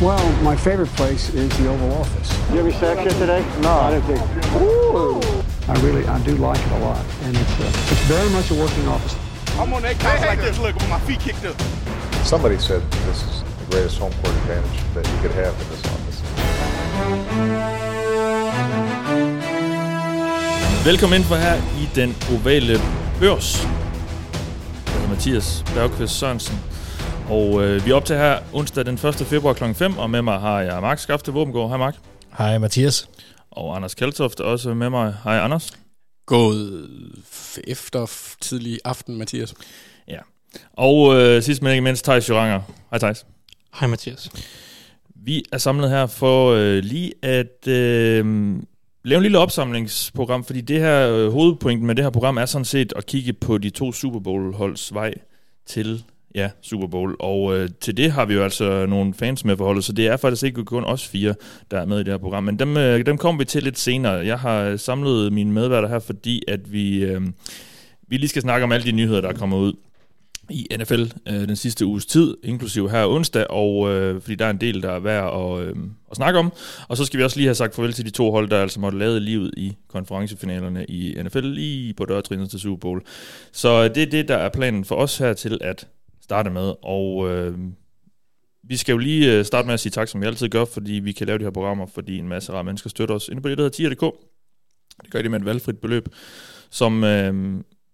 [0.00, 2.30] Well, my favorite place is the Oval Office.
[2.50, 3.42] You have any sex yet today?
[3.62, 3.70] No.
[3.70, 4.20] I didn't think.
[4.60, 5.20] Ooh.
[5.68, 8.54] I really, I do like it a lot, and it's uh, it's very much a
[8.54, 9.16] working office.
[9.58, 11.56] I'm on that couch like this, look, with my feet kicked up.
[12.24, 15.82] Somebody said this is the greatest home court advantage that you could have in this
[15.86, 16.22] office.
[20.84, 22.80] Velkommen ind for her i den ovale
[23.20, 23.62] børs.
[24.86, 26.75] Jeg hedder Mathias Bergqvist Sørensen.
[27.30, 29.14] Og øh, vi er op til her onsdag den 1.
[29.14, 29.64] februar kl.
[29.74, 31.68] 5, og med mig har jeg Mark Skafte Våbengård.
[31.68, 31.96] Hej Mark.
[32.38, 33.08] Hej Mathias.
[33.50, 35.14] Og Anders er også med mig.
[35.24, 35.72] Hej Anders.
[36.26, 36.88] Gået
[37.32, 38.10] f- efter
[38.40, 39.54] tidlig aften, Mathias.
[40.08, 40.18] Ja.
[40.72, 42.60] Og øh, sidst men ikke mindst, Thijs Joranger.
[42.90, 43.26] Hej Thijs.
[43.80, 44.30] Hej Mathias.
[45.14, 48.24] Vi er samlet her for øh, lige at øh,
[49.04, 52.64] lave en lille opsamlingsprogram, fordi det her øh, hovedpointen med det her program er sådan
[52.64, 55.14] set at kigge på de to Super Bowl-holds vej
[55.66, 56.04] til
[56.36, 57.16] ja, Super Bowl.
[57.18, 60.16] Og øh, til det har vi jo altså nogle fans med forholdet, så det er
[60.16, 61.34] faktisk ikke kun os fire,
[61.70, 62.44] der er med i det her program.
[62.44, 64.12] Men dem, øh, dem kommer vi til lidt senere.
[64.12, 67.20] Jeg har øh, samlet mine medværter her, fordi at vi, øh,
[68.08, 69.72] vi lige skal snakke om alle de nyheder, der er kommet ud
[70.50, 74.50] i NFL øh, den sidste uges tid, inklusive her onsdag, og øh, fordi der er
[74.50, 75.76] en del, der er værd at, øh,
[76.10, 76.52] at snakke om.
[76.88, 78.80] Og så skal vi også lige have sagt farvel til de to hold, der altså
[78.80, 83.02] måtte lade livet i konferencefinalerne i NFL lige på dørtrinnet til Super Bowl.
[83.52, 85.86] Så øh, det er det, der er planen for os her til at
[86.26, 87.58] starte med, og øh,
[88.62, 90.92] vi skal jo lige øh, starte med at sige tak, som vi altid gør, fordi
[90.92, 93.48] vi kan lave de her programmer, fordi en masse rare mennesker støtter os inde på
[93.48, 94.14] det, der hedder tier.dk.
[95.02, 96.08] Det gør de med et valgfrit beløb,
[96.70, 97.32] som øh,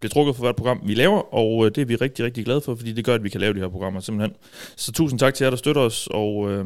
[0.00, 2.60] bliver trukket for hvert program, vi laver, og øh, det er vi rigtig, rigtig glade
[2.60, 4.36] for, fordi det gør, at vi kan lave de her programmer simpelthen.
[4.76, 6.64] Så tusind tak til jer, der støtter os, og øh,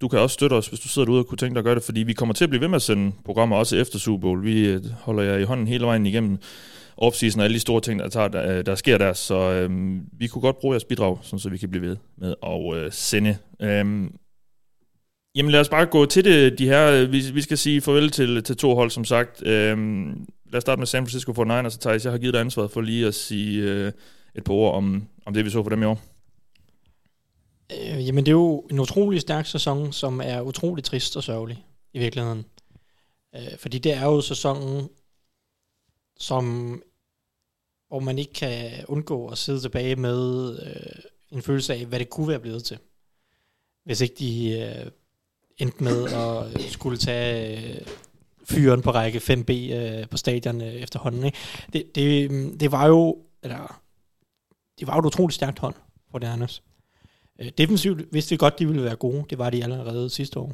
[0.00, 1.74] du kan også støtte os, hvis du sidder derude og kunne tænke dig at gøre
[1.74, 4.20] det, fordi vi kommer til at blive ved med at sende programmer også efter Super
[4.20, 4.44] Bowl.
[4.44, 6.38] Vi øh, holder jer i hånden hele vejen igennem
[6.98, 10.26] offseason og alle de store ting, der, tager, der, der sker der, så øh, vi
[10.26, 13.36] kunne godt bruge jeres bidrag, sådan, så vi kan blive ved med at øh, sende.
[13.62, 14.10] Øh,
[15.34, 17.06] Jamen lad os bare gå til det, de her.
[17.06, 19.46] Vi, vi skal sige farvel til, til to hold, som sagt.
[19.46, 22.70] Øhm, lad os starte med San Francisco 49ers, så Thijs, jeg har givet dig ansvaret
[22.70, 23.92] for lige at sige øh,
[24.34, 26.00] et par ord om, om det, vi så for dem i år.
[27.72, 31.64] Øh, jamen det er jo en utrolig stærk sæson, som er utrolig trist og sørgelig
[31.94, 32.44] i virkeligheden.
[33.34, 34.88] Øh, fordi det er jo sæsonen,
[36.20, 36.82] som
[37.88, 42.10] hvor man ikke kan undgå at sidde tilbage med øh, en følelse af, hvad det
[42.10, 42.78] kunne være blevet til.
[43.84, 44.90] Hvis ikke de øh,
[45.58, 47.86] endte med at skulle tage øh,
[48.44, 51.24] fyren på række 5B øh, på stadion øh, efterhånden.
[51.24, 51.38] Ikke?
[51.72, 53.80] Det, det, mm, det var jo eller,
[54.78, 55.74] det var jo et utroligt stærkt hold
[56.10, 56.62] for det andet.
[57.38, 59.24] Øh, defensivt vidste vi godt, de ville være gode.
[59.30, 60.52] Det var de allerede sidste år.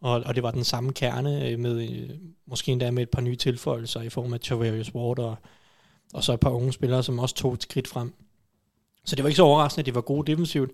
[0.00, 2.10] Og, og det var den samme kerne øh, med øh,
[2.46, 5.36] måske endda med et par nye tilføjelser i form af Tavarius Ward og,
[6.12, 8.12] og så et par unge spillere, som også tog et skridt frem.
[9.04, 10.70] Så det var ikke så overraskende, at de var gode defensivt.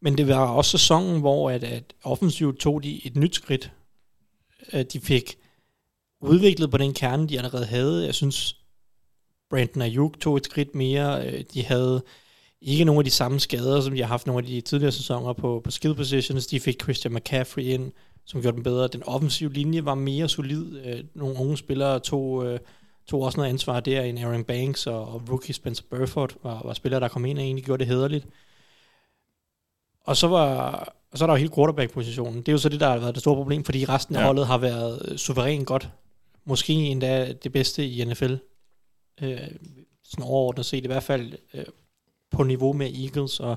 [0.00, 3.72] Men det var også sæsonen, hvor at, at offensivt tog de et nyt skridt.
[4.68, 5.36] At de fik
[6.20, 8.04] udviklet på den kerne, de allerede havde.
[8.06, 8.56] Jeg synes,
[9.50, 11.26] Brandon Ayuk tog et skridt mere.
[11.26, 12.02] Øh, de havde
[12.60, 15.32] ikke nogle af de samme skader, som de har haft nogle af de tidligere sæsoner
[15.32, 16.46] på, på skill positions.
[16.46, 17.92] De fik Christian McCaffrey ind,
[18.24, 18.88] som gjorde dem bedre.
[18.88, 20.84] Den offensive linje var mere solid.
[20.84, 22.58] Øh, nogle unge spillere tog, øh,
[23.12, 24.02] tog også noget ansvar der.
[24.02, 27.44] En Aaron Banks og, og rookie Spencer Burford var, var spillere, der kom ind og
[27.44, 28.26] egentlig gjorde det hederligt.
[30.04, 30.70] Og så var
[31.10, 32.36] og så er der jo hele quarterback-positionen.
[32.36, 34.26] Det er jo så det, der har været det store problem, fordi resten af Ja.
[34.26, 35.90] holdet har været øh, suverænt godt.
[36.44, 38.34] Måske endda det bedste i NFL.
[39.22, 39.40] Øh,
[40.04, 41.64] sådan overordnet set, i hvert fald øh,
[42.30, 43.56] på niveau med Eagles, og,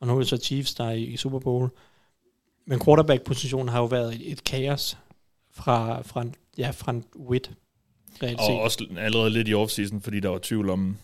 [0.00, 1.70] og nu er det så Chiefs, der er i, i Super Bowl.
[2.66, 4.98] Men quarterback-positionen har jo været et, et kaos
[5.50, 6.24] fra, fra,
[6.58, 7.50] ja, fra en wit.
[8.22, 10.96] Reelt Og også allerede lidt i offseason, fordi der var tvivl om,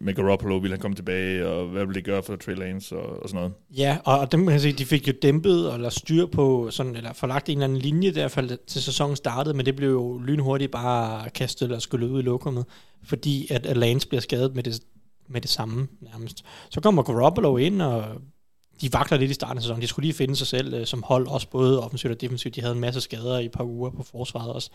[0.00, 3.22] med Garoppolo ville han komme tilbage, og hvad ville det gøre for Trey Lance og,
[3.22, 3.52] og sådan noget.
[3.76, 7.12] Ja, og, og dem kan sige, de fik jo dæmpet eller styr på, sådan, eller
[7.12, 11.30] forlagt en eller anden linje, der til sæsonen startede, men det blev jo lynhurtigt bare
[11.30, 12.64] kastet eller skyllet ud i lokummet,
[13.04, 14.80] fordi at, at Lance bliver skadet med det,
[15.28, 16.44] med det samme nærmest.
[16.70, 18.04] Så kommer Garoppolo ind, og
[18.80, 19.82] de vakler lidt i starten af sæsonen.
[19.82, 22.56] De skulle lige finde sig selv øh, som hold, også både offensivt og defensivt.
[22.56, 24.70] De havde en masse skader i et par uger på forsvaret også.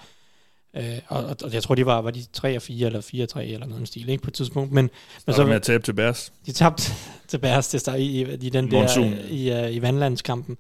[0.74, 3.30] Øh, og, og, jeg tror, de var, var de 3 og 4 eller 4 og
[3.30, 4.72] 3 eller noget stil, ikke på et tidspunkt.
[4.72, 4.90] Men,
[5.26, 6.34] men Så med at tabe til Bears.
[6.46, 6.84] de tabte
[7.28, 9.14] til Bears til start i, i, i den der Monsun.
[9.30, 10.58] i, uh, i vandlandskampen.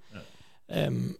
[0.69, 0.87] Ja.
[0.87, 1.17] Um,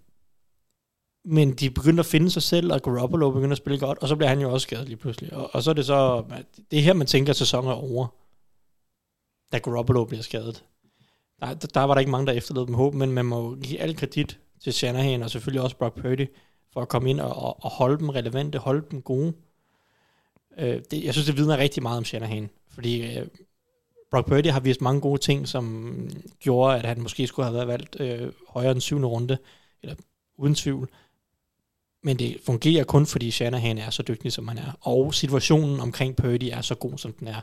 [1.25, 4.15] men de begyndte at finde sig selv, og Garoppolo begyndte at spille godt, og så
[4.15, 5.33] bliver han jo også skadet lige pludselig.
[5.33, 6.23] Og, og så er det så,
[6.71, 8.07] det er her, man tænker, at sæsonen er over,
[9.51, 10.63] da Garoppolo bliver skadet.
[11.39, 13.79] Der, der, der var der ikke mange, der efterlod dem håb, men man må give
[13.79, 16.27] al kredit til Shanahan, og selvfølgelig også Brock Purdy,
[16.73, 19.33] for at komme ind og, og, og holde dem relevante, holde dem gode.
[20.57, 23.27] Øh, det, jeg synes, det vidner rigtig meget om Shanahan, fordi øh,
[24.11, 25.95] Brock Purdy har vist mange gode ting, som
[26.39, 29.37] gjorde, at han måske skulle have været valgt øh, højere end syvende runde
[29.81, 29.95] eller
[30.37, 30.89] uden tvivl.
[32.03, 34.71] Men det fungerer kun, fordi Shanahan er så dygtig, som han er.
[34.81, 37.41] Og situationen omkring Purdy er så god, som den er.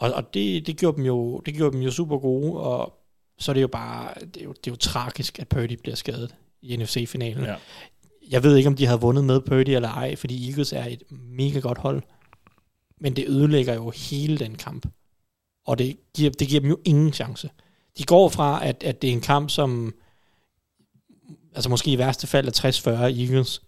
[0.00, 2.94] Og, og det, det, gjorde dem jo, det gjorde dem jo super gode, og
[3.38, 5.96] så er det jo bare, det er jo, det er jo tragisk, at Purdy bliver
[5.96, 6.34] skadet
[6.66, 7.44] i NFC-finalen.
[7.44, 7.54] Ja.
[8.30, 11.02] Jeg ved ikke, om de havde vundet med Purdy eller ej, fordi Eagles er et
[11.10, 12.02] mega godt hold.
[13.00, 14.86] Men det ødelægger jo hele den kamp.
[15.66, 17.50] Og det giver, det giver dem jo ingen chance.
[17.98, 19.94] De går fra, at, at det er en kamp, som
[21.54, 23.62] altså måske i værste fald er 60-40 Eagles,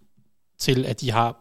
[0.59, 1.37] til at de har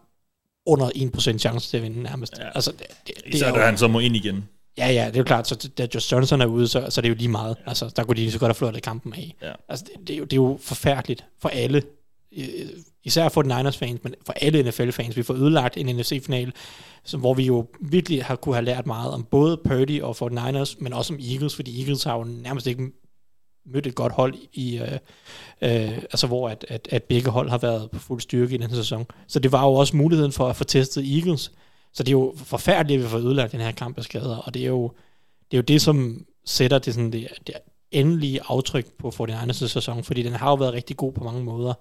[0.66, 0.90] under
[1.34, 2.38] 1% chance til at vinde nærmest.
[2.38, 2.50] Ja.
[2.54, 4.48] Altså, det, det, det Især er da jo, han så må ind igen.
[4.78, 7.02] Ja, ja, det er jo klart, så da Josh Johnson er ude, så, så er
[7.02, 7.56] det jo lige meget.
[7.58, 7.68] Ja.
[7.68, 9.34] Altså, der kunne de lige så godt have flået kampen af.
[9.42, 9.52] Ja.
[9.68, 11.82] Altså, det, det, er jo, det er jo forfærdeligt for alle.
[13.04, 15.16] Især for den Niners fans, men for alle NFL-fans.
[15.16, 16.52] Vi får ødelagt en NFC-final,
[17.04, 20.28] som, hvor vi jo virkelig har kunne have lært meget om både Purdy og for
[20.28, 22.92] Niners, men også om Eagles, fordi Eagles har jo nærmest ikke
[23.72, 24.92] mødt et godt hold i, øh,
[25.62, 28.70] øh, altså hvor at, at, at begge hold har været på fuld styrke i den
[28.70, 29.06] her sæson.
[29.26, 31.52] Så det var jo også muligheden for at få testet Eagles.
[31.98, 34.54] Så det er jo forfærdeligt, at vi får ødelagt den her kamp af skader, og
[34.54, 34.92] det er jo
[35.50, 37.54] det, er jo det som sætter det, sådan, det, det
[37.90, 41.74] endelige aftryk på 49ers sæson, fordi den har jo været rigtig god på mange måder,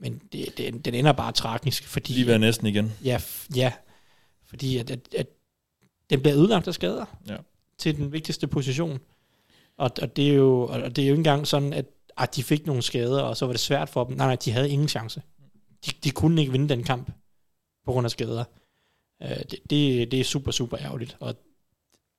[0.00, 2.12] men det, det, den ender bare tragisk, fordi...
[2.12, 2.92] Lige ved næsten igen.
[3.04, 3.20] Ja,
[3.56, 3.72] ja
[4.44, 5.26] fordi at, at, at
[6.10, 7.36] den bliver ødelagt af skader Ja.
[7.78, 8.98] til den vigtigste position.
[9.76, 11.86] Og, og, det er jo, og det er jo ikke engang sådan, at,
[12.16, 14.16] at de fik nogle skader, og så var det svært for dem.
[14.16, 15.22] Nej, nej, de havde ingen chance.
[15.86, 17.10] De, de kunne ikke vinde den kamp
[17.84, 18.44] på grund af skader.
[19.24, 21.16] Uh, det, det, det er super, super ærgerligt.
[21.20, 21.34] Og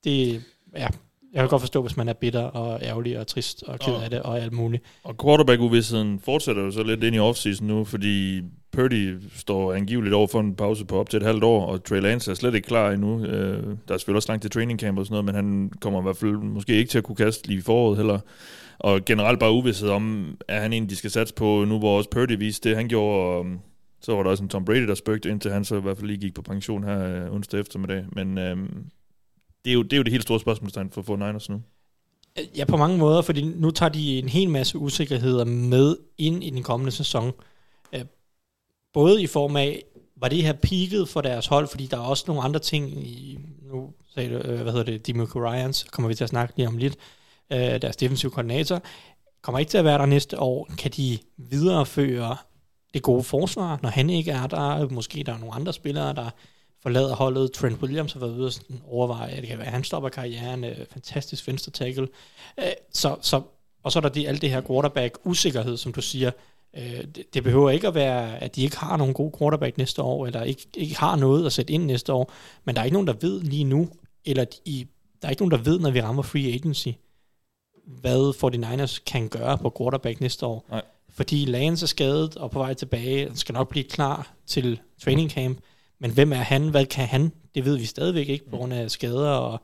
[0.04, 0.44] det,
[0.76, 0.88] ja,
[1.34, 4.04] jeg kan godt forstå, hvis man er bitter og ærgerlig og trist og ked Og-
[4.04, 4.84] af det og alt muligt.
[5.04, 8.42] Og quarterback-uvidsigheden fortsætter jo så lidt ind i offseason nu, fordi
[8.72, 12.02] Purdy står angiveligt over for en pause på op til et halvt år, og Trey
[12.02, 13.26] Lance er slet ikke klar endnu.
[13.26, 16.00] Øh, der er selvfølgelig også langt til training camp og sådan noget, men han kommer
[16.00, 18.20] i hvert fald måske ikke til at kunne kaste lige i foråret heller.
[18.80, 22.10] Og generelt bare uvidsthed om, er han en, de skal satse på nu, hvor også
[22.10, 23.50] Purdy viste det, han gjorde,
[24.02, 26.08] så var der også en Tom Brady, der spøgte, indtil han så i hvert fald
[26.08, 28.06] lige gik på pension her øh, onsdag eftermiddag.
[28.12, 28.58] Men øh,
[29.66, 31.62] det, er jo, det er jo det helt store spørgsmålstegn for, 49ers nu.
[32.58, 36.50] Ja, på mange måder, fordi nu tager de en hel masse usikkerheder med ind i
[36.50, 37.32] den kommende sæson.
[37.94, 38.06] Øh,
[38.94, 39.84] både i form af,
[40.16, 43.40] var det her peaked for deres hold, fordi der er også nogle andre ting, i,
[43.62, 46.68] nu sagde du, øh, hvad hedder det, Demico Ryans, kommer vi til at snakke lige
[46.68, 46.98] om lidt,
[47.52, 48.82] øh, deres defensive koordinator,
[49.42, 50.70] kommer ikke til at være der næste år.
[50.78, 52.38] Kan de videreføre
[52.94, 54.90] det gode forsvar, når han ikke er der?
[54.90, 56.30] Måske der er nogle andre spillere, der
[56.82, 57.52] forlader holdet.
[57.52, 58.54] Trent Williams har været ude og
[58.88, 60.64] overveje, at det kan være, at han stopper karrieren.
[60.64, 62.08] Øh, fantastisk venstre tackle.
[62.60, 63.42] Øh, så, så,
[63.84, 66.32] og så er der det, alt det her quarterback-usikkerhed, som du siger.
[66.78, 70.02] Øh, det, det behøver ikke at være, at de ikke har nogen god quarterback næste
[70.02, 72.32] år, eller ikke, ikke har noget at sætte ind næste år,
[72.66, 73.90] men der er ikke nogen, der ved lige nu,
[74.26, 74.88] eller de,
[75.22, 76.88] der er ikke nogen, der ved, når vi rammer free agency,
[77.86, 80.66] hvad 49ers kan gøre på quarterback næste år.
[80.70, 80.82] Nej.
[81.12, 85.32] Fordi Lance er skadet og på vej tilbage, han skal nok blive klar til training
[85.32, 85.60] camp,
[86.00, 86.70] men hvem er han?
[86.70, 87.32] Hvad kan han?
[87.56, 89.30] Det ved vi stadigvæk ikke på grund af skader.
[89.30, 89.62] Og,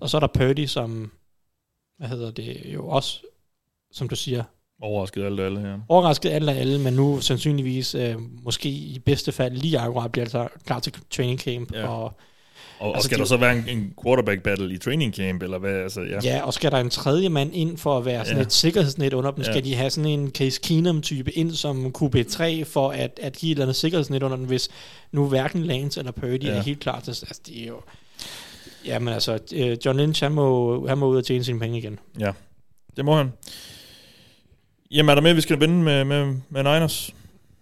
[0.00, 1.12] og så er der Purdy, som,
[1.98, 3.20] hvad hedder det, jo også,
[3.92, 4.44] som du siger,
[4.80, 5.78] Overrasket alle alle her.
[5.88, 10.48] overrasket alle alle, men nu sandsynligvis øh, måske i bedste fald lige akkurat bliver altså
[10.64, 11.72] klar til training camp.
[11.74, 11.88] Ja.
[11.88, 12.12] Og,
[12.78, 15.42] Og, og Altså, skal de- der så være en, en quarterback battle i training camp,
[15.42, 15.74] eller hvad?
[15.74, 16.18] Altså, ja.
[16.22, 16.42] ja.
[16.42, 18.42] og skal der en tredje mand ind for at være sådan Ja.
[18.42, 19.44] et sikkerhedsnet under dem?
[19.44, 19.52] Ja.
[19.52, 23.54] Skal de have sådan en Case Keenum-type ind som QB3 for at, at give et
[23.54, 24.68] eller andet sikkerhedsnet under dem, hvis
[25.12, 26.50] nu hverken Lance eller Purdy Ja.
[26.50, 27.10] er helt klar til...
[27.10, 27.80] Altså, det er jo...
[28.84, 31.98] Jamen altså, øh, John Lynch, han må, han må ud og tjene sine penge igen.
[32.18, 32.32] ja.
[32.96, 33.32] Det må han.
[34.90, 37.14] Jamen, er der mere, vi skal vende med, med, med Niners?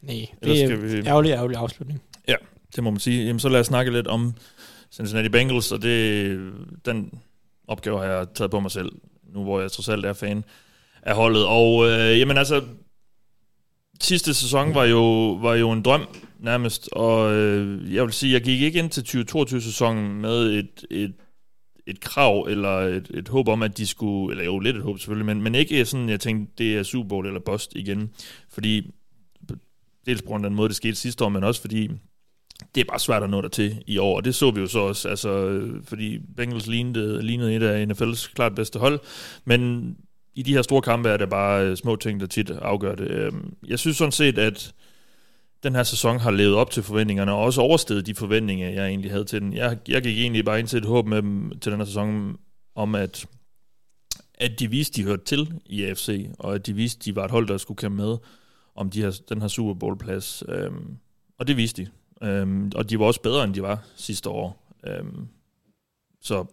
[0.02, 2.02] Nej, det er skal vi- ærgerlig, ærgerlig afslutning.
[2.76, 3.26] Det må man sige.
[3.26, 4.34] Jamen, så lad os snakke lidt om
[4.94, 6.52] Cincinnati Bengals, og det,
[6.84, 7.12] den
[7.68, 8.92] opgave har jeg taget på mig selv,
[9.34, 10.44] nu hvor jeg trods alt er fan
[11.02, 11.46] af holdet.
[11.46, 12.64] Og øh, jamen altså,
[14.00, 16.06] sidste sæson var jo, var jo en drøm
[16.38, 21.14] nærmest, og øh, jeg vil sige, jeg gik ikke ind til 2022-sæsonen med et, et,
[21.86, 24.98] et krav eller et, et håb om, at de skulle, eller jo lidt et håb
[24.98, 28.10] selvfølgelig, men, men ikke sådan, jeg tænkte, det er Super Bowl eller bust igen,
[28.48, 28.90] fordi
[30.06, 31.90] dels på grund af den måde, det skete sidste år, men også fordi
[32.74, 34.66] det er bare svært at nå der til i år, og det så vi jo
[34.66, 39.00] så også, altså, fordi Bengals lignede, lignede et af NFL's klart bedste hold,
[39.44, 39.96] men
[40.34, 43.10] i de her store kampe er det bare øh, små ting, der tit afgør det.
[43.10, 44.74] Øhm, jeg synes sådan set, at
[45.62, 49.10] den her sæson har levet op til forventningerne, og også oversteget de forventninger, jeg egentlig
[49.10, 49.52] havde til den.
[49.52, 52.36] Jeg, jeg gik egentlig bare ind til et håb med dem til den her sæson,
[52.74, 53.26] om at,
[54.34, 57.30] at de viste, de hørte til i AFC, og at de viste, de var et
[57.30, 58.16] hold, der skulle kæmpe med
[58.76, 60.42] om de her, den her Super Bowl-plads.
[60.48, 60.96] Øhm,
[61.38, 61.90] og det viste de.
[62.24, 64.74] Øhm, og de var også bedre, end de var sidste år.
[64.86, 65.28] Øhm,
[66.22, 66.44] så,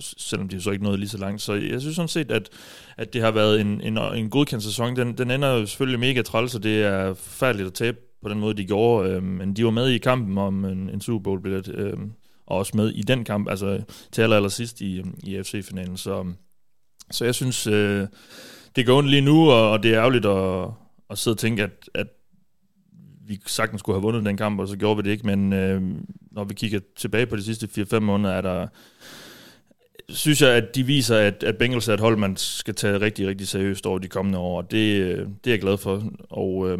[0.00, 1.42] selvom de så ikke nåede lige så langt.
[1.42, 2.48] Så jeg synes sådan set, at,
[2.96, 4.96] at det har været en, en, en godkendt sæson.
[4.96, 8.40] Den, den ender jo selvfølgelig mega træls, og det er forfærdeligt at tabe på den
[8.40, 9.10] måde, de gjorde.
[9.10, 12.12] Øhm, men de var med i kampen om en, en Super Bowl-billet, øhm,
[12.46, 13.82] og også med i den kamp, altså
[14.12, 15.96] til aller, aller sidst i, i FC-finalen.
[15.96, 16.32] Så,
[17.10, 18.06] så jeg synes, øh,
[18.76, 20.70] det går ondt lige nu, og, og det er ærgerligt at,
[21.10, 22.06] at sidde og tænke, at, at
[23.30, 25.82] vi sagtens skulle have vundet den kamp, og så gjorde vi det ikke, men øh,
[26.30, 28.66] når vi kigger tilbage på de sidste 4-5 måneder, er der,
[30.08, 33.26] synes jeg, at de viser, at, at Bengals er et hold, man skal tage rigtig,
[33.26, 36.70] rigtig seriøst over de kommende år, og det, øh, det er jeg glad for, og,
[36.70, 36.78] øh,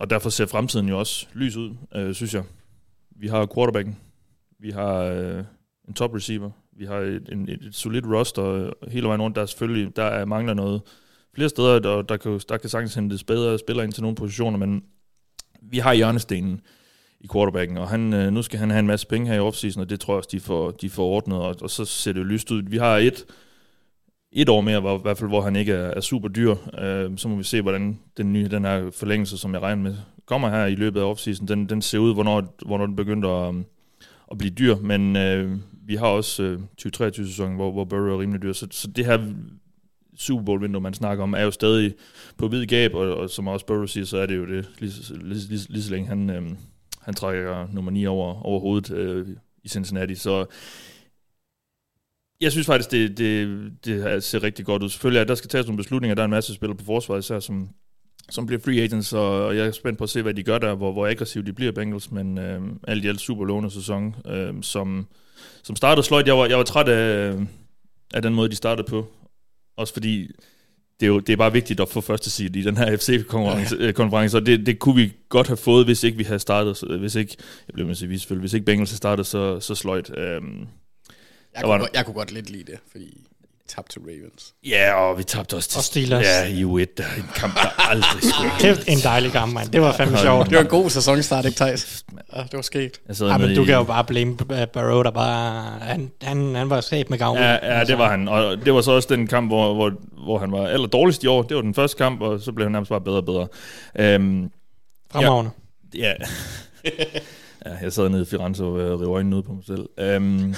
[0.00, 2.42] og derfor ser fremtiden jo også lys ud, øh, synes jeg.
[3.16, 3.96] Vi har quarterbacken,
[4.58, 5.44] vi har øh,
[5.88, 9.42] en top receiver, vi har et, en, et, et solidt roster hele vejen rundt, der
[9.42, 10.82] er selvfølgelig, der er, mangler noget
[11.34, 14.58] flere steder, der, der, kan, der kan sagtens hentes bedre spillere ind til nogle positioner,
[14.58, 14.82] men
[15.62, 16.60] vi har hjørnestenen
[17.20, 19.82] i quarterbacken, og han, øh, nu skal han have en masse penge her i offseason,
[19.82, 22.20] og det tror jeg også, de får, de får ordnet, og, og så ser det
[22.20, 22.62] jo lyst ud.
[22.62, 23.24] Vi har et,
[24.32, 26.54] et år mere, hvor, i hvert fald, hvor han ikke er, er super dyr.
[26.78, 29.96] Øh, så må vi se, hvordan den nye, den her forlængelse, som jeg regner med,
[30.26, 33.54] kommer her i løbet af offseason, den, den ser ud, hvornår, hvornår den begynder at,
[34.30, 38.42] at blive dyr, men øh, vi har også øh, 2023-sæsonen, hvor, hvor Burrow er rimelig
[38.42, 39.18] dyr, så, så det her
[40.20, 41.94] Super Bowl-vindue, man snakker om, er jo stadig
[42.36, 44.92] på hvid gab, og, og som også Burrow siger, så er det jo det, lige,
[45.10, 46.42] lige, lige, lige så længe han, øh,
[47.00, 49.26] han trækker nummer 9 over, over hovedet øh,
[49.64, 50.46] i Cincinnati, så
[52.40, 54.88] jeg synes faktisk, det, det, det ser rigtig godt ud.
[54.88, 56.14] Selvfølgelig, at der skal tages nogle beslutninger.
[56.14, 57.68] Der er en masse spillere på forsvaret, især som,
[58.30, 60.74] som bliver free agents, og jeg er spændt på at se, hvad de gør der,
[60.74, 64.54] hvor, hvor aggressivt de bliver Bengals, men øh, alt i alt super lovende sæson, øh,
[64.62, 65.06] som,
[65.62, 66.26] som startede sløjt.
[66.26, 67.42] Jeg var, jeg var træt af, øh,
[68.14, 69.06] af den måde, de startede på.
[69.80, 70.30] Også fordi
[71.00, 73.76] det er, jo, det er bare vigtigt at få første seed i den her FC-konference,
[73.80, 73.92] ja.
[73.92, 77.14] konference, og det, det kunne vi godt have fået, hvis ikke vi havde startet, hvis
[77.14, 77.36] ikke,
[77.68, 80.10] jeg bliver med at sige, hvis ikke Bengals havde startet så, så sløjt.
[80.18, 80.58] Øhm,
[81.54, 83.26] Jeg Der var kunne, godt- jeg kunne godt lidt lide det, fordi
[83.76, 84.54] tabte til Ravens.
[84.66, 86.24] ja, og vi tabte også til Og Steelers.
[86.26, 88.50] Ja, i U1, der er en kamp, der aldrig skulle.
[88.74, 89.68] Kæft, en dejlig kamp, mand.
[89.68, 90.46] Det var fandme sjovt.
[90.50, 92.04] Det var en god sæsonstart, ikke Thijs?
[92.36, 93.00] Ja, det var sket.
[93.20, 95.62] Ja, men du i- kan jo bare blame uh, Barrow, der bare...
[95.80, 97.38] Han, han, han var sat med gavn.
[97.38, 98.28] Ja, ja, det var han.
[98.28, 99.92] Og det var så også den kamp, hvor, hvor,
[100.24, 101.42] hvor han var aller dårligst i år.
[101.42, 103.46] Det var den første kamp, og så blev han nærmest bare bedre og bedre.
[103.98, 104.50] Øhm,
[105.12, 105.50] Fremragende.
[105.94, 106.12] ja.
[107.66, 109.88] ja, jeg sad nede i Firenze og øh, rev øjnene ud på mig selv.
[109.98, 110.54] Øhm,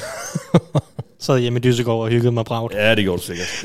[1.22, 2.74] Sad hjemme i Dysegård og hyggede mig bragt.
[2.74, 3.48] ja, det gjorde du sikkert.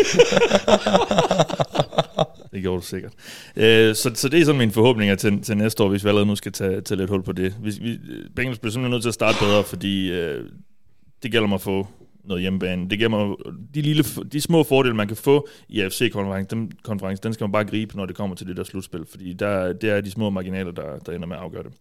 [2.51, 3.13] det gjorde du sikkert.
[3.55, 6.25] Øh, så, så det er sådan mine forhåbninger til, til næste år, hvis vi allerede
[6.25, 7.55] nu skal tage, tage lidt hul på det.
[7.61, 7.97] Vi, vi,
[8.35, 10.43] Bengals bliver simpelthen nødt til at starte bedre, fordi øh,
[11.23, 11.87] det gælder mig at få
[12.23, 12.89] noget hjemmebane.
[12.89, 13.35] Det gælder mig,
[13.75, 17.51] de, lille, de små fordele, man kan få i AFC-konference, den, konference, den skal man
[17.51, 20.29] bare gribe, når det kommer til det der slutspil, fordi der, det er de små
[20.29, 21.71] marginaler, der, der ender med at afgøre det.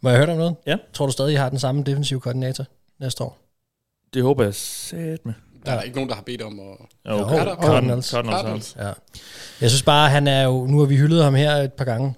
[0.00, 0.54] Må jeg høre dig om noget?
[0.66, 0.76] Ja.
[0.92, 2.64] Tror du stadig, I har den samme defensive koordinator
[2.98, 3.45] næste år?
[4.14, 5.34] Det håber jeg sat med.
[5.66, 6.66] Der er ikke nogen, der har bedt om at...
[7.06, 7.36] Ja, Jo, okay.
[7.36, 7.64] Cardinals.
[7.64, 8.06] Cardinals.
[8.06, 8.40] Cardinals.
[8.40, 8.76] Cardinals.
[8.78, 8.92] Ja.
[9.60, 10.66] Jeg synes bare, han er jo...
[10.66, 12.14] Nu har vi hyldet ham her et par gange,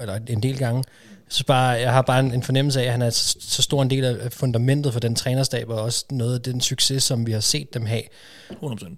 [0.00, 0.76] eller en del gange.
[1.08, 3.62] Jeg synes bare, jeg har bare en, en fornemmelse af, at han er så, så
[3.62, 7.26] stor en del af fundamentet for den trænerstab, og også noget af den succes, som
[7.26, 8.02] vi har set dem have.
[8.50, 8.96] 100%.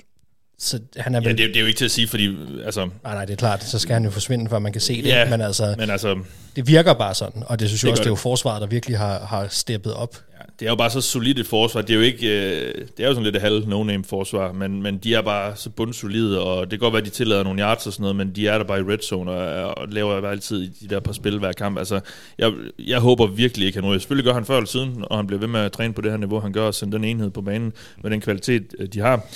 [0.58, 1.38] Så han er Ja, vel...
[1.38, 3.64] det, det er jo ikke til at sige, fordi altså, Nej, nej, det er klart,
[3.64, 5.08] så skal han jo forsvinde, før man kan se det.
[5.08, 6.18] Ja, men altså, men altså,
[6.56, 8.20] det virker bare sådan, og det synes jeg Det også, gør det er jo det.
[8.22, 10.16] forsvaret, der virkelig har, har steppet op.
[10.60, 11.82] Det er jo bare så solidt et forsvar.
[11.82, 14.82] Det er jo ikke, øh, det er jo sådan lidt et halv no-name forsvar, men,
[14.82, 17.62] men de er bare så bundsolide, og det kan godt være, at de tillader nogle
[17.62, 20.14] yards og sådan noget, men de er der bare i red zone, og, og laver
[20.16, 21.78] jo altid de der par spil hver kamp.
[21.78, 22.00] Altså,
[22.38, 23.98] jeg, jeg håber virkelig ikke, han ryger.
[23.98, 26.10] Selvfølgelig gør han før eller siden, og han bliver ved med at træne på det
[26.10, 29.00] her niveau, han gør, og sende den enhed på banen med den kvalitet, øh, de
[29.00, 29.26] har.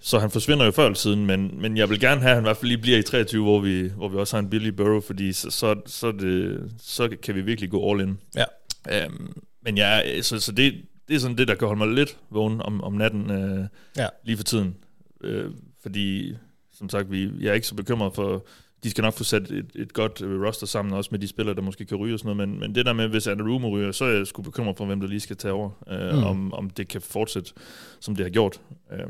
[0.00, 2.44] Så han forsvinder jo før eller siden, men, men jeg vil gerne have, at han
[2.44, 4.76] i hvert fald lige bliver i 23, hvor vi, hvor vi også har en billig
[4.76, 8.18] Burrow, fordi så, så, så, det, så kan vi virkelig gå all in.
[8.36, 8.44] Ja.
[8.90, 9.32] Øhm,
[9.64, 12.60] men ja, så, så det, det er sådan det, der kan holde mig lidt vågen
[12.62, 13.66] om, om natten øh,
[13.96, 14.06] Ja.
[14.24, 14.76] lige for tiden.
[15.20, 15.50] Øh,
[15.82, 16.36] fordi,
[16.72, 18.46] som sagt, vi, jeg er ikke så bekymret for,
[18.84, 21.56] de skal nok få sat et, et godt øh, roster sammen, også med de spillere,
[21.56, 23.92] der måske kan ryge og sådan noget, men, men det der med, hvis Rumo ryger,
[23.92, 26.24] så er jeg sgu bekymret for, hvem der lige skal tage over, øh, mm.
[26.24, 27.52] om, om det kan fortsætte,
[28.00, 28.60] som det har gjort.
[28.92, 29.06] Øh,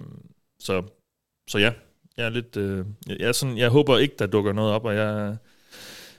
[0.60, 0.82] så,
[1.48, 1.72] så ja,
[2.16, 4.94] jeg er lidt, øh, jeg, er sådan, jeg håber ikke, der dukker noget op, og
[4.94, 5.36] jeg,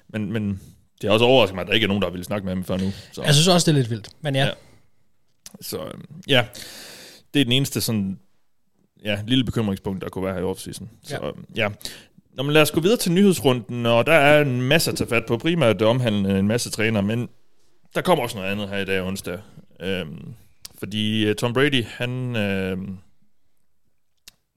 [0.07, 0.61] men, men
[1.01, 2.63] det har også overrasket mig, at der ikke er nogen, der vil snakke med ham
[2.63, 2.91] før nu.
[3.11, 3.23] Så.
[3.23, 4.45] Jeg synes også, det er lidt vildt, men ja.
[4.45, 4.51] Ja.
[5.61, 6.45] Så øhm, ja,
[7.33, 8.19] det er den eneste sådan,
[9.03, 10.89] ja, lille bekymringspunkt, der kunne være her i offseason.
[11.03, 11.25] Så Ja.
[11.25, 11.31] ja.
[11.55, 11.69] ja.
[12.33, 15.07] Nå, men lad os gå videre til nyhedsrunden, og der er en masse at tage
[15.07, 15.37] fat på.
[15.37, 17.29] Primært det omhandler en masse træner, men
[17.95, 19.39] der kommer også noget andet her i dag onsdag.
[19.79, 20.33] Øhm,
[20.79, 22.77] fordi øh, Tom Brady, han, øh,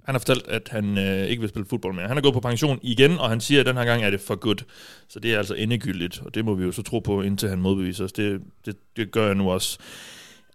[0.08, 2.08] han har fortalt, at han øh, ikke vil spille fodbold mere.
[2.08, 4.20] Han er gået på pension igen, og han siger, at den her gang er det
[4.20, 4.64] for godt.
[5.08, 7.58] Så det er altså endegyldigt, og det må vi jo så tro på, indtil han
[7.58, 8.12] modbeviser os.
[8.12, 9.78] Det, det, det gør jeg nu også.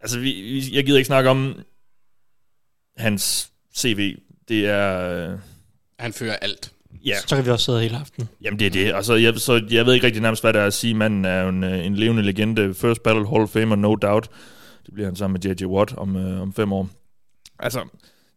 [0.01, 1.59] Altså, vi, vi, jeg gider ikke snakke om
[2.97, 4.17] hans CV,
[4.47, 5.09] det er...
[5.31, 5.37] Øh,
[5.99, 6.71] Han fører alt.
[7.05, 8.29] ja, Så kan vi også sidde hele aften.
[8.41, 8.93] Jamen det er det.
[8.93, 10.93] Altså, jeg, så jeg ved ikke rigtig nærmest, hvad der er at sige.
[10.93, 12.73] Manden er en, øh, en levende legende.
[12.73, 14.29] First Battle Hall of Famer, no doubt.
[14.85, 15.65] Det bliver han sammen med J.J.
[15.65, 16.89] Watt om, øh, om fem år.
[17.59, 17.79] Altså,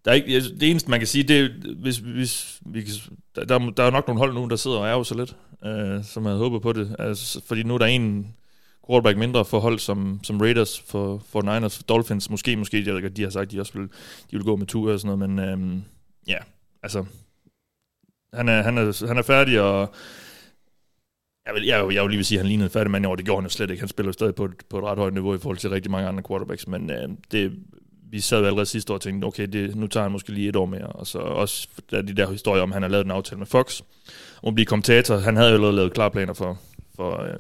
[0.07, 2.93] der er ikke, det eneste, man kan sige, det er, hvis, hvis vi kan,
[3.35, 6.25] der, der, er- nok nogle hold nu, der sidder og ærger sig lidt, øh, som
[6.25, 6.97] havde håbet på det.
[6.99, 8.35] Altså, fordi nu er der en
[8.91, 12.31] quarterback mindre for hold som, som Raiders, for, for Niners, for Dolphins.
[12.31, 13.83] Måske, måske, jeg ved ikke, de har sagt, de også vil,
[14.31, 15.83] de vil gå med tur og sådan noget, men øh,
[16.29, 16.39] ja,
[16.83, 17.05] altså,
[18.35, 19.95] han er, han er, han er færdig, og
[21.47, 23.05] jeg vil, jeg, vil- jeg vil lige vil sige, at han lignede en færdig mand
[23.05, 23.17] i år.
[23.17, 23.81] Det gjorde han jo slet ikke.
[23.81, 25.91] Han spiller jo stadig på et, på et ret højt niveau i forhold til rigtig
[25.91, 27.53] mange andre quarterbacks, men øh, det,
[28.11, 30.49] vi sad jo allerede sidste år og tænkte, okay, det, nu tager han måske lige
[30.49, 30.87] et år mere.
[30.87, 33.47] Og så også der de der historier om, at han har lavet en aftale med
[33.47, 33.81] Fox
[34.43, 35.17] om at blive kommentator.
[35.17, 36.61] Han havde jo allerede lavet klare planer for,
[36.95, 37.35] for, øh,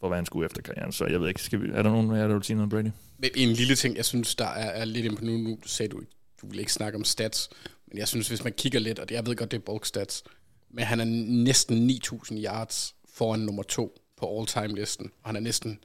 [0.00, 0.92] for hvad han skulle efter karrieren.
[0.92, 2.70] Så jeg ved ikke, skal vi, er der nogen af jer, der vil sige noget,
[2.70, 2.90] Brady?
[3.18, 5.44] Men en lille ting, jeg synes, der er, er lidt imponerende.
[5.44, 6.00] på nu, nu sagde du,
[6.42, 7.50] du vil ikke snakke om stats,
[7.86, 10.24] men jeg synes, hvis man kigger lidt, og jeg ved godt, det er bulk stats,
[10.70, 11.04] men han er
[11.44, 15.78] næsten 9.000 yards foran nummer to på all-time-listen, og han er næsten,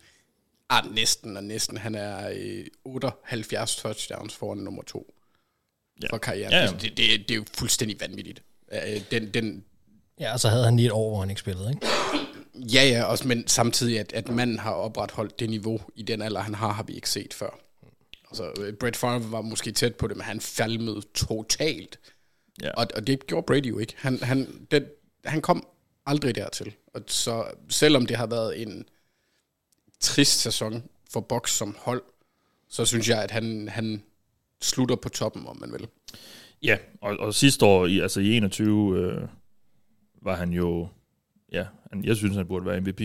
[0.70, 5.14] ah, næsten og næsten, han er øh, 78 touchdowns foran nummer to
[6.04, 6.08] Ja.
[6.10, 6.52] for karrieren.
[6.54, 6.68] Ja, ja.
[6.68, 8.44] Det, det, det er jo fuldstændig vanvittigt.
[8.72, 9.66] Øh, Den, den,
[10.20, 11.88] Ja, og så havde han lige et år, hvor han ikke spillede, ikke?
[12.74, 16.40] Ja, ja, også, men samtidig, at, at manden har opretholdt det niveau i den alder,
[16.42, 17.60] han har, har vi ikke set før.
[18.30, 22.00] Altså, øh, Brett Favre var måske tæt på det, men han falmede totalt.
[22.62, 22.72] Ja.
[22.72, 23.94] Og, og det gjorde Brady jo ikke.
[23.98, 24.86] Han, han, den,
[25.26, 25.68] han kom
[26.06, 26.74] aldrig dertil.
[26.94, 28.86] Og så selvom det har været en
[30.04, 30.84] trist sæson
[31.14, 32.02] for Box som hold,
[32.70, 34.04] så synes jeg, at han, han
[34.62, 35.88] slutter på toppen, om man vil.
[36.64, 39.28] Ja, og, og sidste år, i, altså i 21, øh,
[40.22, 40.88] var han jo,
[41.52, 43.02] ja, han, jeg synes, han burde være MVP.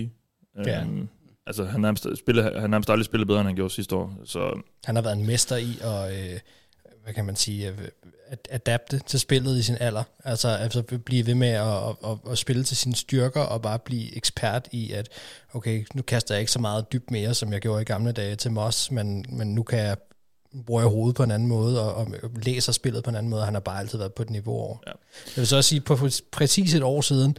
[0.66, 0.80] Ja.
[0.80, 1.08] Øhm,
[1.46, 4.20] altså, han nærmest, spille, han har nærmest aldrig spillet bedre, end han gjorde sidste år.
[4.24, 6.40] Så Han har været en mester i at, øh,
[7.04, 7.74] hvad kan man sige,
[8.30, 10.02] at adapte til spillet i sin alder.
[10.24, 14.16] Altså, altså blive ved med at, at, at, spille til sine styrker og bare blive
[14.16, 15.08] ekspert i, at
[15.52, 18.36] okay, nu kaster jeg ikke så meget dybt mere, som jeg gjorde i gamle dage
[18.36, 19.96] til Moss, men, men nu kan jeg
[20.66, 23.44] bruge jeg hovedet på en anden måde, og, og læser spillet på en anden måde,
[23.44, 24.76] han har bare altid været på et niveau over.
[24.86, 24.92] Ja.
[25.26, 27.36] Jeg vil så også sige, på præcis et år siden,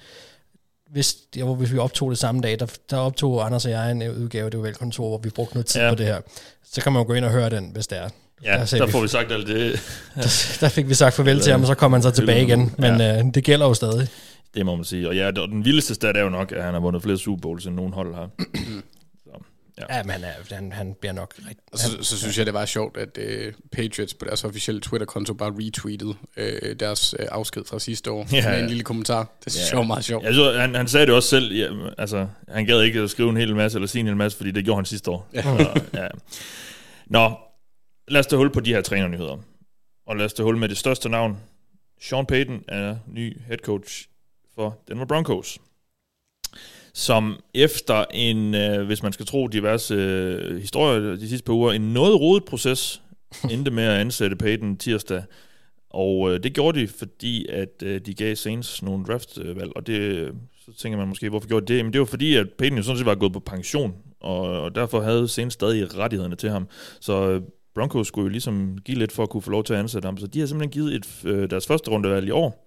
[0.90, 3.92] hvis, det var, hvis vi optog det samme dag, der, der optog Anders og jeg
[3.92, 5.86] en udgave det velkontor, hvor vi brugte noget tid Ja.
[5.86, 5.92] ja.
[5.92, 6.22] på det her.
[6.64, 8.10] Så kan man jo gå ind og høre den, hvis det er.
[8.44, 9.80] Ja, der, der får vi sagt alt det.
[10.16, 12.74] Der, der fik vi sagt farvel til ham, og så kom han så tilbage igen.
[12.78, 13.20] Men ja.
[13.20, 14.08] øh, det gælder jo stadig.
[14.56, 15.08] Det må man sige.
[15.08, 17.42] Og ja, og den vildeste stat er jo nok, at han har vundet flere Super
[17.42, 18.30] Bowls, end nogen hold har.
[19.90, 21.58] Ja, men han, er, han, han bliver nok rigtig...
[21.74, 25.34] Og så, så synes jeg, det var sjovt, at øh, Patriots på deres officielle Twitter-konto
[25.34, 28.64] bare retweetede øh, deres øh, afsked fra sidste år Ja, ja, med ja.
[28.64, 29.38] en lille kommentar.
[29.44, 29.72] Det synes Ja.
[29.72, 30.24] jeg var meget sjovt.
[30.26, 31.54] Jeg synes, han, han sagde det også selv.
[31.54, 34.38] Ja, altså, han gad ikke at skrive en hel masse, eller sige en hel masse,
[34.38, 35.30] fordi det gjorde han sidste år.
[35.34, 35.42] Ja.
[35.42, 36.08] Så, ja.
[37.08, 37.32] Nå,
[38.10, 39.38] lad os tage hul på de her trænernyheder.
[40.08, 41.38] Og lad os tage hul med det største navn.
[42.02, 44.08] Sean Payton er ny head coach
[44.56, 45.60] for Denver Broncos.
[46.94, 51.72] Som efter en, øh, hvis man skal tro diverse øh, historier de sidste par uger,
[51.72, 53.02] en noget rodet proces,
[53.52, 55.24] endte med at ansætte Payton tirsdag.
[55.90, 60.32] Og øh, det gjorde de, fordi at øh, de gav Saints nogle draftvalg, og det,
[60.66, 61.86] så tænker man måske, hvorfor gjorde de det?
[61.86, 64.76] Men det var fordi, at Payton jo sådan set var gået på pension, og, og
[64.76, 66.68] derfor havde Saints stadig rettighederne til ham.
[67.00, 67.42] Så øh,
[67.76, 70.18] Broncos skulle jo ligesom give lidt for at kunne få lov til at ansætte ham,
[70.18, 72.66] så de har simpelthen givet et, øh, deres første rundevalg i år.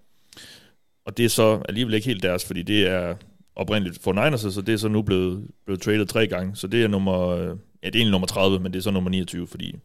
[1.05, 3.15] Og det er så alligevel ikke helt deres, fordi det er
[3.55, 6.55] oprindeligt for Niners, så det er så nu blevet, blevet traded tre gange.
[6.55, 8.91] Så det er nummer, øh, ja, det er egentlig nummer 30, men det er så
[8.91, 9.75] nummer 29, fordi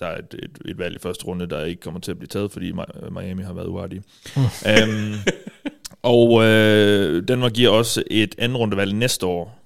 [0.00, 2.28] der er et, et, et valg i første runde, der ikke kommer til at blive
[2.28, 4.02] taget, fordi Mi- Miami har været uartige.
[4.36, 5.14] um,
[6.12, 9.58] og øh, Danmark giver også et anden rundevalg næste år.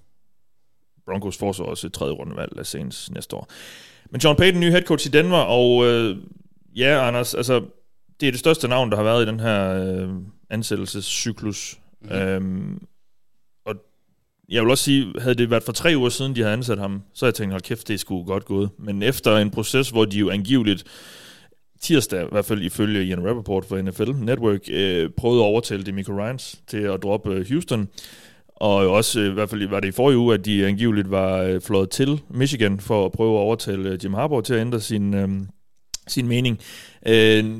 [1.06, 3.48] Broncos får så også et tredje rundevalg af Saints næste år.
[4.10, 6.16] Men John Payton, ny head coach i Denver, og øh,
[6.76, 7.64] ja, Anders, altså,
[8.20, 10.08] det er det største navn, der har været i den her øh,
[10.50, 11.78] ansættelsescyklus.
[12.02, 12.12] Mm.
[12.12, 12.82] Øhm,
[13.66, 13.74] og
[14.48, 17.02] jeg vil også sige, havde det været for tre uger siden, de havde ansat ham,
[17.14, 18.70] så havde jeg tænkt, hold kæft, det sgu godt gået.
[18.78, 20.84] Men efter en proces, hvor de jo angiveligt
[21.80, 26.12] tirsdag, i hvert fald ifølge Ian Rappaport for NFL Network, øh, prøvede at overtale Demico
[26.12, 27.88] Ryans til at droppe øh, Houston.
[28.60, 31.36] Og også, øh, i hvert fald var det i forrige uge, at de angiveligt var
[31.42, 34.80] øh, flået til Michigan for at prøve at overtale øh, Jim Harbaugh til at ændre
[34.80, 35.28] sin, øh,
[36.08, 36.58] sin mening.
[37.06, 37.56] Øh,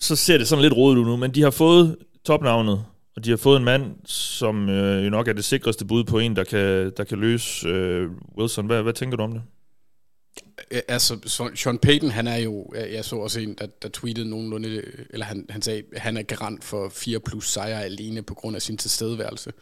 [0.00, 2.84] så ser det sådan lidt rodet ud nu, men de har fået topnavnet,
[3.16, 6.18] og de har fået en mand, som øh, jo nok er det sikreste bud på
[6.18, 8.66] en, der kan, der kan løse øh, Wilson.
[8.66, 9.42] Hvad, hvad tænker du om det?
[10.88, 14.82] Altså, så- Sean Payton, han er jo, jeg så også en, der, der tweetede nogenlunde,
[15.10, 18.56] eller han, han sagde, at han er garant for 4 plus sejre alene på grund
[18.56, 19.52] af sin tilstedeværelse.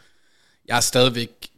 [0.66, 1.48] Jeg er stadigvæk,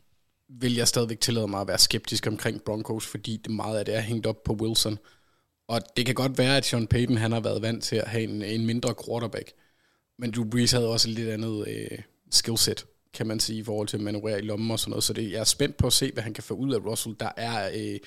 [0.49, 3.95] vil jeg stadigvæk tillade mig at være skeptisk omkring Broncos, fordi det meget af det
[3.95, 4.99] er hængt op på Wilson.
[5.69, 8.25] Og det kan godt være, at Sean Payton han har været vant til at have
[8.25, 9.53] en, en mindre quarterback.
[10.19, 11.99] Men Drew Brees havde også et lidt andet øh,
[12.31, 15.05] skillset, kan man sige, i forhold til at manøvrere i lommen og sådan noget.
[15.05, 17.17] Så det, jeg er spændt på at se, hvad han kan få ud af Russell,
[17.21, 18.01] der er øh,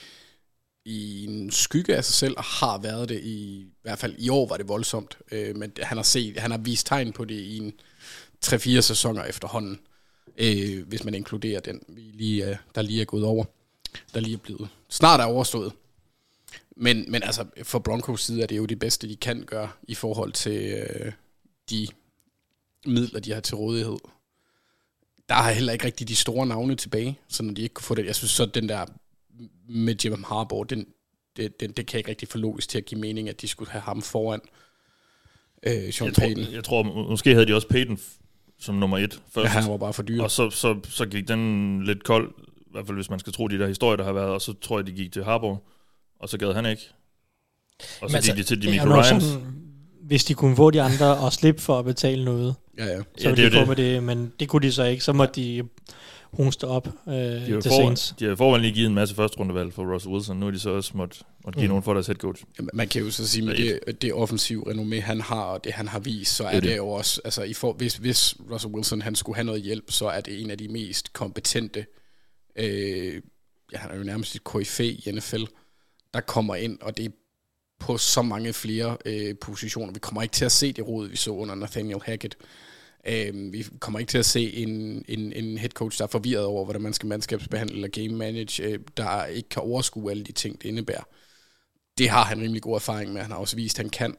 [0.86, 4.30] i en skygge af sig selv, og har været det i, i hvert fald i
[4.30, 5.18] år var det voldsomt.
[5.32, 7.74] Øh, men han har, set, han har vist tegn på det i en
[8.46, 9.80] 3-4 sæsoner efterhånden,
[10.38, 13.46] øh, hvis man inkluderer den, vi lige, er- der lige er gået over,
[14.14, 15.74] der lige er blevet snart er overstået.
[16.76, 19.96] Men, men altså, for Broncos side er det jo det bedste, de kan gøre i
[19.96, 21.12] forhold til øh,
[21.70, 21.88] de
[22.86, 23.98] midler, de har til rådighed.
[25.30, 27.96] Der er heller ikke rigtig de store navne tilbage, så når de ikke kunne få
[27.96, 28.06] det.
[28.06, 28.86] Jeg synes så, den der
[29.70, 30.88] med Jim Harbaugh, den,
[31.38, 33.72] det, det, det kan ikke rigtig få logisk til at give mening, at de skulle
[33.72, 34.40] have ham foran
[35.64, 36.54] øh, Sean Jeg tror, Payton.
[36.54, 38.20] jeg tror, må- måske havde de også Peyton f-
[38.60, 39.44] som nummer et først.
[39.56, 40.22] Ja, han var bare for dyr.
[40.24, 43.48] Og så, så, så gik den lidt kold, i hvert fald hvis man skal tro
[43.48, 45.64] de der historier, der har været, og så tror jeg, de gik til Harbour,
[46.20, 46.82] og så gad han ikke.
[47.80, 49.24] Og så Men altså, gik de til er Dimitri Ryans.
[49.24, 49.46] sådan,
[50.04, 52.98] hvis de kunne få de andre og slippe for at betale noget, Ja, ja.
[52.98, 53.78] så Ja, ja, det er ville de få det.
[53.86, 55.04] med det, men det kunne de så ikke.
[55.04, 55.64] Så måtte de
[56.34, 58.16] hoste op øh, De til for, Saints.
[58.20, 60.38] de har forvejen lige givet en masse første rundevalg for Russell Wilson.
[60.38, 61.70] Nu har de så også måtte, måtte give Mm.
[61.70, 62.44] nogen for deres head coach.
[62.74, 65.74] Man kan jo så sige, med Det det, det offensiv renommé, han har, og det
[65.74, 66.78] han har vist, så er Det er det, det.
[66.78, 70.06] jo også, altså i for, hvis, hvis Russell Wilson han skulle have noget hjælp, så
[70.08, 71.86] er det en af de mest kompetente,
[72.56, 73.22] øh,
[73.74, 75.44] ja, han er jo nærmest et KFA i NFL,
[76.14, 77.10] der kommer ind, og det er
[77.80, 79.94] på så mange flere øh, positioner.
[79.94, 82.38] Vi kommer ikke til at se det rod, vi så under Nathaniel Hackett.
[83.08, 84.70] Øh, vi kommer ikke til at se en,
[85.08, 88.64] en, en head coach, der er forvirret over, hvordan man skal mandskabsbehandle eller game manage,
[88.64, 91.04] øh, der ikke kan overskue alle de ting, det indebærer
[91.98, 93.22] det har han rimelig god erfaring med.
[93.22, 94.16] Han har også vist, at han kan.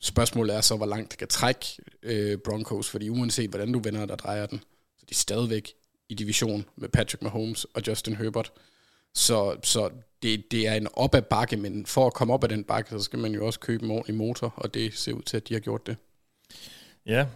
[0.00, 1.66] Spørgsmålet er så, hvor langt det kan trække
[2.02, 4.58] øh, Broncos, fordi uanset hvordan du vender der drejer den,
[4.98, 5.72] så de er stadigvæk
[6.08, 8.52] i division med Patrick Mahomes og Justin Herbert.
[9.14, 9.90] Så, så
[10.22, 12.90] det, det er en op ad bakke, men for at komme op ad den bakke,
[12.90, 15.48] så skal man jo også købe en ordentlig motor, og det ser ud til, at
[15.48, 15.96] de har gjort det.
[17.06, 17.26] Ja.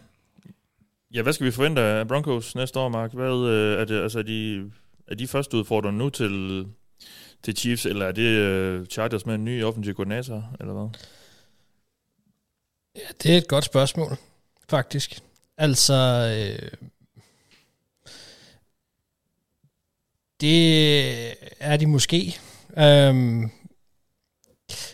[1.15, 3.13] Ja, hvad skal vi forvente af Broncos næste år, Mark?
[3.13, 4.71] Hvad, øh, er, det, altså, er, de,
[5.07, 6.67] er de første udfordrende nu til,
[7.47, 10.89] til Chiefs, eller er det øh, Chargers med en ny offensiv koordinator, eller hvad?
[12.97, 14.17] Ja, det er et godt spørgsmål,
[14.69, 15.21] faktisk.
[15.59, 15.95] Altså,
[16.37, 16.71] øh,
[20.41, 22.39] det er de måske.
[22.79, 23.51] Øhm,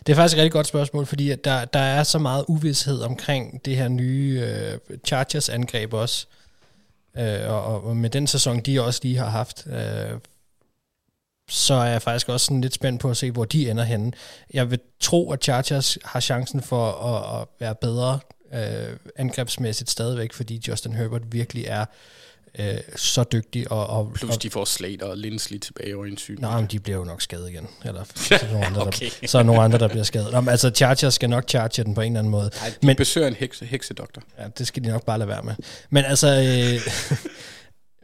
[0.07, 3.01] det er faktisk et rigtig godt spørgsmål, fordi at der, der er så meget uvidshed
[3.01, 6.27] omkring det her nye øh, Chargers-angreb også.
[7.19, 10.19] Øh, og, og med den sæson, de også lige har haft, øh,
[11.50, 14.12] så er jeg faktisk også sådan lidt spændt på at se, hvor de ender henne.
[14.55, 18.18] Jeg vil tro, at Chargers har chancen for at, at være bedre
[18.55, 21.85] øh, angrebsmæssigt stadigvæk, fordi Justin Herbert virkelig er
[22.59, 23.72] øh, så dygtig.
[23.72, 26.37] Og, og, Plus og, de får Slater og Lindsley tilbage i øjensyn.
[26.40, 27.68] Nej, men de bliver jo nok skadet igen.
[27.85, 29.11] Eller så er nogle andre, Okay.
[29.20, 30.33] der, så er nogle andre, der bliver skadet.
[30.33, 32.50] Nå, men altså, Chargers skal nok charge den på en eller anden måde.
[32.61, 34.22] Nej, de Men- men, besøger en hekse, heksedoktor.
[34.38, 35.55] Ja, det skal de nok bare lade være med.
[35.90, 37.18] Men altså, øh,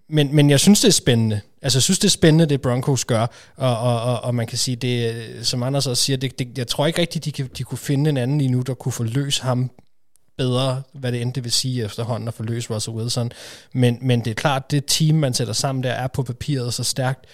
[0.08, 1.40] men, men jeg synes, det er spændende.
[1.62, 3.26] Altså, jeg synes, det er spændende, det Broncos gør.
[3.56, 6.66] Og, og, og, og man kan sige, det, som Anders også siger, det, det, jeg
[6.66, 9.42] tror ikke rigtigt, de, kan, de kunne finde en anden lige nu, der kunne forløse
[9.42, 9.70] ham
[10.38, 13.32] bedre, hvad det end det vil sige efterhånden at forløse Russell Wilson.
[13.72, 16.84] Men, men det er klart, det team, man sætter sammen der, er på papiret så
[16.84, 17.26] stærkt,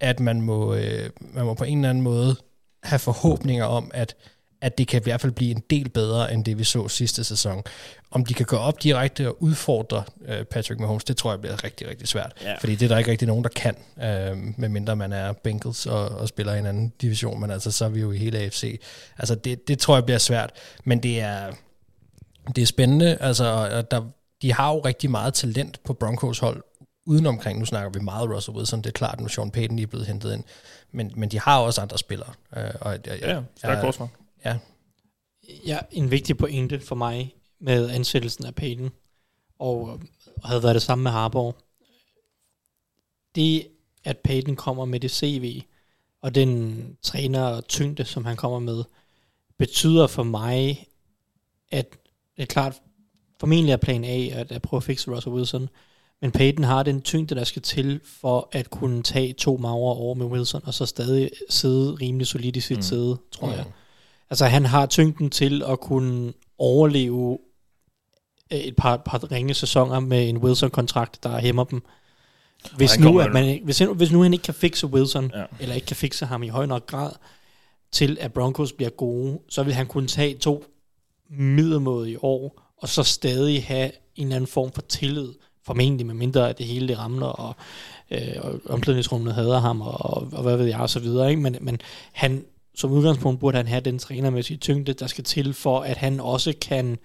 [0.00, 2.36] at man må, øh, man må på en eller anden måde
[2.82, 4.14] have forhåbninger om, at,
[4.60, 7.24] at det kan i hvert fald blive en del bedre, end det vi så sidste
[7.24, 7.62] sæson.
[8.10, 11.64] Om de kan gå op direkte og udfordre øh, Patrick Mahomes, det tror jeg bliver
[11.64, 12.32] rigtig, rigtig svært.
[12.42, 12.54] Ja.
[12.60, 16.08] Fordi det er der ikke rigtig nogen, der kan, øh, medmindre man er Bengals og,
[16.08, 18.80] og spiller i en anden division, men altså så er vi jo i hele AFC.
[19.18, 20.50] Altså det, det tror jeg bliver svært,
[20.84, 21.52] men det er,
[22.56, 24.02] det er spændende, altså og der,
[24.42, 26.62] de har jo rigtig meget talent på Broncos hold,
[27.06, 29.86] udenomkring, nu snakker vi meget Russell Wilson, det er klart, nu er Sean Payton lige
[29.86, 30.44] blevet hentet ind,
[30.92, 32.32] men, men de har også andre spillere.
[32.56, 34.08] Øh, og, jeg, Ja, ja stærkt forsvar.
[34.44, 34.58] Ja,
[35.66, 38.90] Ja, en vigtig pointe for mig med ansættelsen af Payton,
[39.58, 40.08] og øh,
[40.44, 41.56] havde været det samme med Harbour.
[43.34, 43.66] Det,
[44.04, 45.62] at Payton kommer med det CV,
[46.22, 48.84] og den træner og tyngde, som han kommer med,
[49.58, 50.86] betyder for mig,
[51.70, 51.96] at
[52.36, 52.82] det er klart,
[53.40, 55.68] formentlig er plan A at, at prøve at fikse Russell Wilson,
[56.20, 60.14] men Payton har den tyngde, der skal til for at kunne tage to magre over
[60.14, 62.78] med Wilson, og så stadig sidde rimelig solidt i sit Mm.
[62.78, 62.82] mm.
[62.82, 63.64] sæde, tror jeg.
[64.30, 67.38] Altså han har tyngden til at kunne overleve
[68.52, 71.82] øh, et par, par ringe sæsoner med en Wilson-kontrakt, der hæmmer dem.
[72.76, 75.44] Hvis nu, at man, hvis, han- hvis nu han ikke kan fikse Wilson, Ja.
[75.60, 77.10] eller ikke kan fikse ham i høj nok grad,
[77.92, 80.64] til at Broncos bliver gode, så vil han kunne tage to
[81.30, 85.28] middelmåde år, og så stadig have en eller anden form for tillid,
[85.66, 87.54] formentlig med mindre at det hele det ramler, og,
[88.10, 91.30] øh, og omklædningsrummet hader ham, og, og, og hvad ved jeg, og så videre.
[91.30, 91.42] Ikke?
[91.42, 91.80] Men, men
[92.12, 96.20] han, som udgangspunkt burde han have den trænermæssige tyngde, der skal til for, at han
[96.20, 96.98] også kan,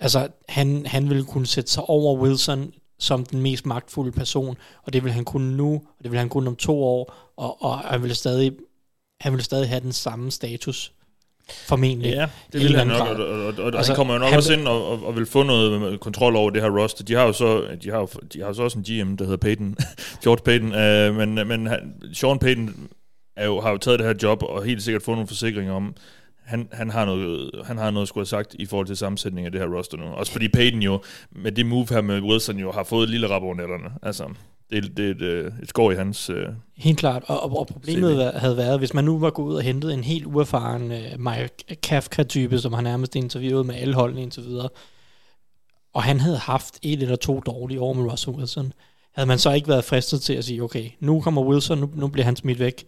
[0.00, 4.92] altså han, han vil kunne sætte sig over Wilson som den mest magtfulde person, og
[4.92, 7.78] det vil han kunne nu, og det vil han kunne om to år, og, og
[7.78, 8.52] han vil stadig
[9.20, 10.92] han vil stadig have den samme status,
[11.50, 12.10] formentlig.
[12.10, 13.26] Ja, det vil han nok, anden og, grad.
[13.26, 15.26] og, og, og Altså, han kommer jo nok han også ind og, og, og vil
[15.26, 17.04] få noget kontrol over det her roster.
[17.04, 19.24] De har jo så, de har jo, de har jo så også en GM, der
[19.24, 19.76] hedder Peyton,
[20.24, 22.88] George Peyton, øh, men, men han, Sean Peyton
[23.36, 25.94] er jo, har jo taget det her job, og helt sikkert fået nogle forsikringer om,
[26.46, 29.52] han, han, har noget, han har noget skulle have sagt i forhold til sammensætningen af
[29.52, 30.04] det her roster nu.
[30.04, 33.28] Også fordi Peyton jo, med det move her med Wilson, jo har fået et lille
[33.28, 33.90] rap netterne.
[34.02, 34.24] Altså,
[34.70, 36.30] det, det er et, øh, et skår i hans...
[36.30, 36.46] Øh,
[36.76, 38.38] Helt klart, og, og, og problemet CV.
[38.38, 41.76] havde været, hvis man nu var gået ud og hentet en helt uerfaren uh, Mike
[41.82, 44.68] Kafka-type, som har nærmest interviewet med alle holdene indtil videre,
[45.94, 48.72] og han havde haft et eller to dårlige år med Russell Wilson,
[49.14, 52.08] havde man så ikke været fristet til at sige, okay, nu kommer Wilson, nu, nu
[52.08, 52.84] bliver han smidt væk,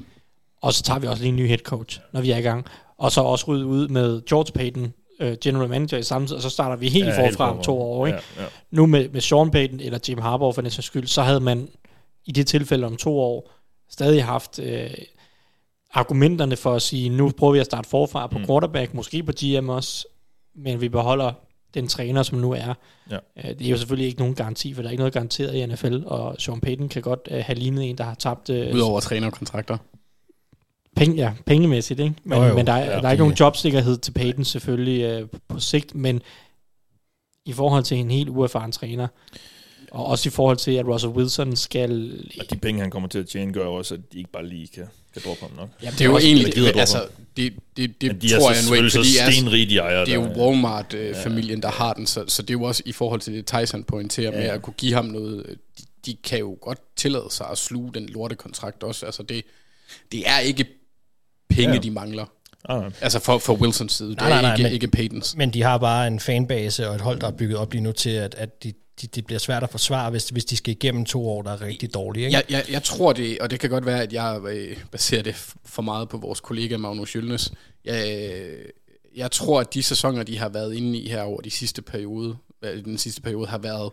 [0.62, 2.66] og så tager vi også lige en ny head coach, når vi er i gang,
[2.98, 6.42] og så også rydde ud med George Payton, uh, general manager i samme tid, og
[6.42, 8.18] så starter vi helt Ja, forfra om to år, ikke?
[8.36, 8.48] Ja, ja.
[8.70, 11.68] Nu med, med Sean Payton eller Jim Harbaugh for den sags skyld, så havde man
[12.26, 13.50] i det tilfælde om to år
[13.90, 14.90] stadig haft øh,
[15.94, 18.40] argumenterne for at sige, nu prøver vi at starte forfra på Mm.
[18.40, 18.46] mm.
[18.46, 20.06] quarterback, måske på GM også,
[20.56, 21.32] men vi beholder
[21.74, 22.74] den træner, som nu er.
[23.10, 23.16] Ja.
[23.36, 25.66] Øh, det er jo selvfølgelig ikke nogen garanti, for der er ikke noget garanteret i
[25.66, 29.00] NFL, og Sean Payton kan godt øh, have lignet en, der har tabt øh, Udover
[29.00, 29.78] trænerkontrakter.
[30.98, 32.14] Penge, ja, pengemæssigt, ikke?
[32.24, 32.54] Men, Jo, jo.
[32.54, 35.60] men der, er, Ja, der er de- ikke nogen jobsikkerhed til Payton selvfølgelig øh, på
[35.60, 36.22] sigt, men
[37.46, 39.08] i forhold til en helt uerfaren træner,
[39.90, 42.20] og også i forhold til, at Russell Wilson skal...
[42.40, 44.46] Og de penge, han kommer til at tjene, gør jo også, at de ikke bare
[44.46, 45.68] lige kan, kan droppe ham nok.
[45.82, 47.06] Jamen, Det er jo egentlig, gider du altså,
[47.36, 49.78] det, det, det de er tror så jeg nu ikke, så fordi er, stenrige, de
[49.78, 50.04] ejer.
[50.04, 50.28] det er jo.
[50.44, 53.84] Walmart-familien, der har den, så, så det er jo også i forhold til det, Tyson
[53.84, 54.54] pointerer med Ja.
[54.54, 55.46] at kunne give ham noget,
[55.78, 59.42] de, de kan jo godt tillade sig at sluge den lortekontrakt også, altså det,
[60.12, 60.66] det er ikke
[61.62, 61.80] penge, Ja.
[61.80, 62.26] de mangler.
[62.68, 62.90] Ah.
[63.00, 65.36] Altså for, for Wilsons side, det Nej, er nej, nej, ikke, men- ikke Paytons.
[65.36, 67.92] Men de har bare en fanbase og et hold, der er bygget op lige nu
[67.92, 71.04] til, at, at de, de, det bliver svært at forsvare, hvis, hvis de skal igennem
[71.04, 72.26] to år, der er rigtig dårlige.
[72.26, 72.36] Ikke?
[72.36, 75.34] Jeg, jeg, jeg tror det, og det kan godt være, at jeg øh, baserer det
[75.64, 77.52] for meget på vores kollega Magnus Jølnes.
[77.84, 78.64] Jeg, øh,
[79.16, 82.36] jeg tror, at de sæsoner, de har været inde i her over de sidste periode,
[82.62, 83.92] øh, den sidste periode, har været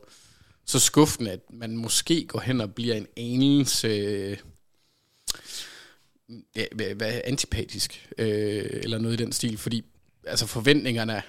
[0.65, 4.37] så skuffende, at man måske går hen og bliver en anelse øh,
[6.55, 9.83] ja, hvad, antipatisk, øh, eller noget i den stil, fordi
[10.27, 11.21] altså forventningerne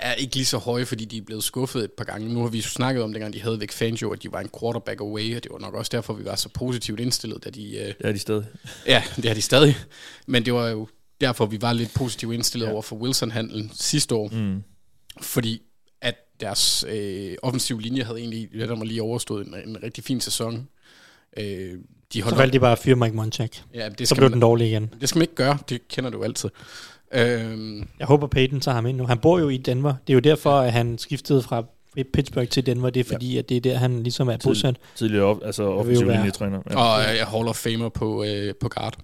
[0.00, 2.34] er ikke lige så høje, fordi de er blevet skuffet et par gange.
[2.34, 4.50] Nu har vi jo snakket om, dengang de havde væk Fangio, at de var en
[4.60, 7.76] quarterback away, og det var nok også derfor, vi var så positivt indstillet, da de...
[7.78, 8.46] Øh, Det er de stadig.
[8.86, 9.76] ja, det er de stadig.
[10.26, 10.88] Men det var jo
[11.20, 12.72] derfor, vi var lidt positivt indstillet Ja.
[12.72, 14.62] over for Wilson-handlen sidste år, Mm.
[15.20, 15.62] fordi
[16.00, 20.04] at deres øh, offensive linje havde egentlig lidt om at lige overstået en, en rigtig
[20.04, 20.68] fin sæson.
[21.38, 21.74] Øh,
[22.12, 23.50] de Så holdt valgte de bare at fyre Mike Munchak.
[23.74, 24.94] ja, det Så skal, blev den man, dårlig igen.
[25.00, 26.48] det skal man ikke gøre, det kender du altid.
[27.14, 29.06] Øh, Jeg håber, Peyton tager ham ind nu.
[29.06, 29.94] Han bor jo i Denver.
[30.06, 31.64] Det er jo derfor, at han skiftede fra
[32.12, 32.90] Pittsburgh til Denver.
[32.90, 34.76] Det er fordi, at det er der, han ligesom er bosat.
[34.96, 36.60] Tidligere op, altså offensiv linjetræner.
[36.70, 36.76] Ja.
[36.80, 38.96] og øh, Hall of Famer på, øh, på guard.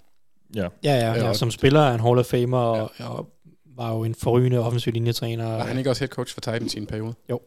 [0.55, 0.61] ja.
[0.63, 1.27] Ja, ja, ja.
[1.27, 1.35] Ja.
[1.35, 3.29] Som spiller er han Hall of Famer, og, og
[3.77, 5.45] var jo en forrygende offensiv linjetræner.
[5.49, 7.15] Var han ikke også head coach for Titans i en periode?
[7.31, 7.41] Jo.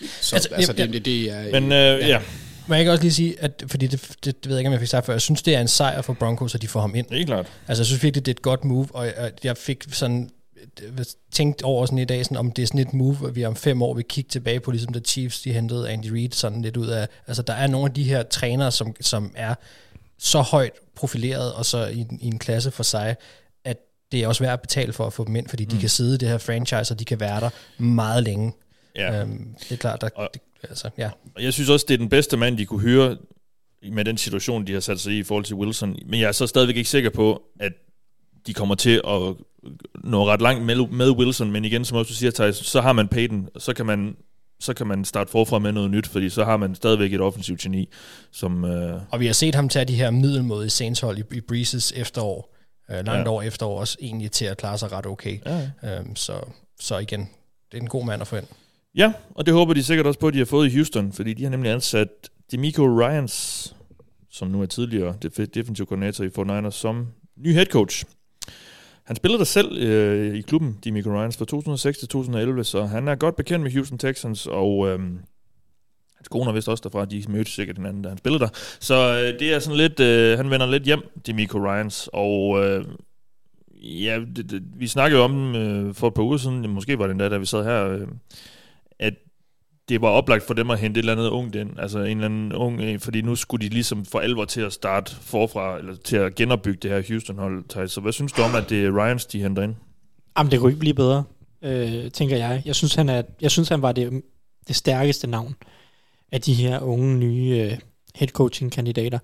[0.00, 1.60] Så Altså, altså, altså jeg- det, det, det er...
[1.60, 2.06] Men øh, ja.
[2.06, 2.20] ja,
[2.66, 4.72] Må jeg ikke også lige sige, at, fordi det, det, det ved jeg ikke, om
[4.72, 6.80] jeg fik sagt før, jeg synes, det er en sejr for Broncos, at de får
[6.80, 7.06] ham ind.
[7.06, 7.46] det er klart.
[7.68, 10.30] Altså, jeg synes virkelig, det er et godt move, og jeg, jeg fik sådan
[10.82, 13.44] øh, tænkt over sådan i dag, sådan, om det er sådan et move, at vi
[13.44, 16.62] om fem år vil kigge tilbage på, ligesom da Chiefs, de hentede Andy Reid sådan
[16.62, 19.54] lidt ud af, altså der er nogle af de her trænere, som, som er
[20.18, 23.16] så højt profileret, og så i, en- i en klasse for sig,
[23.64, 23.76] at
[24.12, 25.80] det er også værd at betale for at få dem ind, fordi de Mm.
[25.80, 28.52] kan sidde i det her franchise, og de kan være der meget længe.
[28.96, 29.20] Ja.
[29.20, 31.10] Øhm, det er klart, der, Og- det, altså, ja.
[31.34, 33.16] Og jeg synes også, det er den bedste mand, de kunne hyre
[33.92, 35.96] med den situation, de har sat sig i i forhold til Wilson.
[36.06, 37.72] Men jeg er så stadigvæk ikke sikker på, at
[38.46, 39.34] de kommer til at
[40.04, 41.50] nå ret langt med, med Wilson.
[41.50, 44.16] Men igen, som også du siger, Thijs, så har man Peyton, og så kan man
[44.60, 47.60] så kan man starte forfra med noget nyt, fordi så har man stadigvæk et offensivt
[47.60, 47.88] geni,
[48.32, 48.64] som...
[48.64, 52.54] Øh, Og vi har set ham tage de her middelmådige Saints-hold i, i Breezes efterår,
[52.90, 53.28] øh, langt ja.
[53.28, 55.38] over efterår også, egentlig til at klare sig ret okay.
[55.46, 55.98] ja.
[55.98, 56.40] Øhm, så,
[56.80, 57.20] så igen,
[57.72, 58.46] det er en god mand at få ind
[58.96, 61.34] ja, og det håber de sikkert også på, at de har fået i Houston, fordi
[61.34, 62.08] de har nemlig ansat
[62.52, 63.74] Demico Ryans,
[64.30, 67.06] som nu er tidligere defensiv defensive koordinator i 49ers, som
[67.36, 68.04] ny head coach.
[69.04, 73.08] Han spillede der selv øh, i klubben, Demico Ryans, fra 2006 til 2011, så han
[73.08, 74.98] er godt bekendt med Houston Texans, og øh,
[76.16, 78.48] hans kone er vist også derfra, de mødte sikkert hinanden, da han spillede der.
[78.80, 82.84] Så øh, det er sådan lidt, øh, han vender lidt hjem, Demico Ryans, og øh,
[83.82, 86.98] ja, det, det, vi snakkede jo om dem øh, for et par uger siden, måske
[86.98, 88.08] var det endda, da vi sad her, øh,
[88.98, 89.14] at
[89.88, 92.24] det var oplagt for dem at hente et eller andet ungt ind, altså en eller
[92.24, 96.16] anden ung, fordi nu skulle de ligesom for alvor til at starte forfra, eller til
[96.16, 99.42] at genopbygge det her Houston-hold, Så hvad synes du om, at det er Ryans, de
[99.42, 99.74] henter ind?
[100.38, 101.24] Jamen, det kunne ikke blive bedre,
[101.62, 102.62] øh, tænker jeg.
[102.64, 104.22] Jeg synes, han, er, jeg synes, han var det,
[104.68, 105.54] det stærkeste navn
[106.32, 107.78] af de her unge, nye øh,
[108.14, 109.18] head coaching kandidater.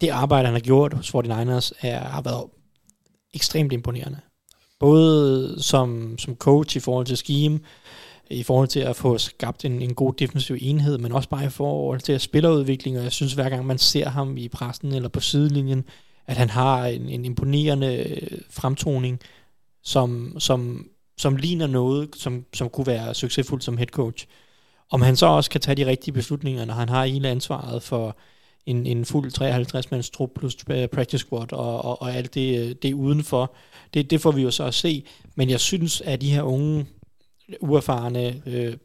[0.00, 2.44] Det arbejde, han har gjort hos 49ers, er, har været
[3.34, 4.20] ekstremt imponerende.
[4.80, 7.60] Både som, som coach i forhold til scheme,
[8.30, 11.48] i forhold til at få skabt en, en god defensiv enhed, men også bare i
[11.48, 15.08] forhold til at spillerudvikling, og jeg synes hver gang man ser ham i pressen eller
[15.08, 15.84] på sidelinjen,
[16.26, 19.20] at han har en, en imponerende øh, fremtoning,
[19.82, 24.26] som, som, som ligner noget, som, som kunne være succesfuldt som head coach.
[24.90, 28.16] Om han så også kan tage de rigtige beslutninger, når han har hele ansvaret for
[28.66, 32.74] en, en fuld 53-mands trup plus øh, practice squad og, og, og alt det, øh,
[32.82, 33.54] det udenfor,
[33.94, 35.04] det, det får vi jo så at se.
[35.34, 36.86] Men jeg synes, at de her unge,
[37.60, 38.76] uerfarne øh,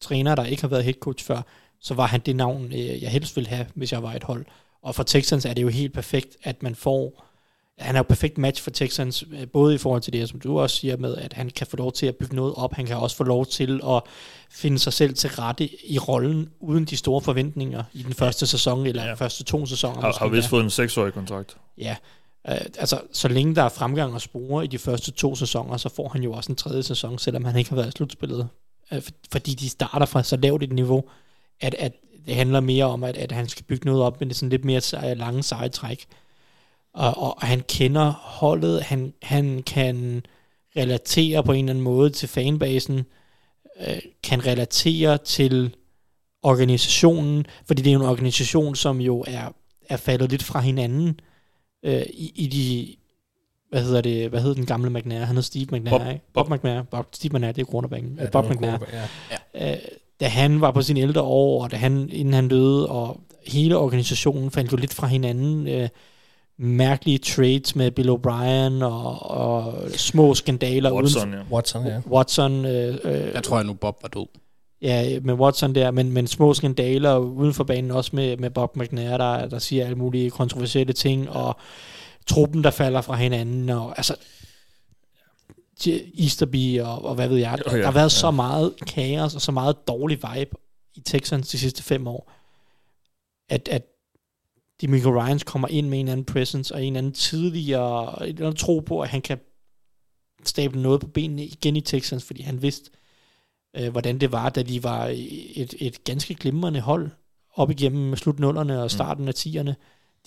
[0.00, 1.42] trænere, der ikke har været head coach før,
[1.80, 4.44] så var han det navn, øh, jeg helst ville have, hvis jeg var et hold.
[4.82, 7.24] Og for Texans er det jo helt perfekt, at man får
[7.78, 10.60] han er jo perfekt match for Texans, øh, både i forhold til det, som du
[10.60, 12.96] også siger med, at han kan få lov til at bygge noget op, han kan
[12.96, 14.02] også få lov til at
[14.50, 18.86] finde sig selv til rette i rollen, uden de store forventninger i den første sæson,
[18.86, 19.14] eller ja.
[19.14, 20.00] første to sæsoner.
[20.00, 21.56] Har, har vist fået en seksårig kontrakt.
[21.78, 21.96] Ja,
[22.48, 25.88] uh, altså så længe der er fremgang og spore i de første to sæsoner, så
[25.88, 28.48] får han jo også en tredje sæson, selvom han ikke har været i slutspillet.
[28.92, 29.02] Øh,
[29.32, 31.04] fordi de starter fra så lavt et niveau,
[31.60, 31.92] at, at
[32.26, 34.50] det handler mere om, at, at han skal bygge noget op, men det er sådan
[34.50, 36.06] lidt mere lange seje træk
[36.94, 40.22] og, og han kender holdet, han, han kan
[40.76, 43.04] relatere på en eller anden måde til fanbasen,
[43.88, 45.76] øh, kan relatere til
[46.42, 49.54] organisationen, fordi det er en organisation, som jo er,
[49.88, 51.14] er faldet lidt fra hinanden øh,
[51.84, 52.96] i, i de,
[53.70, 55.18] hvad hedder det, hvad hedder den gamle McNair?
[55.18, 56.20] Han hedder Steve McNair, Bob, ikke?
[56.34, 58.18] Bob, Bob McNair, Bob, Steve McNair, det er cornerbacken.
[58.20, 58.78] Ja, Bob det var McNair.
[59.54, 59.72] Ja.
[59.72, 59.78] Øh,
[60.20, 63.76] da han var på sine ældre år, og da han, inden han døde, og hele
[63.76, 65.88] organisationen faldt jo lidt fra hinanden, øh,
[66.58, 71.54] mærkelige trades med Bill O'Brien og, og små skandaler Watson, uden ja.
[71.54, 72.00] Watson, ja.
[72.10, 72.64] Watson.
[72.64, 74.26] Øh, øh, Jeg tror, jeg nu Bob var død.
[74.82, 78.76] Ja, med Watson der, men, men små skandaler uden for banen, også med, med Bob
[78.76, 81.56] McNair, der, der siger alle mulige kontroversielle ting, og
[82.26, 84.16] truppen, der falder fra hinanden, og altså
[86.18, 87.58] Easterby og, og hvad ved jeg.
[87.58, 88.18] Der, Oh, ja, der har været ja.
[88.18, 90.56] så meget kaos og så meget dårlig vibe
[90.94, 92.32] i Texans de sidste fem år,
[93.48, 93.82] at, at
[94.80, 98.80] Demico Ryans kommer ind med en anden presence og en anden tidligere en anden tro
[98.80, 99.38] på, at han kan
[100.44, 102.90] stable noget på benene igen i Texans, fordi han vidste,
[103.76, 105.06] øh, hvordan det var, da de var
[105.54, 107.10] et, et ganske glimrende hold
[107.54, 109.72] op igennem slutnullerne og starten af 10'erne.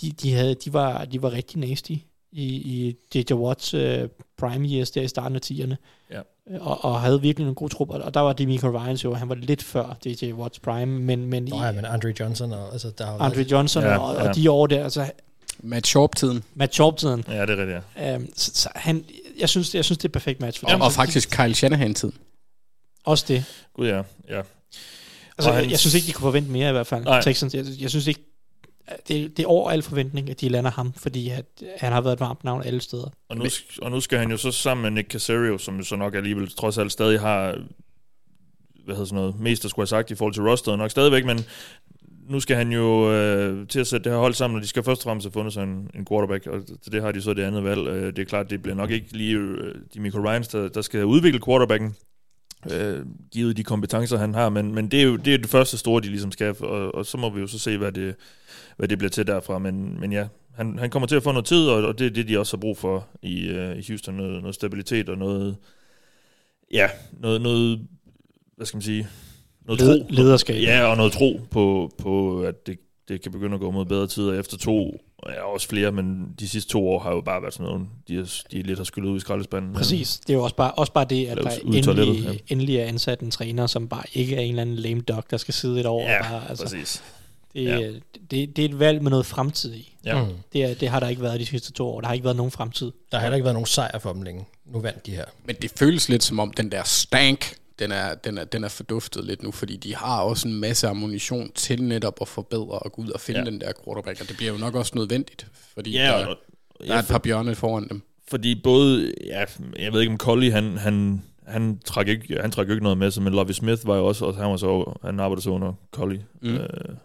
[0.01, 1.91] De, de, havde, de, var, de var rigtig nasty
[2.31, 3.33] i, i J.J.
[3.33, 5.75] Watts øh, prime years der i starten af 10'erne.
[6.11, 6.21] Ja.
[6.59, 7.89] Og, og havde virkelig en god trup.
[7.89, 10.33] Og der var Demico Ryans jo, han var lidt før J.J.
[10.33, 13.41] Watts prime, men, men Nå i ja, men Andre Johnson, og, altså, der har Andre
[13.41, 14.29] Johnson Ja, og, ja.
[14.29, 15.11] og de år der, altså
[15.59, 16.43] Matt Sharp-tiden.
[16.53, 17.23] Matt Sharp-tiden.
[17.27, 18.15] Ja, det er rigtigt, ja.
[18.15, 19.05] Um, så, så han,
[19.39, 20.81] jeg, synes, jeg synes, det er et perfekt match for Og, dem.
[20.81, 22.13] og faktisk Kyle Shanahan-tiden.
[23.05, 23.65] Også det.
[23.73, 24.41] Gud ja, ja.
[25.37, 27.03] Altså, Og jeg, synes ikke, de kunne forvente mere i hvert fald.
[27.03, 27.21] Nej.
[27.21, 28.21] Texans, jeg, jeg synes ikke,
[29.07, 31.45] det, det er over al forventning, at de lander ham, fordi at,
[31.77, 33.09] han har været et varmt navn alle steder.
[33.29, 33.45] Og nu,
[33.81, 36.51] og nu skal han jo så sammen med Nick Casario, som jo så nok alligevel
[36.51, 37.57] trods alt stadig har,
[38.85, 41.25] hvad hedder sådan noget, mest der skulle have sagt i forhold til rosteret nok stadigvæk,
[41.25, 41.45] men
[42.29, 44.83] nu skal han jo øh, til at sætte det her hold sammen, og de skal
[44.83, 47.33] først og fremmest have fundet sig en, en quarterback, og til det har de så
[47.33, 47.87] det andet valg.
[47.87, 50.81] Øh, det er klart, det bliver nok ikke lige øh, de Michael Ryans, der, der
[50.81, 51.95] skal udvikle quarterbacken,
[52.71, 55.77] øh, givet de kompetencer, han har, men, men det, er jo det, er det første
[55.77, 58.15] store, de ligesom skal, og, og så må vi jo så se, hvad det,
[58.77, 61.45] hvad det bliver til derfra, men, men ja, han, han kommer til at få noget
[61.45, 64.15] tid, og, og det er det, de også har brug for i, uh, i Houston,
[64.15, 65.55] noget, noget stabilitet og noget,
[66.71, 67.87] ja, noget, noget
[68.55, 69.07] hvad skal man sige,
[69.65, 70.07] noget Led- tro.
[70.09, 70.61] lederskab.
[70.61, 74.07] Ja, og noget tro på, på at det, det kan begynde at gå mod bedre
[74.07, 77.53] tider efter to, ja, også flere, men de sidste to år har jo bare været
[77.53, 79.73] sådan noget, de, er, de lidt har skyllet ud i skraldespanden.
[79.73, 80.17] Præcis.
[80.27, 82.33] Det er jo også bare, også bare det, at der endelig, ja.
[82.47, 85.37] endelig er ansat en træner, som bare ikke er en eller anden lame duck, der
[85.37, 86.01] skal sidde et år.
[86.01, 87.03] Ja, og bare, altså, præcis.
[87.53, 87.77] det, Ja.
[87.77, 88.01] det,
[88.31, 89.95] det, det er et valg med noget fremtid i.
[90.05, 90.23] Ja.
[90.23, 90.31] Mm.
[90.53, 92.01] Det, det har der ikke været de sidste to år.
[92.01, 92.91] Der har ikke været nogen fremtid.
[93.11, 94.45] Der har heller ikke været nogen sejr for dem længe.
[94.65, 95.25] Nu vandt de her.
[95.45, 98.67] Men det føles lidt som om den der stank, den er, den er, den er
[98.69, 102.91] forduftet lidt nu, fordi de har også en masse ammunition til netop at forbedre og
[102.91, 103.45] gå ud og finde Ja.
[103.45, 106.35] den der quarterback, og det bliver jo nok også nødvendigt, fordi Ja, der, og,
[106.87, 108.01] der er et par bjørne foran dem.
[108.29, 109.45] Fordi både, ja,
[109.79, 113.11] jeg ved ikke om Collie, han, han, han trak ikke, han trak ikke noget med
[113.11, 115.73] sig, men Lovie Smith var jo også, og han var så, han arbejdede så under
[115.91, 116.21] Collie.
[116.41, 116.53] Mm.
[116.53, 116.59] Øh,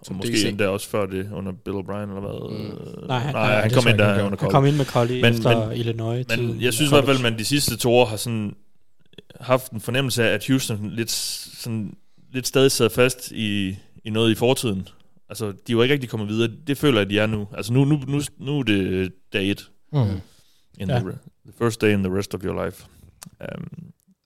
[0.08, 0.44] og måske DC.
[0.48, 2.58] endda også før det, under Bill O'Brien, eller hvad?
[2.58, 2.66] Mm.
[3.02, 4.50] Øh, Nej, han- nej, han det kom ind jeg der han under Han Collie.
[4.52, 6.26] kom ind med Collie Men- efter men- Illinois.
[6.36, 8.54] Men jeg synes i hvert fald, at man de sidste to år har sådan
[9.40, 11.94] haft en fornemmelse af, at Houston lidt sådan
[12.32, 14.88] lidt stadig sad fast i, i noget i fortiden.
[15.28, 16.50] Altså, de er jo ikke rigtig kommet videre.
[16.66, 17.48] Det føler jeg, at de er nu.
[17.56, 19.70] Altså, nu, nu, nu, nu er det dag et.
[19.92, 19.98] Mm.
[20.78, 20.98] In Ja.
[20.98, 21.10] the,
[21.46, 22.84] the first day in the rest of your life.
[23.40, 23.68] Um,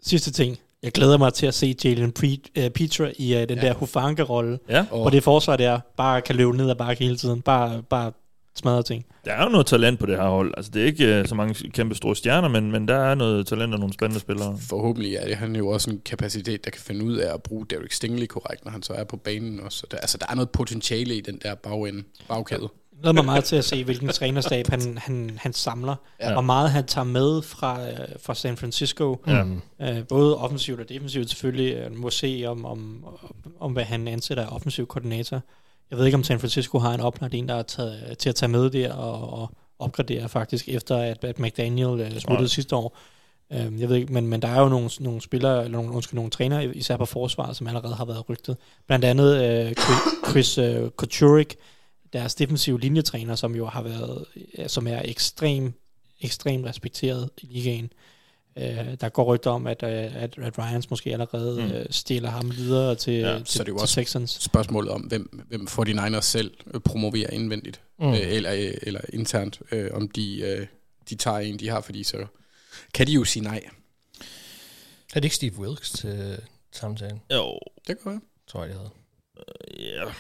[0.03, 0.59] Sidste ting.
[0.83, 3.55] Jeg glæder mig til at se Jalen Pre- uh, Petra i uh, den Ja.
[3.67, 4.59] der Hufanga-rolle.
[4.69, 7.43] ja, Og Hvor det forsvar der bare kan løbe ned ad bakke hele tiden.
[7.43, 8.13] Bare, bare
[8.57, 9.05] smadre ting.
[9.25, 10.55] der er jo noget talent på det her hold.
[10.57, 13.47] Altså, det er ikke uh, så mange kæmpe store stjerner, men, men der er noget
[13.47, 14.59] talent og nogle spændende spillere.
[14.59, 17.67] forhåbentlig er det, han jo også en kapacitet, der kan finde ud af at bruge
[17.71, 19.79] Derek Stingley korrekt, når han så er på banen også.
[19.79, 22.69] Så der, altså, der er noget potentiale i den der bagende, bagkæde.
[22.93, 25.95] Jeg glæder mig meget til at se, hvilken trænerstab han, han, han samler.
[26.21, 26.33] Ja.
[26.33, 29.25] Hvor meget han tager med fra, øh, fra San Francisco.
[29.27, 29.45] Ja.
[29.81, 31.75] Øh, både offensivt og defensivt selvfølgelig.
[31.75, 33.05] Øh, må se om, om,
[33.61, 35.41] om, hvad han ansætter af offensiv koordinator.
[35.95, 38.35] Jeg ved ikke, om San Francisco har en oplagt en, der er taget, til at
[38.35, 42.47] tage med der og, og opgradere faktisk, efter at, at McDaniel uh, smuttede Nej.
[42.47, 42.99] sidste år.
[43.51, 46.15] Um, jeg ved ikke, men, men der er jo nogle, nogle spillere, eller nogle, undskyld,
[46.15, 48.57] nogle trænere, især på forsvaret, som allerede har været rygtet.
[48.87, 49.73] Blandt andet uh,
[50.31, 51.57] Chris, uh, Kochurik,
[52.13, 54.25] deres defensive linjetræner, som jo har været,
[54.59, 55.73] ja, som er ekstrem,
[56.21, 57.93] ekstremt respekteret i ligaen.
[58.57, 58.63] Uh,
[59.01, 59.89] der går rygter om, at, uh,
[60.23, 61.71] at, at Ryans måske allerede Mm.
[61.71, 64.31] uh, stiller ham videre til, Ja, ja, til, så er det jo til også- Texans.
[64.31, 68.09] Spørgsmålet om, hvem, hvem 49ers selv øh, promoverer indvendigt, Mm.
[68.13, 70.67] øh, eller, øh, eller internt, øh, om de, øh,
[71.11, 72.27] de tager en, de har, fordi så
[72.95, 73.61] kan de jo sige nej.
[75.15, 76.39] Er det ikke Steve Wilkes til
[76.73, 77.21] samtalen?
[77.33, 78.21] Jo, Det kan være.
[78.49, 78.91] Tror jeg, det hedder.
[80.05, 80.13] Ja.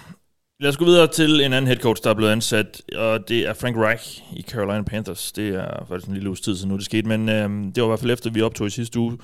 [0.64, 3.46] Lad os gå videre til en anden head coach, der er blevet ansat, og det
[3.48, 5.32] er Frank Reich i Carolina Panthers.
[5.32, 7.86] Det er faktisk en lille uges tid siden nu, det skete, men øh, det var
[7.86, 9.18] i hvert fald efter, vi optog i sidste uge.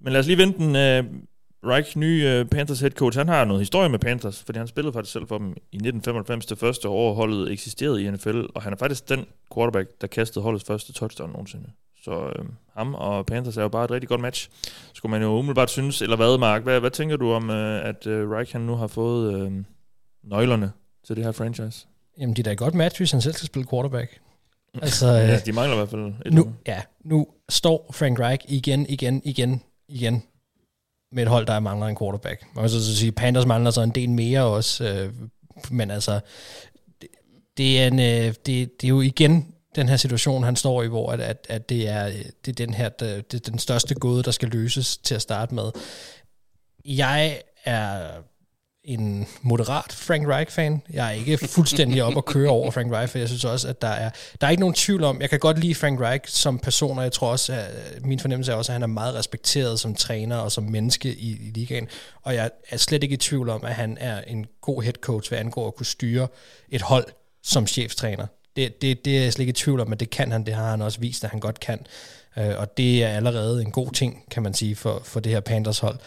[0.00, 0.76] Men lad os lige vente den.
[0.76, 1.04] Øh,
[1.66, 4.92] Reich, ny øh, Panthers head coach, han har noget historie med Panthers, fordi han spillede
[4.92, 8.72] faktisk selv for dem i 1995, det første år holdet eksisterede i NFL, og han
[8.72, 11.66] er faktisk den quarterback, der kastede holdets første touchdown nogensinde.
[12.04, 12.44] Så øh,
[12.76, 14.48] ham og Panthers er jo bare et rigtig godt match.
[14.94, 16.62] Skulle man jo umiddelbart synes, eller hvad, Mark?
[16.62, 19.52] Hvad, hvad tænker du om, øh, at øh, Reich han nu har fået øh,
[20.26, 20.72] nøglerne
[21.06, 21.86] til det her franchise?
[22.18, 24.18] Jamen, det er da et godt match, hvis han selv skal spille quarterback.
[24.82, 28.44] Altså, Ja, øh, de mangler i hvert fald et nu, ja, nu står Frank Reich
[28.48, 30.22] igen, igen, igen, igen
[31.12, 32.46] med et hold, der mangler en quarterback.
[32.54, 35.12] Man kan så så sige, Panthers mangler så en del mere også, øh,
[35.70, 36.20] men altså,
[37.00, 37.08] det,
[37.56, 40.88] det, er en, øh, det, det er jo igen den her situation, han står i,
[40.88, 42.04] hvor at, at, at det, er,
[42.44, 45.22] det er den her, det, det er den største gåde, der skal løses til at
[45.22, 45.70] starte med.
[46.84, 48.10] Jeg er
[48.86, 50.82] en moderat Frank Reich-fan.
[50.92, 53.82] Jeg er ikke fuldstændig op at køre over Frank Reich, for jeg synes også, at
[53.82, 54.10] der er,
[54.40, 57.04] der er ikke nogen tvivl om, jeg kan godt lide Frank Reich som person, og
[57.04, 59.94] jeg tror også, at øh, min fornemmelse er også, at han er meget respekteret som
[59.94, 61.88] træner og som menneske i, i ligaen,
[62.22, 65.30] og jeg er slet ikke i tvivl om, at han er en god head coach,
[65.30, 66.28] hvad angår at kunne styre
[66.68, 67.06] et hold
[67.42, 68.26] som cheftræner.
[68.56, 70.54] Det, det, det er jeg slet ikke i tvivl om, at det kan han, det
[70.54, 71.86] har han også vist, at han godt kan.
[72.38, 75.40] Øh, og det er allerede en god ting, kan man sige, for, for det her
[75.40, 75.98] Panthers hold.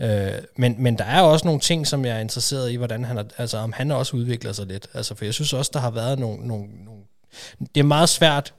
[0.00, 3.18] Øh, men, men der er også nogle ting, som jeg er interesseret i, hvordan han
[3.18, 4.86] er, altså om han også udvikler sig lidt.
[4.94, 7.02] Altså, for jeg synes også, der har været nogle, nogle, nogle
[7.74, 8.54] det er meget svært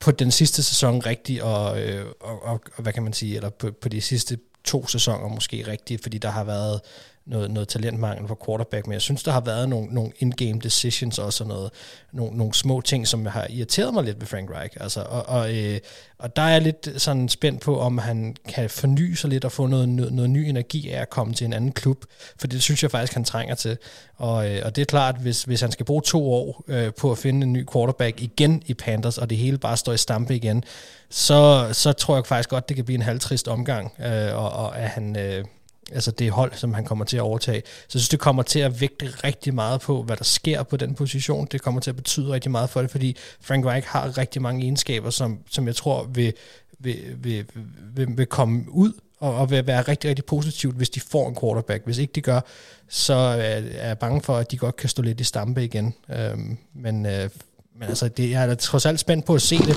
[0.00, 3.50] på den sidste sæson rigtig, og, øh, og, og, og hvad kan man sige, eller
[3.50, 6.80] på, på de sidste to sæsoner måske rigtigt, fordi der har været
[7.26, 11.18] noget, noget talentmangel på quarterback, men jeg synes, der har været nogle, nogle in-game decisions
[11.18, 11.70] også, og noget,
[12.12, 14.76] nogle, nogle små ting, som har irriteret mig lidt ved Frank Reich.
[14.80, 15.78] Altså, og, og, øh,
[16.18, 19.52] og der er jeg lidt sådan spændt på, om han kan forny sig lidt og
[19.52, 22.04] få noget, noget, noget ny energi af at komme til en anden klub,
[22.38, 23.78] for det synes jeg faktisk, han trænger til.
[24.16, 27.12] Og, øh, og det er klart, hvis, hvis han skal bruge to år øh, på
[27.12, 30.36] at finde en ny quarterback igen i Panthers, og det hele bare står i stampe
[30.36, 30.64] igen,
[31.10, 34.78] så, så tror jeg faktisk godt, det kan blive en halvtrist omgang, øh, og, og
[34.78, 35.16] at han...
[35.18, 35.44] Øh,
[35.92, 37.62] altså det hold, som han kommer til at overtage.
[37.64, 40.76] Så jeg synes, det kommer til at vægte rigtig meget på, hvad der sker på
[40.76, 41.48] den position.
[41.52, 44.62] Det kommer til at betyde rigtig meget for det, fordi Frank Reich har rigtig mange
[44.62, 46.32] egenskaber, som, som jeg tror vil,
[46.78, 47.46] vil, vil,
[47.94, 51.36] vil, vil komme ud og, og vil være rigtig, rigtig positivt, hvis de får en
[51.40, 51.84] quarterback.
[51.84, 52.40] Hvis ikke de gør,
[52.88, 55.94] så er, jeg bange for, at de godt kan stå lidt i stampe igen.
[56.10, 57.30] Øhm, men, øh,
[57.78, 59.76] men altså, det, jeg er da trods alt spændt på at se det.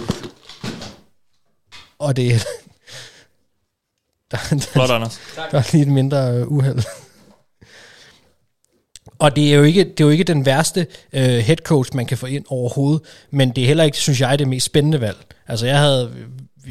[1.99, 2.45] Og det,
[4.49, 5.19] der, Flot, Anders.
[5.51, 6.79] der er lige et mindre øh, uheld.
[9.19, 12.05] Og det er jo ikke, det er jo ikke den værste øh, head coach, man
[12.05, 15.17] kan få ind overhovedet, men det er heller ikke, synes jeg, det mest spændende valg.
[15.47, 16.11] Altså jeg havde,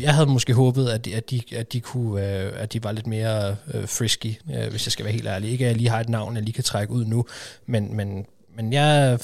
[0.01, 3.07] jeg havde måske håbet, at at de, at de, kunne, øh, at de var lidt
[3.07, 5.51] mere øh, frisky, øh, hvis jeg skal være helt ærlig.
[5.51, 7.25] Ikke at jeg lige har et navn, jeg lige kan trække ud nu,
[7.67, 9.19] men, men, men jeg,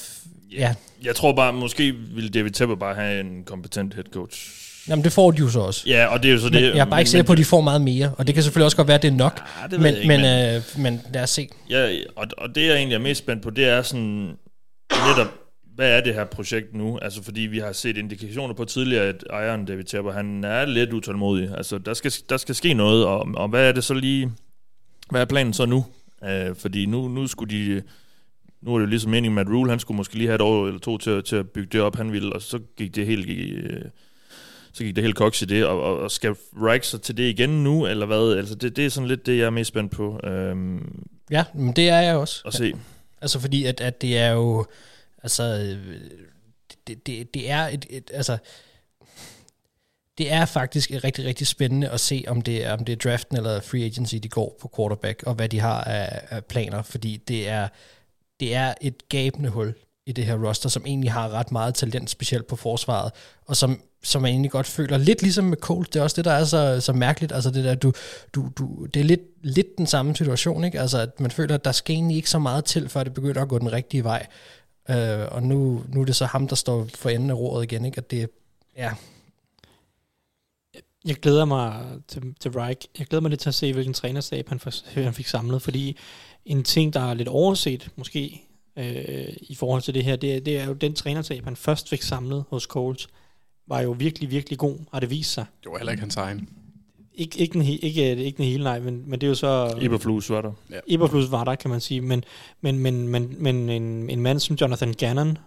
[0.51, 4.68] ja, Jeg tror bare, måske ville David Tepper bare have en kompetent head coach.
[4.89, 5.83] Jamen, det får de jo så også.
[5.87, 6.61] Ja, og det er jo så Men det.
[6.75, 8.65] jeg er bare ikke sikker på, at de får meget mere, og det kan selvfølgelig
[8.65, 9.41] også godt være, at det er nok.
[9.61, 11.47] Ja, det men, ikke, men, men- øh, men lad os se.
[11.69, 14.31] Ja, og, og det jeg egentlig er mest spændt på, det er sådan
[15.07, 15.27] netop,
[15.75, 16.97] hvad er det her projekt nu?
[17.01, 20.93] Altså fordi vi har set indikationer på tidligere, at ejeren David Tepper, han er lidt
[20.93, 21.49] utålmodig.
[21.57, 24.31] Altså der skal, der skal ske noget, og, og hvad er det så lige,
[25.09, 25.85] hvad er planen så nu?
[26.29, 27.81] Øh, fordi nu, nu skulle de...
[28.61, 30.41] Nu er det jo ligesom meningen med, at Rule, han skulle måske lige have et
[30.41, 33.05] år eller to til, til at bygge det op, han ville, og så gik det
[33.05, 33.29] helt...
[33.29, 33.81] Øh,
[34.79, 37.23] så gik det helt koks i det, og, og, og skal Reich så til det
[37.23, 38.37] igen nu, eller hvad?
[38.37, 41.73] Altså, det, det er sådan lidt det, jeg er mest spændt på øhm, Ja, men
[41.73, 42.41] det er jeg også.
[42.45, 42.73] at se.
[43.21, 44.65] Altså fordi, at, at det er jo,
[45.23, 45.43] altså,
[46.87, 48.37] det, det, det er et, et, altså,
[50.17, 53.37] det er faktisk rigtig, rigtig spændende at se, om det er, om det er draften
[53.37, 57.17] eller free agency, de går på quarterback, og hvad de har af, af planer, fordi
[57.17, 57.67] det er,
[58.39, 59.73] det er et gabende hul
[60.05, 63.11] i det her roster, som egentlig har ret meget talent, specielt på forsvaret,
[63.45, 66.25] og som, som man egentlig godt føler, lidt ligesom med Colt, det er også det,
[66.25, 67.93] der er så, så mærkeligt, altså det der, du,
[68.33, 70.79] du, du, det er lidt, lidt den samme situation, ikke?
[70.79, 73.41] Altså, at man føler, at der skal egentlig ikke så meget til, før det begynder
[73.41, 74.27] at gå den rigtige vej,
[74.89, 77.85] øh, og nu, nu er det så ham, der står for enden af roret igen,
[77.85, 77.97] ikke?
[77.97, 78.29] At det,
[78.77, 78.91] ja,
[81.05, 82.87] Jeg glæder mig til, til Reich.
[82.99, 84.71] Jeg glæder mig lidt til at se, hvilken trænerstab han, for,
[85.01, 85.97] han fik samlet, fordi
[86.45, 88.41] en ting, der er lidt overset, måske,
[88.77, 91.89] øh, i forhold til det her, det, er- det er jo den trænerstab, han først
[91.89, 93.07] fik samlet hos Colts,
[93.69, 95.45] var jo virkelig, virkelig god, har det vist sig.
[95.63, 96.49] Det var heller ikke hans egen.
[97.13, 99.77] Ikke, ikke, den, he- ikke, ikke den hele, nej, men, men det er jo så...
[99.81, 100.51] Eberflus var der.
[100.87, 102.23] Eberflus var der, kan man sige, men,
[102.61, 105.37] men, men, men, men en, en mand som Jonathan Gannon,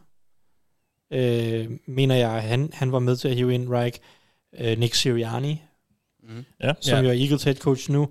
[1.12, 3.98] øh, mener jeg, han, han var med til at hive ind Reich,
[4.60, 5.62] øh, Nick Sirianni,
[6.28, 6.44] Mm.
[6.62, 6.72] Ja.
[6.80, 7.02] som Ja.
[7.02, 8.08] jo er Eagles head coach nu,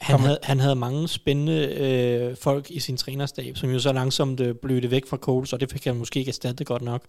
[0.00, 0.20] han Kom.
[0.20, 4.54] havde, han havde mange spændende øh, folk i sin trænerstab, som jo så langsomt øh,
[4.54, 7.02] blødte væk fra Coles, og det fik han måske ikke erstattet godt nok.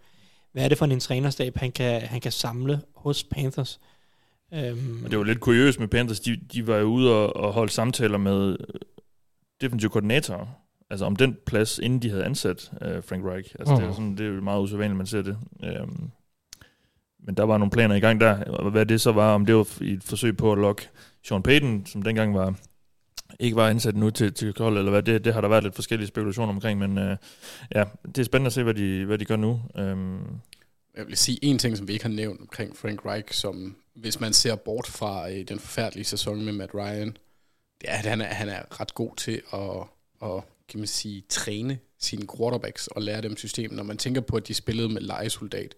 [0.55, 3.79] Hvad er det for en trænerstab, han kan, han kan samle hos Panthers?
[4.53, 7.53] Øhm, Og det var lidt kuriøst med Panthers, de, de var jo ude og, og
[7.53, 8.67] holde samtaler med øh,
[9.61, 10.45] defensive koordinatorer,
[10.89, 13.55] altså om den plads, inden de havde ansat uh, Frank Reich.
[13.59, 13.81] Altså, mm.
[13.81, 15.37] det, er sådan, det er jo meget usædvanligt, man ser det.
[15.81, 16.11] Um,
[17.25, 19.55] men der var nogle planer i gang der, og hvad det så var, om det
[19.55, 20.89] var i et forsøg på at lokke
[21.23, 22.55] Sean Payton, som dengang var
[23.39, 25.75] ikke var ansat nu til, til Kold, eller hvad, det, det har der været lidt
[25.75, 27.17] forskellige spekulationer omkring, men øh,
[27.75, 29.61] ja, det er spændende at se, hvad de, hvad de gør nu.
[29.77, 30.19] Øhm.
[30.97, 34.19] Jeg vil sige en ting, som vi ikke har nævnt omkring Frank Reich, som hvis
[34.19, 37.17] man ser bort fra øh, den forfærdelige sæson med Matt Ryan,
[37.81, 39.87] det er, at han er, han er ret god til at,
[40.29, 43.71] at kan man sige, træne sine quarterbacks og lære dem systemet.
[43.71, 45.75] Når man tænker på, at de spillede med legesoldat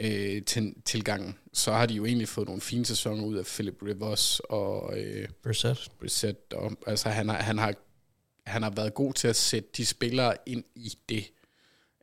[0.00, 3.82] øh, til, tilgangen, så har de jo egentlig fået nogle fine sæsoner ud af Philip
[3.82, 5.90] Rivers og øh, Brissett.
[5.98, 6.52] Brissett.
[6.52, 7.74] Og, altså han har, han, har,
[8.46, 11.24] han har været god til at sætte de spillere ind i det,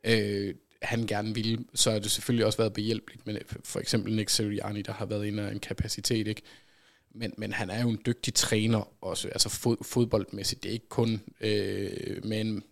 [0.04, 1.64] øh, han gerne ville.
[1.74, 5.26] Så har det selvfølgelig også været behjælpeligt med for eksempel Nick Sirianni, der har været
[5.26, 6.42] inde af en kapacitet, ikke?
[7.14, 10.62] Men, men han er jo en dygtig træner også, altså fod, fodboldmæssigt.
[10.62, 12.62] Det er ikke kun øh, med en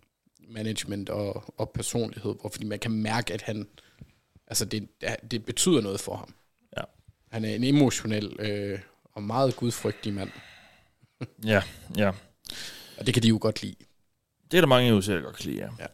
[0.49, 3.69] management og, og personlighed, hvor, fordi man kan mærke, at han,
[4.51, 4.89] altså det,
[5.31, 6.35] det betyder noget for ham.
[6.77, 6.83] Ja.
[7.33, 8.79] Han er en emotionel øh,
[9.13, 10.31] og meget gudfrygtig mand,
[11.45, 11.63] ja,
[11.97, 12.09] ja.
[12.99, 13.77] og det kan de jo godt lide.
[14.51, 15.69] Det er der mange jo sikkert godt kan lide, ja.
[15.79, 15.87] Ja.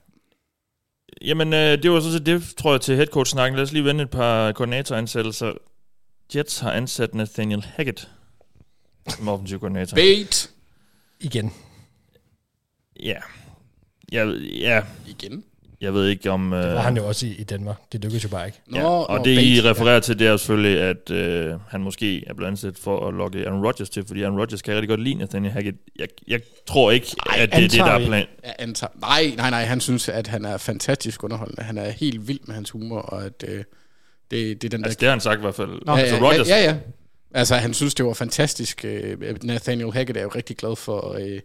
[1.23, 3.57] Jamen, øh, det var så set det, tror jeg, til headcoach-snakken.
[3.57, 5.53] Lad os lige vende et par koordinatoransættelser.
[6.35, 8.11] Jets har ansat Nathaniel Hackett
[9.09, 9.95] som offensiv koordinator.
[9.95, 10.51] Bait!
[11.21, 11.53] Igen.
[13.01, 13.21] Ja.
[14.13, 15.45] Jeg, ja, Igen?
[15.81, 16.53] Jeg ved ikke om...
[16.53, 17.77] Øh, Det var han jo også i, i Danmark.
[17.93, 18.59] Det lykkedes jo bare ikke.
[18.67, 22.25] Nå, ja, og nå, det, I refererer til, det er selvfølgelig, at øh, han måske
[22.27, 25.03] er blevet ansat for at lokke Aaron Rodgers til, fordi Aaron Rodgers kan rigtig godt
[25.03, 25.77] lide Nathaniel Hackett.
[25.99, 28.27] Jeg, jeg tror ikke, Ej, at det er det, der er plan.
[28.45, 28.91] Ja, antager.
[29.01, 31.63] Nej, nej, nej, han synes, at han er fantastisk underholdende.
[31.63, 33.65] Han er helt vild med hans humor, og at øh, det,
[34.31, 34.87] det er den der...
[34.87, 35.81] Altså, det har han sagt i hvert fald.
[35.87, 36.77] Nå, altså, ja, Rodgers, ja, ja, ja.
[37.35, 38.85] Altså, han synes, det var fantastisk.
[38.85, 41.41] Øh, Nathaniel Hackett er jo rigtig glad for øh,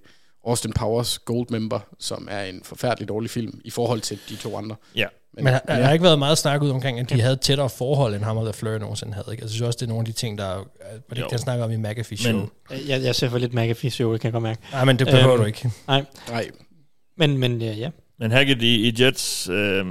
[0.48, 4.76] Austin Powers Goldmember, som er en forfærdelig dårlig film i forhold til de to andre.
[4.96, 5.06] Ja.
[5.34, 7.70] Men har, har der ikke været meget snak ud omkring, at de havde et tættere
[7.70, 9.28] forhold, end ham og LaFleur nogensinde havde.
[9.32, 9.42] Ikke?
[9.42, 10.46] Altså, jeg synes også, det er nogle af de ting, der...
[10.46, 11.28] Var det Jo.
[11.30, 12.34] den snakker om i McAfee Show?
[12.38, 14.62] Men- Men, jeg, jeg ser for lidt McAfee show, det kan jeg godt mærke.
[14.72, 15.70] Nej, men det behøver Øhm, du ikke.
[15.88, 16.50] Nej, Nej,
[17.18, 17.90] men, men ja, ja.
[18.20, 19.86] Men Hackett i, i Jets, øh,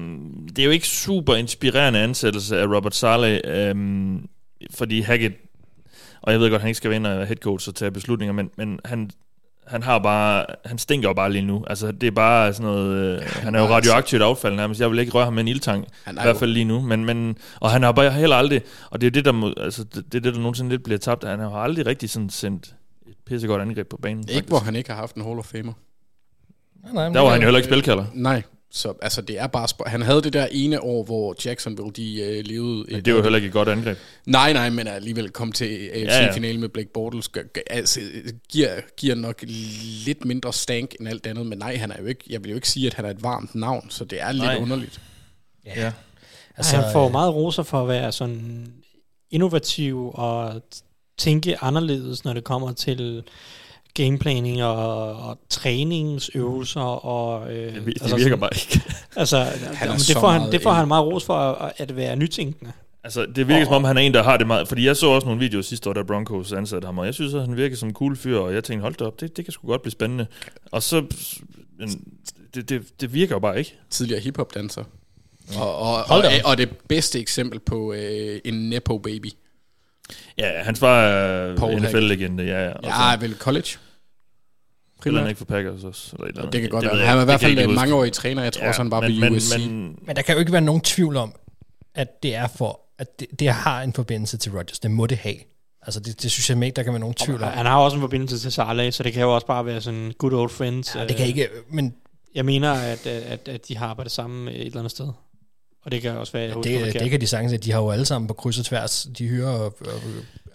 [0.49, 3.75] det er jo ikke super inspirerende ansættelse af Robert Saleh, øh,
[4.75, 5.35] fordi Hackett,
[6.23, 7.91] og jeg ved godt, at han ikke skal være ind og head coach og tage
[7.91, 9.11] beslutninger, men, men han,
[9.71, 11.65] han har bare, han stinker jo bare lige nu.
[11.67, 14.81] Altså, det er bare sådan noget, øh, han er jo radioaktivt affald nærmest.
[14.81, 16.81] Jeg vil ikke røre ham med en ildtang, i er hvert fald lige nu.
[16.81, 19.85] Men, men, og han har bare heller aldrig, og det er det, der, må, altså,
[19.85, 22.75] det, er det, der nogensinde lidt bliver tabt, han har aldrig rigtig sådan sendt
[23.07, 24.19] et pissegodt angreb på banen.
[24.21, 24.49] ikke faktisk.
[24.49, 25.73] hvor han ikke har haft en Hall of Famer.
[26.83, 28.05] Nej, nej, men Der var han jo heller ikke spilkalder.
[28.15, 28.43] Nej,
[28.73, 29.69] så altså det er bare...
[29.71, 32.85] Sp- han havde det der ene år, hvor Jacksonville, de øh, levede...
[32.89, 33.99] Men det var heller ikke et godt angreb.
[34.27, 36.53] Nej, nej, men alligevel kom til AFC-finale Ja, ja, ja.
[36.53, 36.59] ja.
[36.59, 38.01] med Blake Bortles, gør, gør, altså,
[38.49, 39.45] giver, giver nok
[40.07, 42.55] lidt mindre stank end alt andet, men nej, han er jo ikke, jeg vil jo
[42.55, 44.59] ikke sige, at han er et varmt navn, så det er lidt Nej.
[44.61, 45.01] underligt.
[45.67, 45.93] Ja.
[46.57, 48.73] Altså, han får øh, meget roser for at være sådan
[49.31, 50.63] innovativ og
[51.19, 53.23] tænke anderledes, når det kommer til
[53.95, 57.53] gameplanning og, og træningsøvelser og...
[57.53, 58.81] Øh, Det, det altså virker sådan- bare ikke.
[59.17, 59.37] Altså,
[59.83, 62.73] jamen, det, får han, meget det får han meget ros for at, at være nytænkende.
[63.05, 64.69] Altså, det virker som om, han er en, der har det meget...
[64.69, 67.35] Fordi jeg så også nogle videoer sidste år, der Broncos ansatte ham, og jeg synes,
[67.35, 69.45] at han virker som en cool fyr, og jeg tænkte, hold da op, det, det
[69.45, 70.27] kan sgu godt blive spændende.
[70.73, 71.05] Og så...
[71.79, 72.05] Men
[72.55, 73.75] det, det, det virker jo bare ikke.
[73.91, 74.85] Tidligere hiphop-danser.
[75.59, 76.51] Og, og, og, da op.
[76.51, 79.31] og, det bedste eksempel på øh, en Nepo baby.
[80.39, 82.65] Ja, hans far er Paul NFL-legende, ja.
[82.65, 82.73] ja.
[82.73, 83.69] Og Ja, vel college.
[85.01, 86.17] Spiller han ikke for Packers også?
[86.17, 86.53] Eller eller andet.
[86.53, 87.07] Det kan godt ved være.
[87.07, 88.43] Han er i hvert Det fald en mangeårig træner.
[88.43, 89.59] Jeg tror også, han bare men, men, USC.
[89.59, 91.35] men, Men der kan jo ikke være nogen tvivl om,
[91.95, 94.79] at det er for, at det, det har en forbindelse til Rodgers.
[94.79, 95.37] Det må det have.
[95.83, 97.49] Altså, det, det synes jeg ikke, der kan være nogen tvivl om.
[97.49, 100.13] Han har også en forbindelse til Saleh, så det kan jo også bare være sådan
[100.19, 100.95] good old friends.
[100.97, 101.95] Ja, det kan Øh, ikke, men
[102.35, 105.09] Jeg mener, at, at, at de har arbejdet sammen et eller andet sted.
[105.83, 107.03] Og det kan også være, jeg husker det, forkert.
[107.03, 109.09] det kan de sagtens, at de har jo alle sammen på kryds og tværs.
[109.19, 109.75] De hyrer og, og,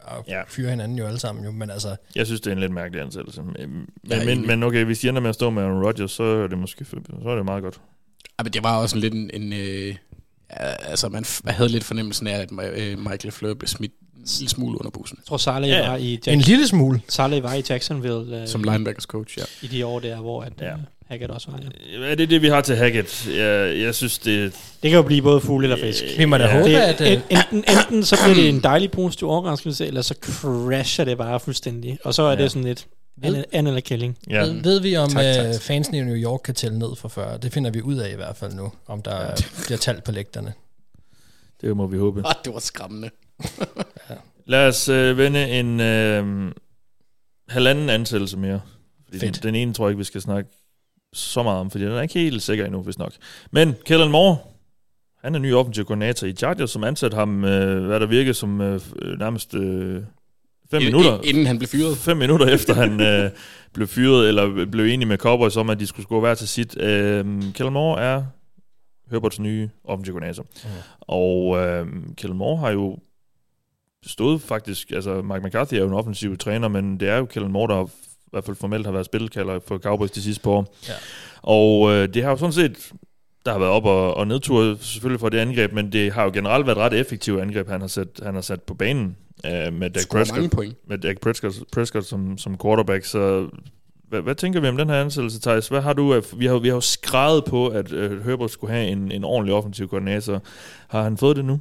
[0.02, 0.38] og Ja.
[0.38, 0.44] ja.
[0.48, 1.46] fyrer hinanden jo alle sammen.
[1.46, 3.42] Jo, men altså, Jeg synes, det er en lidt mærkelig ansættelse.
[3.42, 6.24] Men, er men, men okay, hvis de ender med at stå med Aaron Rodgers, så
[6.24, 7.82] er det måske så er det meget godt.
[8.40, 9.30] Ja, men det var også lidt en...
[9.34, 9.96] en øh, ja,
[10.90, 14.50] altså, man f- havde lidt fornemmelsen af, at øh, Michael Fleur blev smidt en lille
[14.50, 15.18] smule under bussen.
[15.22, 15.90] Jeg tror, Saleh Ja, ja, ja.
[15.90, 17.02] var i en Jackson, lille smule.
[17.10, 19.44] Saleh var i Jacksonville øh, Som linebackers coach, ja.
[19.62, 20.74] i de år der, hvor at, Ja.
[21.10, 21.14] Ja.
[21.14, 21.60] Hackett også var.
[21.94, 22.12] Ja.
[22.12, 23.28] Er det det, vi har til Hackett?
[23.28, 24.54] Jeg, jeg synes, det...
[24.84, 26.04] Det kan jo blive både fugl eller fisk.
[26.18, 26.58] Vi må da Ja.
[26.58, 27.02] håbe, Det, at...
[27.02, 31.18] en, øh, enten, enten så bliver det en dejlig positiv overraskelse, eller så crasher det
[31.18, 31.98] bare fuldstændig.
[32.04, 32.36] Og så er Ja.
[32.38, 32.42] ja.
[32.44, 32.88] det sådan lidt
[33.24, 34.18] an, an eller killing.
[34.30, 35.46] Ja, Ved, ved vi, om Tak, tak.
[35.46, 37.38] øh, fansene i New York kan tælle ned fra før?
[37.38, 39.32] Det finder vi ud af i hvert fald nu, om der ja.
[39.66, 40.54] bliver talt på lægterne.
[41.62, 42.22] det må vi håbe.
[42.26, 43.10] Ah, det var skræmmende.
[44.46, 46.52] Lad os øh, vende en øh,
[47.50, 48.62] halvanden ansættelse mere.
[49.06, 49.44] Fordi den, Fedt.
[49.44, 50.50] den ene tror jeg ikke, vi skal snakke
[51.18, 53.12] så meget om, fordi den er ikke helt sikker endnu, hvis nok.
[53.52, 54.38] Men Kellen Moore,
[55.24, 58.62] han er ny offensiv koordinator i Chargers, som ansat ham, øh, hvad der virker som
[58.62, 60.02] øh, øh, nærmest øh,
[60.72, 61.20] fem I- minutter.
[61.24, 61.98] Inden han blev fyret.
[61.98, 63.30] Fem minutter efter han øh,
[63.74, 66.78] blev fyret, eller blev enig med Cowboys om, at de skulle gå hver til sit.
[66.82, 68.24] Øh, Kellen Moore er
[69.12, 70.44] Herberts nye offensiv koordinator.
[70.44, 70.72] Mhm.
[71.02, 71.88] Og øh,
[72.18, 72.98] Kellen Moore har jo
[74.06, 77.52] stået faktisk, altså Mike McCarthy er jo en offensiv træner, men det er jo Kellen
[77.52, 77.90] Moore, der
[78.36, 80.76] hvert fald formelt har været spilkalder for Cowboys de sidste par år.
[80.88, 80.94] Ja.
[81.42, 82.92] Og øh, det har jo sådan set,
[83.46, 86.32] der har været op og, og nedtur selvfølgelig for det angreb, men det har jo
[86.34, 89.90] generelt været ret effektive angreb, han har sat, han har sat på banen øh, med
[89.90, 90.56] Dak Prescott,
[90.88, 93.48] med Dak Prescott, Prescott som, som quarterback, så
[94.10, 95.68] hvad, hvad tænker vi om den her ansættelse, Thijs?
[95.68, 98.74] Hvad har du, af- vi har, vi har jo skrevet på, at øh, Herbert skulle
[98.74, 100.42] have en, en ordentlig offensiv koordinator.
[100.88, 101.60] Har han fået det nu?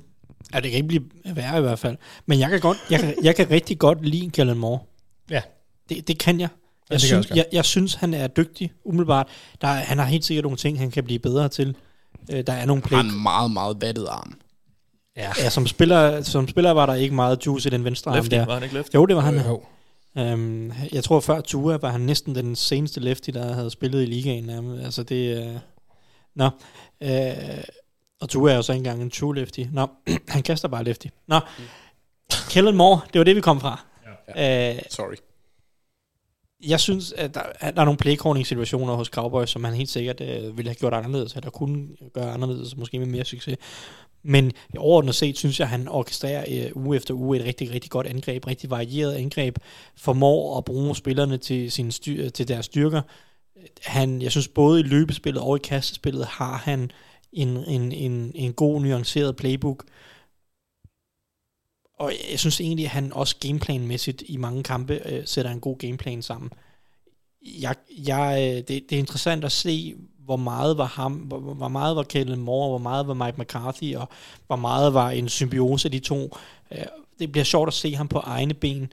[0.55, 1.05] Ja, det kan ikke blive
[1.35, 1.97] værre i hvert fald.
[2.27, 4.79] Men jeg kan, godt, jeg kan, jeg kan rigtig godt lide Kellen Moore.
[5.31, 5.43] Ja.
[5.89, 6.49] Det, det kan jeg.
[6.91, 9.29] Jeg, synes, jeg, jeg synes, han er dygtig, umiddelbart.
[9.61, 11.77] Der, er- han har helt sikkert nogle ting, han kan blive bedre til.
[12.33, 12.97] Øh, der er nogle play.
[12.99, 14.39] Har en meget, meget vattet arm.
[15.17, 15.33] Ja.
[15.39, 18.35] Ja, som spiller, som spiller var der ikke meget juice i den venstre arm Lefty,
[18.35, 18.47] der.
[18.47, 18.95] var han ikke lefty?
[18.95, 19.41] Jo, det var han.
[19.47, 19.63] Jo.
[20.33, 24.07] Um, jeg tror før Tua var han næsten den seneste lefty, der havde spillet i
[24.07, 24.45] ligaen.
[24.45, 24.85] nærmest.
[24.85, 25.47] Altså det...
[25.49, 25.57] Uh,
[26.37, 26.51] nå.
[27.05, 27.11] Uh,
[28.21, 29.61] og Tua er jo så ikke engang en true lefty.
[29.73, 29.87] Nå,
[30.29, 31.07] han kaster bare lefty.
[31.29, 31.41] Nå.
[32.51, 33.81] Kellen Moore, det var det, vi kom fra.
[34.37, 34.71] Ja.
[34.73, 35.15] Uh, Sorry
[36.69, 40.21] jeg synes, at der, at der er nogle playcalling-situationer hos Cowboys, som han helt sikkert
[40.21, 43.57] øh, ville have gjort anderledes, eller kunne gøre anderledes, måske med mere succes.
[44.23, 47.91] Men overordnet set synes jeg, at han orkestrerer øh, uge efter uge et rigtig, rigtig
[47.91, 49.59] godt angreb, rigtig varieret angreb,
[49.97, 53.03] formår at bruge spillerne til, sin styr, til deres styrker.
[53.85, 56.91] Han, jeg synes både i løbespillet og i kastespillet har han
[57.33, 59.85] en, en, en, en god, nuanceret playbook.
[61.99, 65.79] Og jeg synes egentlig, at han også gameplanmæssigt i mange kampe øh, sætter en god
[65.79, 66.51] gameplan sammen.
[67.61, 67.75] Jeg,
[68.07, 71.97] jeg, øh, det, det er interessant at se, hvor meget var ham, hvor, hvor meget
[71.97, 74.09] var Kellen Moore, hvor meget var Mike McCarthy, og
[74.47, 76.37] hvor meget var en symbiose af de to.
[76.73, 76.79] Øh,
[77.19, 78.93] Det bliver sjovt at se ham på egne ben.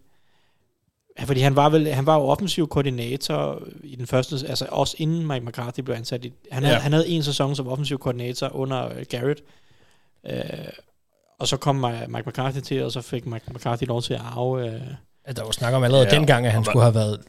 [1.19, 5.27] Fordi han var, vel, han var jo offensiv koordinator i den første, altså også inden
[5.27, 6.25] Mike McCarthy blev ansat.
[6.25, 6.81] I, han, havde, Ja.
[6.81, 9.43] han havde en sæson som offensiv koordinator under øh, Garrett.
[10.25, 10.39] Øh,
[11.41, 14.21] og så kom Mi- Mike McCarthy til, og så fik Mike McCarthy lov til at
[14.23, 14.67] arve...
[14.73, 14.81] Øh,
[15.25, 17.19] At der var snak om allerede Ja, dengang, at han skulle have været,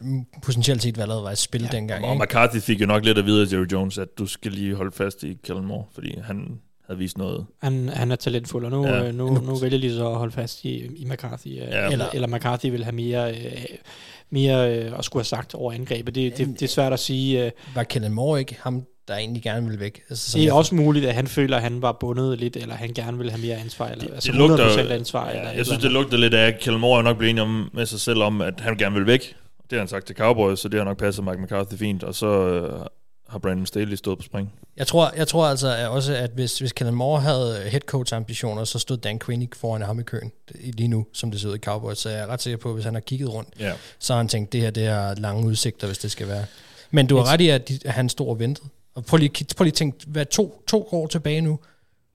[0.42, 2.04] potentielt set allerede var et spil ja, dengang.
[2.04, 2.24] Og Ikke?
[2.24, 4.92] McCarthy fik jo nok lidt at vide af Jerry Jones, at du skal lige holde
[4.92, 7.46] fast i Kellen Moore, fordi han havde vist noget.
[7.62, 9.04] han, han er talentfuld, og nu, Ja.
[9.08, 11.46] øh, nu, nu vælger de så at holde fast i, i McCarthy.
[11.48, 11.88] Øh, ja.
[11.90, 13.52] eller, eller McCarthy vil have mere, øh,
[14.30, 16.14] mere øh, at skulle have sagt over angrebet.
[16.14, 17.44] Det, det, det er svært at sige.
[17.44, 20.02] Øh, Var Kellen Moore ikke ham, der egentlig gerne ville væk?
[20.10, 22.74] Altså, det er jeg- også muligt, at han føler, at han var bundet lidt, eller
[22.74, 25.28] han gerne vil have mere ansvar, eller Det- altså det lugter- 100% ansvar.
[25.28, 27.16] eller Ja, et jeg synes, eller det lugter lidt af, at Kellen Moore er nok
[27.18, 29.20] blevet enig om med sig selv om, at han gerne vil væk.
[29.62, 32.02] Det har han sagt til Cowboys, så det har nok passet Mike McCarthy fint.
[32.04, 32.84] Og så øh,
[33.28, 34.52] har Brandon Staley stået på spring.
[34.76, 38.14] Jeg tror, jeg tror altså at også, at hvis, hvis Kellen Moore havde head coach
[38.14, 40.32] ambitioner, så stod Dan Quinn ikke foran ham i køen
[40.64, 41.98] lige nu, som det ser ud i Cowboys.
[41.98, 43.72] Så jeg er ret sikker på, at hvis han har kigget rundt, Ja.
[43.98, 46.44] så har han tænkt, det her det er lange udsigter, hvis det skal være.
[46.90, 48.68] Men du har ret i, at, de, at han stod og ventede.
[48.94, 51.58] Og prøv lige, prøv lige at tænke, hvad to, to år tilbage nu,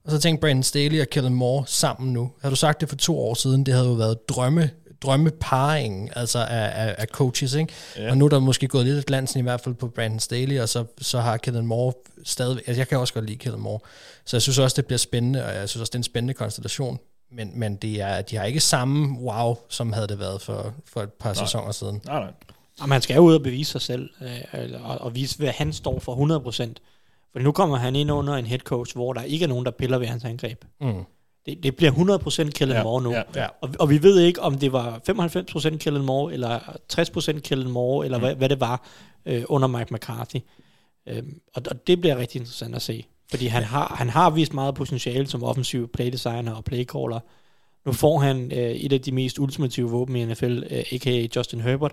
[0.04, 2.30] og så tænk Brandon Staley og Kellen Moore sammen nu.
[2.40, 4.70] Havde du sagt det for to år siden, det havde jo været drømme,
[5.02, 7.72] drømmeparingen altså af, af, af coaches, ikke?
[7.96, 8.10] Ja.
[8.10, 10.60] Og nu er der måske gået lidt af glansen i hvert fald på Brandon Staley,
[10.60, 11.92] og så, så har Kellen Moore
[12.24, 12.56] stadig...
[12.56, 13.80] Altså jeg kan også godt lide Kellen Moore,
[14.24, 16.34] så jeg synes også, det bliver spændende, og jeg synes også, det er en spændende
[16.34, 16.98] konstellation.
[17.32, 21.02] Men, men det er, de har ikke samme wow, som havde det været for, for
[21.02, 21.44] et par nej.
[21.44, 22.00] sæsoner siden.
[22.06, 22.32] Nej, nej.
[22.80, 25.72] Og man skal jo ud og bevise sig selv, øh, og, og vise, hvad han
[25.72, 26.72] står for 100%.
[27.32, 29.70] For nu kommer han ind under en head coach, hvor der ikke er nogen, der
[29.70, 30.64] piller ved hans angreb.
[30.80, 31.04] Mm.
[31.46, 31.92] Det, det bliver
[32.46, 33.12] 100% Kellen Ja, Moore nu.
[33.12, 33.46] ja, ja.
[33.60, 35.00] Og, og vi ved ikke, om det var
[35.72, 36.58] 95% Kellen Moore, eller
[36.92, 38.24] 60% Kellen Moore, eller mm.
[38.24, 38.86] hvad, hvad det var
[39.26, 40.36] øh, under Mike McCarthy.
[41.08, 43.06] Øhm, og, og det bliver rigtig interessant at se.
[43.30, 47.20] Fordi han har, han har vist meget potentiale som offensiv playdesigner og playcaller.
[47.86, 51.26] Nu får han øh, et af de mest ultimative våben i NFL, øh, a.k.a.
[51.36, 51.92] Justin Herbert.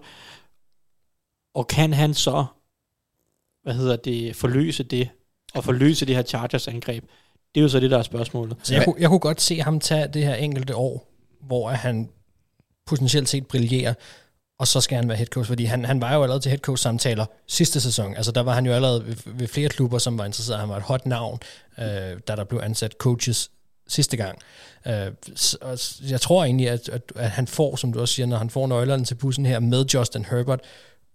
[1.55, 2.45] Og kan han så,
[3.63, 5.09] hvad hedder det, forløse det,
[5.53, 7.03] og forløse det her Chargers angreb?
[7.55, 8.57] Det er jo så det, der er spørgsmålet.
[8.63, 12.09] Så jeg, kunne, jeg kunne godt se ham tage det her enkelte år, hvor han
[12.85, 13.93] potentielt set brillerer,
[14.59, 16.59] og så skal han være head coach, fordi han, han var jo allerede til head
[16.59, 18.15] coach samtaler sidste sæson.
[18.15, 20.59] Altså der var han jo allerede ved, ved flere klubber, som var interesseret.
[20.59, 21.39] Han var et hot navn,
[21.79, 21.85] øh,
[22.27, 23.51] da der blev ansat coaches
[23.87, 24.39] sidste gang.
[24.87, 25.57] Øh, så,
[26.09, 28.67] jeg tror egentlig, at, at, at han får, som du også siger, når han får
[28.67, 30.61] nøglerne til bussen her med Justin Herbert,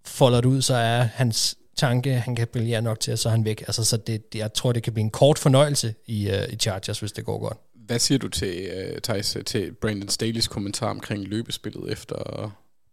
[0.05, 3.31] folder det ud, så er hans tanke, han kan brillere nok til, at så er
[3.31, 3.61] han væk.
[3.61, 6.55] Altså, så det, det, jeg tror, det kan blive en kort fornøjelse i, uh, i
[6.55, 7.57] Chargers, hvis det går godt.
[7.75, 12.51] Hvad siger du til, uh, Thijs, til Brandon Staley's kommentar omkring løbespillet, efter,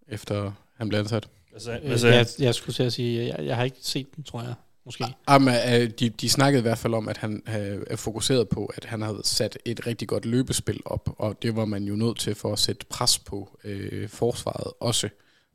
[0.09, 1.29] efter han blev ansat?
[1.55, 4.25] Øh, hvad sagde jeg, jeg skulle til at sige, jeg, jeg har ikke set den,
[4.25, 4.55] tror jeg,
[4.85, 5.05] måske.
[5.29, 8.85] Jamen, uh, de, de snakkede i hvert fald om, at han er fokuseret på, at
[8.85, 12.35] han havde sat et rigtig godt løbespil op, og det var man jo nødt til
[12.35, 15.09] for at sætte pres på uh, forsvaret også,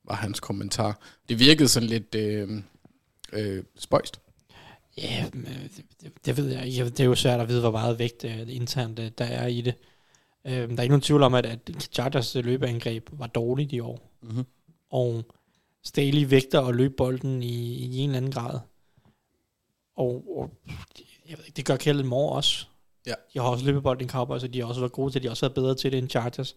[0.06, 1.00] var hans kommentar.
[1.30, 2.58] Det virkede sådan lidt uh,
[3.40, 4.20] uh, spøjst.
[4.98, 5.70] Ja, øh,
[6.02, 6.86] det, det ved jeg ikke.
[6.86, 9.62] Det er jo svært at vide, hvor meget vægt øh, internt øh, der er i
[9.62, 9.74] det.
[10.46, 13.80] Øh, der er ikke nogen tvivl om, at, at Chargers øh, løbeangreb var dårligt i
[13.80, 14.12] år.
[14.22, 14.46] Mm-hmm.
[14.90, 15.24] Og
[15.84, 18.60] Staley vægter at løbe bolden i, i en eller anden grad.
[19.96, 20.50] Og, og
[21.30, 22.66] jeg ved ikke, det gør Kellen Moore også.
[23.08, 23.14] Ja.
[23.34, 25.24] De har også løbet bolden i Cowboys, og de har også været gode til det.
[25.24, 26.56] De har også været bedre til det end Chargers.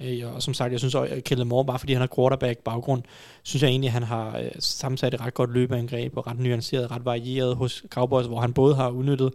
[0.00, 2.58] Øh, og som sagt, jeg synes også, at Kellen Moore, bare fordi han har quarterback
[2.58, 3.02] baggrund,
[3.42, 6.90] synes jeg egentlig, at han har øh, sammensat et ret godt løbeangreb, og ret nuanceret,
[6.90, 9.32] ret varieret hos Cowboys, hvor han både har udnyttet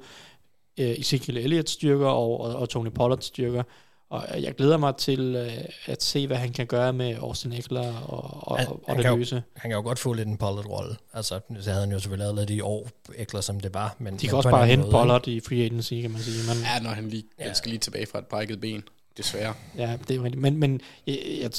[0.79, 3.63] øh, Ezekiel Elliott's styrker og, og, og Tony Pollards styrker.
[4.09, 5.53] Og jeg glæder mig til øh,
[5.85, 9.03] at se, hvad han kan gøre med Austin Eckler og, og, Han- og han det
[9.05, 9.43] kan jo- løse.
[9.55, 10.95] Han kan jo godt få lidt en Pollard-rolle.
[11.13, 13.95] Altså, så havde han jo selvfølgelig lavet lidt i år, Ekler som det var.
[13.99, 16.19] Men, De men kan også på en bare hente Pollard i free agency, kan man
[16.21, 16.37] sige.
[16.53, 17.47] Men, Ja, når han lige Ja.
[17.47, 17.53] ja.
[17.53, 18.83] skal lige tilbage fra et brækket ben,
[19.19, 19.53] desværre.
[19.77, 20.41] Ja, det er jo rigtigt.
[20.41, 21.51] Men, men jeg, jeg,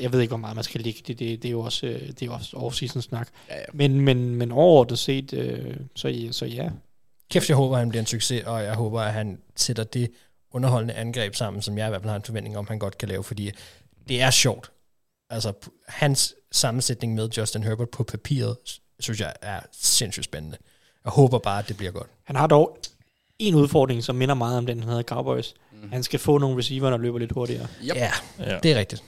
[0.00, 1.18] jeg ved ikke, hvor meget man skal ligge det.
[1.18, 3.28] Det, det er jo også, øh, det er jo også off-season snak.
[3.48, 3.64] Ja, ja.
[3.72, 6.70] Men, men, men overordnet set, øh, så, så ja.
[7.30, 10.10] Kæft, jeg håber, at han bliver en succes, og jeg håber, at han sætter det
[10.50, 13.08] underholdende angreb sammen, som jeg i hvert fald har en forventning om, han godt kan
[13.08, 13.50] lave, fordi
[14.08, 14.70] det er sjovt.
[15.30, 15.52] Altså,
[15.88, 18.56] hans sammensætning med Justin Herbert på papiret,
[19.00, 20.56] synes jeg er sindssygt spændende.
[21.04, 22.08] Jeg håber bare, at det bliver godt.
[22.24, 22.78] Han har dog
[23.38, 25.54] en udfordring, som minder meget om den, han havde i Cowboys.
[25.82, 25.88] Mm.
[25.92, 27.66] Han skal få nogle receiver, der løber lidt hurtigere.
[27.84, 27.94] Yep.
[27.96, 28.58] Ja, Ja.
[28.62, 29.02] det er rigtigt.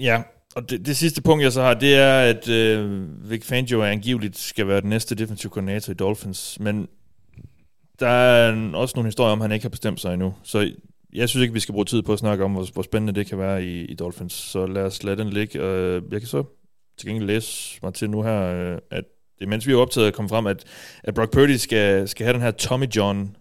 [0.00, 0.22] Ja,
[0.54, 4.38] og det, det sidste punkt, jeg så har, det er, at øh, Vic Fangio angiveligt
[4.38, 6.88] skal være den næste defensive koordinator i Dolphins, men
[8.00, 10.34] der er også nogle historier om, at han ikke har bestemt sig endnu.
[10.42, 10.70] Så
[11.12, 13.26] jeg synes ikke, vi skal bruge tid på at snakke om, hvor, hvor spændende det
[13.26, 14.32] kan være i, i Dolphins.
[14.32, 15.64] Så lad os lade den ligge.
[16.12, 16.44] Jeg kan så
[16.98, 19.04] til gengæld læse mig til nu her, øh, at
[19.40, 20.64] det, mens vi er optaget, er kommet frem, at,
[21.04, 23.36] at Brock Purdy skal, skal have den her Tommy John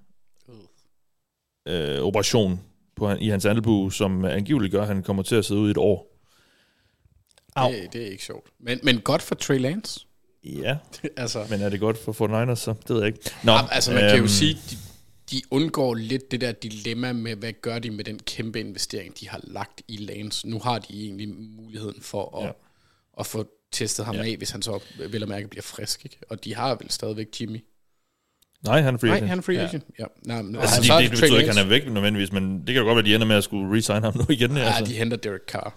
[1.68, 2.62] øh, operation
[2.96, 5.72] på, i hans albue, som angiveligt gør, at han kommer til at sidde ud i
[5.72, 6.18] et år.
[7.56, 7.72] Au.
[7.72, 8.50] Det, det er ikke sjovt.
[8.60, 10.00] Men, men godt for Trey Lance.
[10.44, 10.78] Ja,
[11.18, 13.30] altså, men er det godt for 49ers, så det ved jeg ikke.
[13.44, 14.78] Nå, altså man kan jo øhm, sige, de,
[15.32, 19.30] de undgår lidt det der dilemma med, hvad gør de med den kæmpe investering, de
[19.30, 20.50] har lagt i Lance.
[20.50, 22.52] Nu har de egentlig muligheden for at, ja.
[23.20, 24.24] at få testet ham Ja.
[24.24, 24.32] ja.
[24.32, 26.06] af, hvis han så vel og mærke bliver frisk.
[26.06, 26.18] Ikke?
[26.30, 27.64] Og de har vel stadigvæk Jimmy.
[28.64, 29.30] Nej, han er free Nej, agent.
[29.30, 29.68] han er free Ja.
[29.68, 29.84] agent.
[30.00, 30.06] Ja.
[30.26, 32.58] Nej, men, Altså, så er det, det, betyder ikke, at han er væk nødvendigvis, men
[32.60, 34.58] det kan da godt være, at de ender med at skulle resign ham nu igen.
[34.58, 34.86] Ja, altså.
[34.94, 35.76] de henter Derek Carr.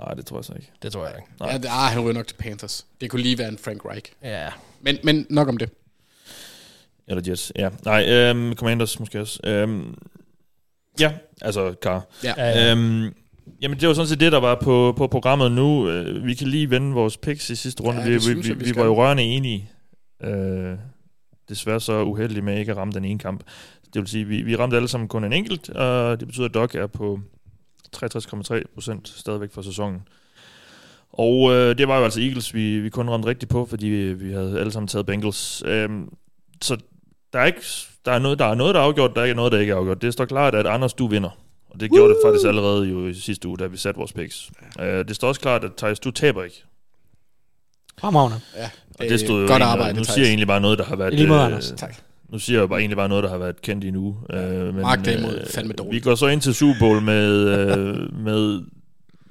[0.00, 0.70] Nej, det tror jeg så ikke.
[0.82, 1.28] Det tror jeg ikke.
[1.40, 1.50] Nej.
[1.50, 2.86] Ja, det, ah, han ryger nok til Panthers.
[3.00, 4.12] Det kunne lige være en Frank Reich.
[4.22, 4.48] Ja,
[4.80, 5.70] Men, men nok om det.
[7.08, 7.70] Eller Jets, ja.
[7.84, 9.40] Nej, øhm, Commanders måske også.
[9.44, 9.94] Øhm,
[11.00, 12.06] ja, altså Carr.
[12.24, 12.34] Ja.
[12.36, 13.14] Ja, Øhm,
[13.62, 15.88] jamen, det var sådan set det, der var på, på programmet nu.
[15.88, 18.00] Øh, Vi kan lige vende vores picks i sidste runde.
[18.00, 19.70] Ja, vi, vi, synes vi, vi vi var jo rørende enige.
[20.22, 20.76] Øh,
[21.48, 23.42] desværre så uheldig med ikke at ramme den ene kamp.
[23.94, 26.54] Det vil sige, vi, vi ramte alle sammen kun en enkelt, og det betyder, at
[26.54, 27.20] Doc er på
[27.96, 30.00] 63,3 procent stadigvæk for sæsonen.
[31.12, 34.12] Og øh, det var jo altså Eagles, vi, vi kun ramte rigtigt på, fordi vi,
[34.14, 35.62] vi havde alle sammen taget Bengals.
[35.66, 36.08] Øhm,
[36.62, 36.76] så
[37.32, 37.60] der er, ikke,
[38.04, 39.72] der, er noget, der er noget, der er afgjort, der er ikke noget, der ikke
[39.72, 40.02] er afgjort.
[40.02, 41.38] Det står klart, at Anders, du vinder.
[41.70, 44.50] Og det gjorde det faktisk allerede jo i sidste uge, da vi satte vores picks.
[44.80, 46.64] Øh, det står også klart, at Thijs, du taber ikke.
[47.98, 48.40] Fremragende.
[48.56, 50.84] Ja, Og det stod jo godt egentlig- arbejde, Nu siger jeg egentlig bare noget, der
[50.84, 51.12] har været...
[51.12, 51.72] I lige måde, øh, Anders.
[51.76, 51.96] Tak.
[52.28, 54.16] Nu siger jeg jo bare egentlig bare noget, der har været kendt i uge.
[54.32, 54.40] Øh,
[54.74, 55.94] men, Mark derimod fandme dårligt.
[55.94, 58.62] Vi går så ind til Super Bowl med, øh, med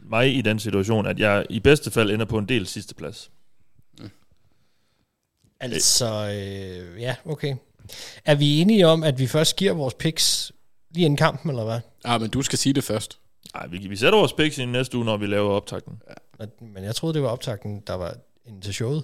[0.09, 3.31] mig i den situation, at jeg i bedste fald ender på en del sidste plads.
[5.59, 7.55] Altså, øh, ja, okay.
[8.25, 10.51] Er vi enige om, at vi først giver vores picks
[10.91, 11.79] lige inden kampen, eller hvad?
[12.05, 13.19] Ah, men du skal sige det først.
[13.55, 16.01] Nej, vi, vi sætter vores picks i næste uge, når vi laver optakten.
[16.61, 18.15] Men jeg troede, det var optakten, der var
[18.45, 19.03] inden til showet.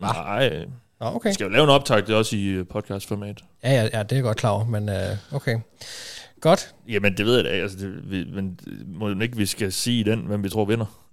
[0.00, 0.66] Nej,
[1.00, 1.28] Nå, okay.
[1.28, 3.44] vi skal jo lave en optakt, det er også i øh, podcastformat.
[3.62, 5.58] Ja, ja, ja, det er jeg godt klar over, men øh, okay.
[6.40, 6.74] Godt.
[6.88, 7.50] Jamen, det ved jeg da.
[7.50, 11.04] Altså, det, vi, men må ikke, vi skal sige den, hvem vi tror vinder.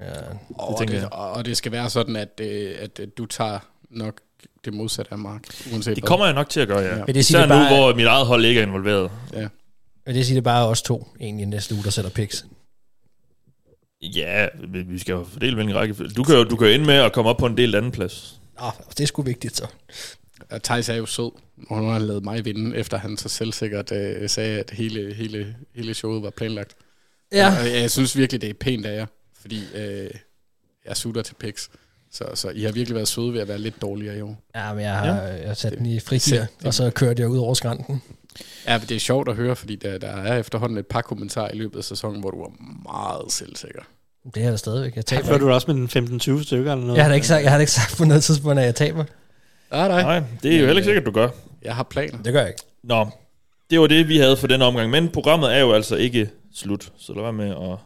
[0.00, 0.12] Ja.
[0.54, 1.12] Og tænker det, jeg.
[1.12, 3.58] og og det skal være sådan, at, øh, at du tager
[3.90, 4.20] nok
[4.64, 6.08] det modsatte af Mark, uanset Det hvad.
[6.08, 6.86] kommer jeg nok til at gøre, ja.
[6.88, 6.96] Ja.
[6.98, 7.04] ja.
[7.04, 9.10] Vil det sige, Især det nu, bare- hvor mit eget hold ikke er involveret.
[10.06, 12.44] Men det siger det bare os to, egentlig næste uge, der sætter picks.
[14.02, 15.94] Ja, vi vi skal jo fordele hvilken række.
[16.16, 17.90] Du kan jo du kan jo ende med at komme op på en del anden
[17.92, 18.40] plads.
[18.60, 19.66] Nå, det er sgu vigtigt så.
[20.50, 21.30] Og Thijs er jo sød,
[21.70, 25.14] og nu har han lavet mig vinde, efter han så selvsikkert øh, sagde, at hele,
[25.14, 26.74] hele, hele showet var planlagt.
[27.32, 27.48] Ja.
[27.60, 29.06] Og jeg, jeg synes virkelig, det er pænt af jer,
[29.40, 30.10] fordi øh,
[30.86, 31.70] jeg sutter til picks.
[32.12, 34.42] Så, så I har virkelig været søde ved at være lidt dårligere i år.
[34.56, 35.12] Ja, men jeg har, ja.
[35.22, 38.02] jeg har sat den i Det- og så kørte jeg ud over skrænten.
[38.66, 41.50] Ja, men det er sjovt at høre, fordi der, der er efterhånden et par kommentarer
[41.50, 42.50] i løbet af sæsonen, hvor du er
[42.82, 43.82] meget selvsikker.
[44.24, 44.96] Det er jeg da stadigvæk.
[44.96, 45.44] Jeg taber ikke.
[45.44, 46.96] du også med en 15-20 stykker eller noget?
[46.96, 48.74] Jeg har da ikke sagt, jeg har da ikke sagt på noget tidspunkt, at jeg
[48.74, 49.04] taber.
[49.70, 50.02] Nej, nej.
[50.02, 51.28] Nej, det er jo heller ikke sikkert, du gør.
[51.62, 52.22] Jeg har planer.
[52.22, 52.62] Det gør jeg ikke.
[52.84, 53.06] Nå,
[53.70, 54.90] det var det, vi havde for den omgang.
[54.90, 57.78] Men programmet er jo altså ikke slut, så lad være med at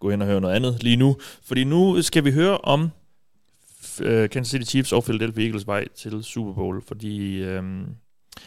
[0.00, 1.16] gå ind og høre noget andet lige nu.
[1.44, 2.90] Fordi nu skal vi høre om
[4.00, 6.82] øh, Kansas City Chiefs og Philadelphia Eagles vej til Super Bowl.
[6.88, 7.62] Fordi øh,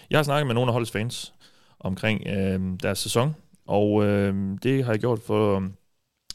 [0.09, 1.33] jeg har snakket med nogle af holdets fans
[1.79, 3.35] omkring øh, deres sæson,
[3.67, 4.33] og øh,
[4.63, 5.59] det har jeg gjort for...
[5.59, 5.61] Øh,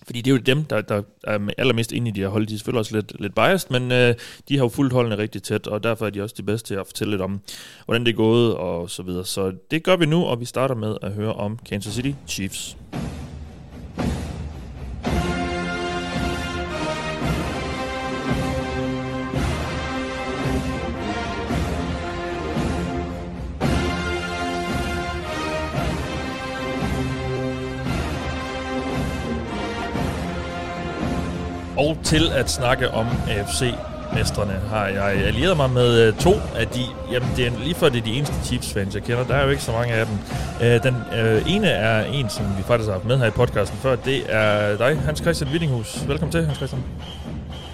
[0.07, 2.47] fordi det er jo dem, der, der er allermest inde i de her hold.
[2.47, 4.15] De er selvfølgelig også lidt, lidt biased, men øh,
[4.49, 6.75] de har jo fuldt holdene rigtig tæt, og derfor er de også de bedste til
[6.75, 7.41] at fortælle lidt om,
[7.85, 9.25] hvordan det er gået og så videre.
[9.25, 12.77] Så det gør vi nu, og vi starter med at høre om Kansas City Chiefs.
[31.81, 36.81] Og til at snakke om AFC-mestrene har jeg allieret mig med øh, to af de,
[37.13, 39.25] jamen det er lige før det er de eneste Chiefs-fans, jeg kender.
[39.25, 40.15] Der er jo ikke så mange af dem.
[40.63, 43.79] Øh, den øh, ene er en, som vi faktisk har haft med her i podcasten
[43.79, 43.97] før.
[43.97, 46.05] Det er dig, Hans Christian Wittinghus.
[46.09, 46.83] Velkommen til, Hans Christian.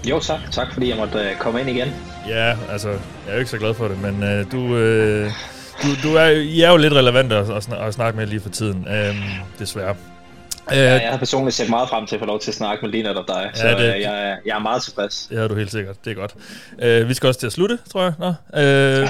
[0.09, 1.87] Jo tak, tak fordi jeg måtte øh, komme ind igen.
[2.27, 2.97] Ja, altså, jeg
[3.27, 5.31] er jo ikke så glad for det, men øh, du, øh,
[5.83, 8.39] du, du er, I er jo lidt relevant at, at, snak- at snakke med lige
[8.39, 9.15] for tiden, øh,
[9.59, 9.95] desværre.
[10.71, 12.81] Øh, Ja, jeg har personligt set meget frem til at få lov til at snakke
[12.85, 13.85] med lige netop dig, så det- det...
[13.85, 15.27] jeg, er- jeg er meget tilfreds.
[15.29, 15.95] Det har du helt sikkert.
[16.05, 16.35] Det er godt.
[16.81, 18.13] Øh, vi skal også til at slutte, tror jeg.
[18.19, 18.33] Nå.
[18.61, 19.07] Øh,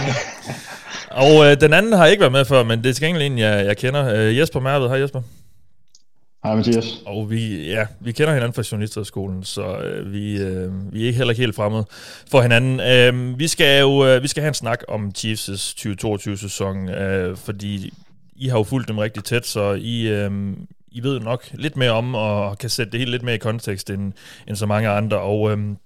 [1.25, 3.37] og øh, den anden har ikke været med før, men det er til gengæld en,
[3.37, 4.13] jeg, jeg kender.
[4.15, 4.87] Øh, Jesper Mærved.
[4.89, 5.21] Hej Jesper.
[6.43, 6.85] Hej Mathias.
[7.05, 11.17] Og vi, ja, vi kender hinanden fra Journalisterskolen, så øh, vi, øh, vi er ikke
[11.17, 11.85] heller ikke helt fremmede
[12.31, 12.79] for hinanden.
[12.79, 17.93] Øh, vi skal jo øh, vi skal have en snak om Chiefs' 2022-sæson, øh, fordi
[18.35, 20.31] I har jo fulgt dem rigtig tæt, så I, øh,
[20.97, 23.89] i ved nok lidt mere om, og kan sætte det hele lidt mere i kontekst
[23.89, 24.13] end,
[24.47, 25.19] end så mange andre.
[25.19, 25.77] Og øhm,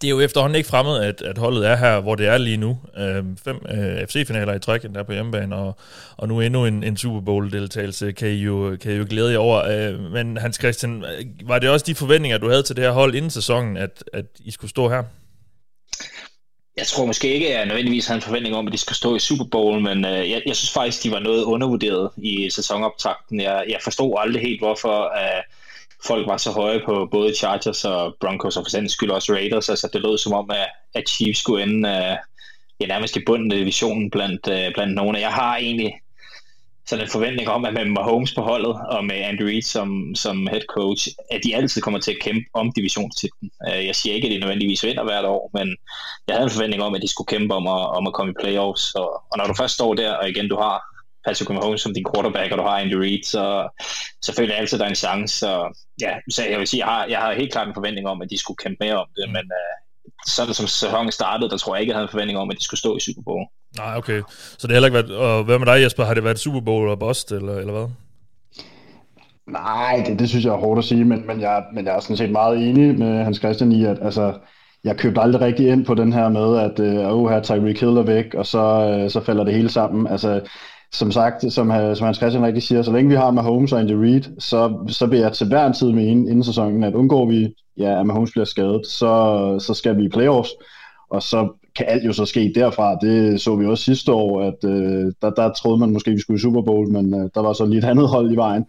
[0.00, 2.56] det er jo efterhånden ikke fremmed, at, at holdet er her, hvor det er lige
[2.56, 2.78] nu.
[2.98, 5.76] Øhm, fem øh, FC-finaler i træk, der på hjemmebane, og,
[6.16, 9.38] og nu endnu en, en Super Bowl-deltagelse, kan I, jo, kan I jo glæde jer
[9.38, 9.62] over.
[9.62, 12.92] Øh, men Hans Christian, øh, var det også de forventninger, du havde til det her
[12.92, 15.02] hold inden sæsonen, at, at I skulle stå her?
[16.80, 19.16] Jeg tror måske ikke, at jeg nødvendigvis har en forventning om, at de skal stå
[19.16, 23.40] i Super Bowl, men øh, jeg, jeg synes faktisk, de var noget undervurderet i sæsonoptakten.
[23.40, 25.42] Jeg, jeg forstod aldrig helt, hvorfor øh,
[26.06, 29.68] folk var så høje på både Chargers og Broncos, og for den skyld også Raiders.
[29.68, 32.16] Altså, det lød som om, at, at Chiefs skulle ende øh,
[32.80, 35.20] ja, nærmest i bunden af divisionen blandt, øh, blandt nogle.
[35.20, 35.92] Jeg har egentlig
[36.90, 40.46] sådan en forventning om, at med Mahomes på holdet og med Andrew Reid som, som
[40.46, 43.50] head coach, at de altid kommer til at kæmpe om divisionstitlen.
[43.68, 45.76] Øh, Jeg siger ikke, at de nødvendigvis vinder hvert år, men
[46.28, 48.40] jeg havde en forventning om, at de skulle kæmpe om at, om at komme i
[48.42, 48.94] playoffs.
[48.94, 50.76] Og, og når du først står der, og igen du har
[51.24, 53.44] Patrick Mahomes som din quarterback, og du har Andrew Reid, så,
[54.22, 55.38] så føler jeg altid, at der er en chance.
[55.38, 55.50] Så,
[56.00, 58.30] ja, så jeg vil sige, jeg har, jeg har helt klart en forventning om, at
[58.30, 59.74] de skulle kæmpe mere om det, men uh,
[60.26, 62.64] sådan som sæsonen startede, der tror jeg ikke, jeg havde en forventning om, at de
[62.64, 63.44] skulle stå i Super Bowl.
[63.76, 64.22] Nej, okay.
[64.58, 65.16] Så det har heller ikke været...
[65.16, 66.04] Og hvad med dig, Jesper?
[66.04, 67.88] Har det været Super Bowl og bust, eller, eller hvad?
[69.50, 72.00] Nej, det, det synes jeg er hårdt at sige, men, men, jeg, men jeg er
[72.00, 74.34] sådan set meget enig med Hans Christian i, at altså,
[74.84, 77.96] jeg købte aldrig rigtig ind på den her med, at øh, oh, her Tyreek Hill
[77.96, 80.06] er væk, og så, øh, så falder det hele sammen.
[80.06, 80.40] Altså,
[80.92, 83.80] som sagt, som, øh, som Hans Christian rigtig siger, så længe vi har Mahomes og
[83.80, 87.26] Andy Reid, så, så vil jeg til hver en tid mene inden sæsonen, at undgår
[87.26, 90.50] vi, ja, at Mahomes bliver skadet, så, så skal vi i playoffs,
[91.10, 92.94] og så kan alt jo så ske derfra.
[92.94, 96.20] Det så vi også sidste år, at øh, der, der troede man måske, at vi
[96.20, 98.64] skulle i Super Bowl, men øh, der var så lige et andet hold i vejen.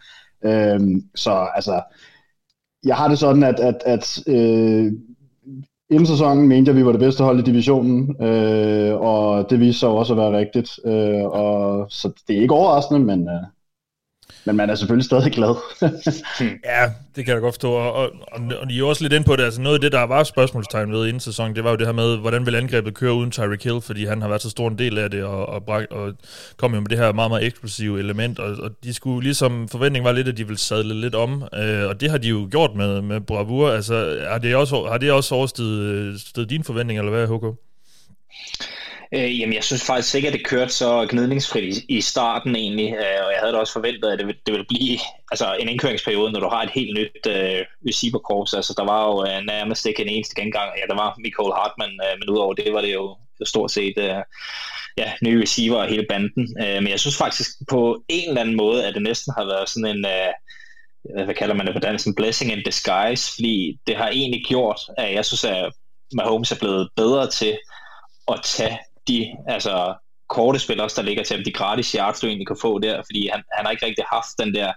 [0.45, 0.79] Øh,
[1.15, 1.81] så altså,
[2.85, 4.91] jeg har det sådan, at, at, at øh,
[5.91, 9.59] inden sæsonen mente jeg, at vi var det bedste hold i divisionen, øh, og det
[9.59, 10.79] viste sig også at være rigtigt.
[10.85, 13.43] Øh, og, så det er ikke overraskende, men, øh,
[14.45, 15.55] men man er selvfølgelig stadig glad.
[16.65, 17.71] ja, det kan jeg godt forstå.
[17.71, 19.43] Og, og, og, og I er også lidt ind på det.
[19.43, 21.93] Altså noget af det, der var spørgsmålstegn ved inden sæsonen, det var jo det her
[21.93, 24.77] med, hvordan vil angrebet køre uden Tyreek Hill, fordi han har været så stor en
[24.77, 26.13] del af det, og, og, og, og
[26.57, 30.05] kom jo med det her meget, meget eksplosive element, og, og de skulle ligesom, forventningen
[30.05, 32.75] var lidt, at de ville sadle lidt om, øh, og det har de jo gjort
[32.75, 33.71] med, med bravur.
[33.71, 37.53] Altså, har det også, har det også overstedet dine forventninger, eller hvad, Hugo?
[39.13, 42.93] Øh, jamen, jeg synes faktisk ikke, at det kørte så gnidningsfrit i, i starten egentlig,
[42.93, 44.99] øh, og jeg havde da også forventet, at det det ville blive
[45.31, 48.53] altså, en indkøringsperiode, når du har et helt nyt øh, receiver-korps.
[48.53, 50.69] Altså, der var jo øh, nærmest ikke en eneste gengang.
[50.77, 54.15] Ja, der var Michael Hartmann, øh, men udover det var det jo stort set øh,
[54.97, 56.55] ja, nye receiver og hele banden.
[56.63, 59.69] Øh, men jeg synes faktisk på en eller anden måde, at det næsten har været
[59.69, 60.05] sådan en...
[60.05, 60.33] Øh,
[61.25, 64.79] hvad kalder man det på dansk, en blessing in disguise, fordi det har egentlig gjort,
[64.97, 65.73] at jeg synes, at
[66.13, 67.57] Mahomes er blevet bedre til
[68.27, 69.93] at tage de altså,
[70.29, 73.21] korte spillere, der ligger til ham, de gratis yards, du egentlig kan få der, fordi
[73.33, 74.69] han, han har ikke rigtig haft den der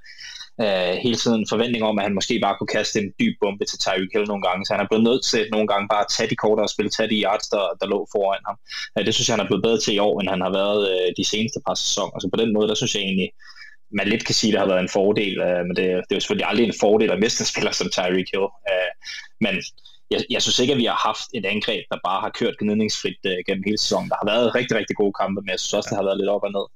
[0.64, 3.78] øh, hele tiden forventning om, at han måske bare kunne kaste en dyb bombe til
[3.78, 6.30] Tyreek Hill nogle gange, så han er blevet nødt til nogle gange bare at tage
[6.30, 8.56] de kortere spil, tage de yards, der, der lå foran ham.
[8.94, 10.80] Øh, det synes jeg, han er blevet bedre til i år, end han har været
[10.92, 12.16] øh, de seneste par sæsoner.
[12.20, 13.30] Så på den måde, der synes jeg egentlig,
[13.98, 16.18] man lidt kan sige, at det har været en fordel, øh, men det, det er
[16.18, 18.48] jo selvfølgelig aldrig en fordel at miste en spiller som Tyreek Hill.
[18.70, 18.92] Øh,
[19.44, 19.54] men
[20.14, 23.20] jeg, jeg synes ikke, at vi har haft et angreb, der bare har kørt gnidningsfrit
[23.30, 24.08] uh, gennem hele sæsonen.
[24.10, 26.34] Der har været rigtig, rigtig gode kampe, men jeg synes også, det har været lidt
[26.34, 26.66] op og ned.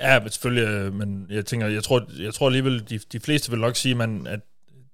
[0.00, 3.50] Ja, men selvfølgelig, øh, men jeg tænker, jeg tror, jeg tror alligevel, de, de fleste
[3.50, 4.40] vil nok sige, man, at,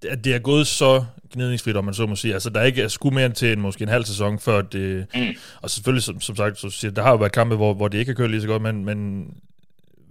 [0.08, 2.34] at det er gået så gnidningsfrit, om man så må sige.
[2.34, 5.06] Altså, der er ikke sku mere til en, måske en halv sæson, før det...
[5.14, 5.34] Mm.
[5.62, 7.98] Og selvfølgelig, som, som sagt, så siger, der har jo været kampe, hvor, hvor det
[7.98, 9.26] ikke har kørt lige så godt, men, men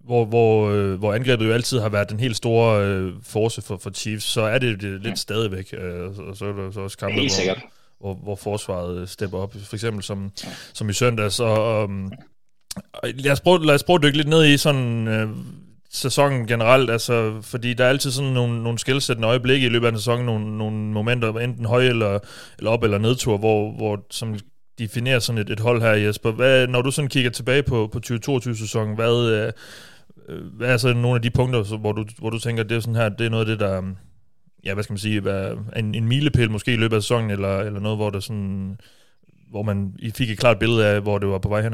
[0.05, 3.77] hvor, hvor, øh, hvor angrebet jo altid har været den helt store øh, force for,
[3.77, 5.15] for Chiefs, så er det, det lidt mm.
[5.15, 5.73] stadigvæk.
[5.73, 7.57] Øh, og så er der så også kampe, sikkert.
[7.99, 10.31] hvor, hvor, hvor forsvaret øh, stepper op, for eksempel som,
[10.73, 11.39] som i søndags.
[11.39, 12.11] Og, um,
[13.03, 15.29] lad, os prøve, lad os prøve at dykke lidt ned i sådan øh,
[15.91, 19.91] sæsonen generelt, altså, fordi der er altid sådan nogle, nogle skældsættende øjeblikke i løbet af
[19.91, 22.19] en sæson, nogle, nogle momenter, enten høj eller,
[22.57, 24.35] eller op- eller nedtur, hvor, hvor som
[24.79, 26.31] definerer sådan et, et hold her, Jesper.
[26.31, 29.51] Hvad, når du sådan kigger tilbage på, på 2022-sæsonen, hvad, øh,
[30.29, 32.75] Øh, hvad er så nogle af de punkter, så, hvor du, hvor du tænker, det
[32.77, 33.95] er sådan her, det er noget af det, der, um,
[34.65, 35.21] ja, hvad skal man sige,
[35.75, 38.77] en, en milepæl måske i løbet af sæsonen, eller, eller noget, hvor der sådan,
[39.49, 41.73] hvor man fik et klart billede af, hvor det var på vej hen?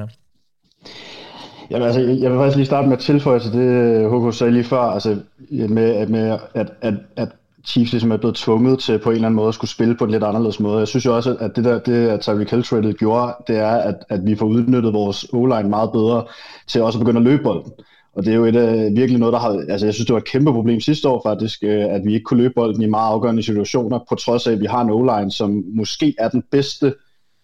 [1.71, 4.53] Jamen, altså, jeg vil faktisk lige starte med at tilføje til det, øh, HK sagde
[4.53, 5.17] lige før, altså
[5.49, 7.29] med, med at, at, at
[7.65, 10.03] Chiefs ligesom er blevet tvunget til på en eller anden måde at skulle spille på
[10.03, 10.79] en lidt anderledes måde.
[10.79, 13.71] Jeg synes jo også, at det der, det at Tyreek Hill traded gjorde, det er,
[13.71, 16.25] at, at vi får udnyttet vores o meget bedre
[16.67, 17.71] til også at begynde at løbe bolden.
[18.13, 19.65] Og det er jo et, uh, virkelig noget, der har...
[19.69, 22.23] Altså, jeg synes, det var et kæmpe problem sidste år faktisk, uh, at vi ikke
[22.23, 25.31] kunne løbe bolden i meget afgørende situationer, på trods af, at vi har en O-line,
[25.31, 26.93] som måske er den bedste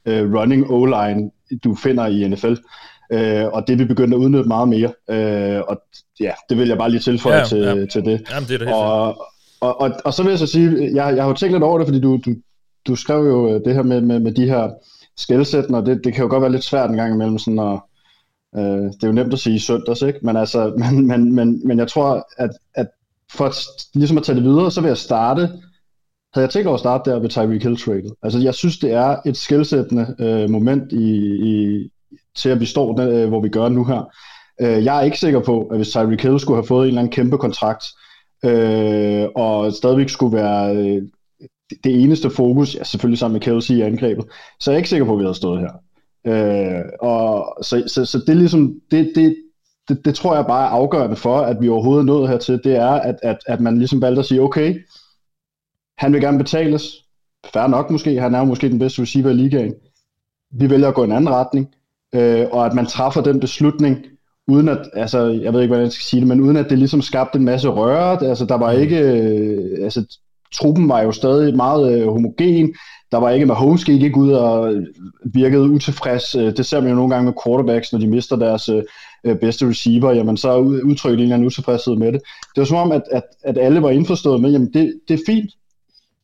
[0.05, 1.31] uh, running O-line,
[1.63, 2.55] du finder i NFL.
[3.13, 4.87] Uh, og det vi begyndt at udnytte meget mere.
[4.87, 5.81] Uh, og
[6.19, 7.85] ja, det vil jeg bare lige tilføje ja, til, ja.
[7.85, 8.21] til det.
[8.31, 9.17] Jamen, det er det og,
[9.61, 11.77] og, og, og så vil jeg så sige, jeg, jeg har jo tænkt lidt over
[11.77, 12.35] det, fordi du, du,
[12.87, 14.69] du skrev jo det her med, med, med de her
[15.17, 17.79] skældsættende, og det, det kan jo godt være lidt svært en gang imellem sådan at
[18.55, 20.19] Øh, det er jo nemt at sige søndags, ikke?
[20.23, 22.87] Men, altså, men, men, men, men jeg tror, at, at
[23.31, 23.53] for at,
[23.93, 25.41] ligesom at tage det videre, så vil jeg starte,
[26.33, 28.15] havde jeg tænkt over at starte der ved Tyreek Hill trade.
[28.23, 31.07] Altså jeg synes, det er et skældsættende øh, moment i,
[31.51, 31.87] i,
[32.35, 34.13] til at vi står der, øh, hvor vi gør nu her.
[34.61, 37.01] Øh, jeg er ikke sikker på, at hvis Tyreek Hill skulle have fået en eller
[37.01, 37.85] anden kæmpe kontrakt,
[38.45, 41.01] øh, og stadigvæk skulle være øh,
[41.83, 44.25] det eneste fokus, ja selvfølgelig sammen med Kelsey i angrebet,
[44.59, 45.71] så er jeg ikke sikker på, at vi havde stået her.
[46.27, 49.35] Øh, og så, så, så det er ligesom, det, det,
[49.87, 52.75] det, det tror jeg bare er afgørende for, at vi overhovedet er nået hertil, det
[52.75, 54.75] er, at, at, at man ligesom valgte at sige, okay,
[55.97, 56.83] han vil gerne betales,
[57.53, 59.73] fair nok måske, han er jo måske den bedste receiver i ligaen,
[60.51, 61.67] vi vælger at gå en anden retning,
[62.15, 64.05] øh, og at man træffer den beslutning,
[64.47, 66.77] uden at, altså, jeg ved ikke, hvordan jeg skal sige det, men uden at det
[66.77, 70.17] ligesom skabte en masse røre, altså, der var ikke, øh, altså,
[70.53, 72.73] truppen var jo stadig meget øh, homogen.
[73.11, 74.75] Der var ikke, med Holmes gik ikke ud og
[75.25, 76.35] virkede utilfreds.
[76.35, 78.83] Øh, det ser man jo nogle gange med quarterbacks, når de mister deres øh,
[79.23, 82.21] øh bedste receiver, jamen så udtrykker de en eller anden utilfredshed med det.
[82.55, 85.23] Det var som om, at, at, at alle var indforstået med, jamen det, det er
[85.25, 85.51] fint,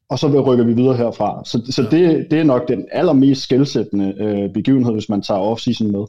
[0.09, 1.41] og så rykker vi videre herfra.
[1.45, 5.91] Så, så det, det er nok den allermest skældsættende øh, begivenhed, hvis man tager off-season
[5.91, 6.05] med.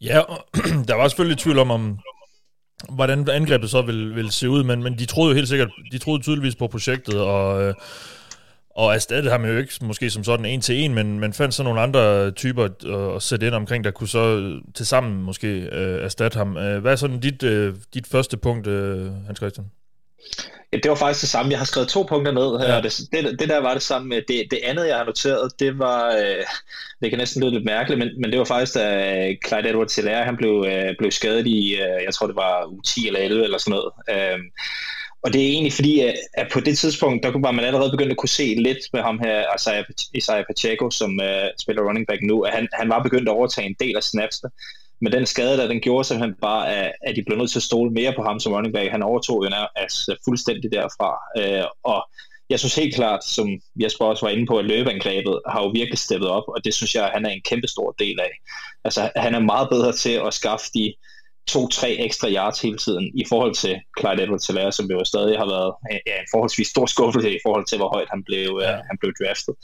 [0.00, 0.20] Ja,
[0.88, 1.98] der var selvfølgelig tvivl om, om
[2.92, 5.98] hvordan angrebet så vil, vil se ud, men, men de troede jo helt sikkert, de
[5.98, 7.74] troede tydeligvis på projektet, og, øh,
[8.70, 11.62] og erstattede ham jo ikke måske som sådan en til en, men man fandt så
[11.62, 12.84] nogle andre typer at,
[13.16, 16.56] at sætte ind omkring, der kunne så til sammen måske øh, erstatte ham.
[16.56, 19.66] Øh, hvad er sådan dit, øh, dit første punkt, øh, Hans Christian?
[20.72, 21.50] Ja, det var faktisk det samme.
[21.50, 22.74] Jeg har skrevet to punkter ned her.
[22.74, 22.80] Ja.
[22.80, 24.14] Det, det, det der var det samme.
[24.14, 26.44] Det, det andet, jeg har noteret, det var, øh,
[27.02, 30.24] det kan næsten lyde lidt mærkeligt, men, men det var faktisk, da Clyde Edwards Hilaire,
[30.24, 33.44] han blev, øh, blev skadet i, øh, jeg tror det var u 10 eller 11
[33.44, 33.90] eller sådan noget.
[34.10, 34.38] Øh,
[35.24, 38.12] og det er egentlig fordi, at, at på det tidspunkt, der var man allerede begyndt
[38.12, 39.54] at kunne se lidt med ham her,
[40.16, 43.66] Isaiah, Pacheco, som uh, spiller running back nu, at han, han var begyndt at overtage
[43.66, 44.50] en del af snapsene
[45.04, 47.62] men den skade der, den gjorde simpelthen bare, at, at de blev nødt til at
[47.62, 48.90] stole mere på ham som running back.
[48.90, 51.10] Han overtog jo altså, fuldstændig derfra.
[51.40, 52.08] Øh, og
[52.50, 55.98] jeg synes helt klart, som Jesper også var inde på, at løbeangrebet har jo virkelig
[55.98, 58.32] steppet op, og det synes jeg, han er en kæmpe stor del af.
[58.84, 60.94] Altså, han er meget bedre til at skaffe de
[61.46, 65.46] to-tre ekstra yards hele tiden i forhold til Clyde edwards helaire som jo stadig har
[65.46, 65.72] været
[66.06, 68.72] ja, en forholdsvis stor skuffelse i forhold til, hvor højt han blev, ja.
[68.72, 69.54] uh, han blev draftet.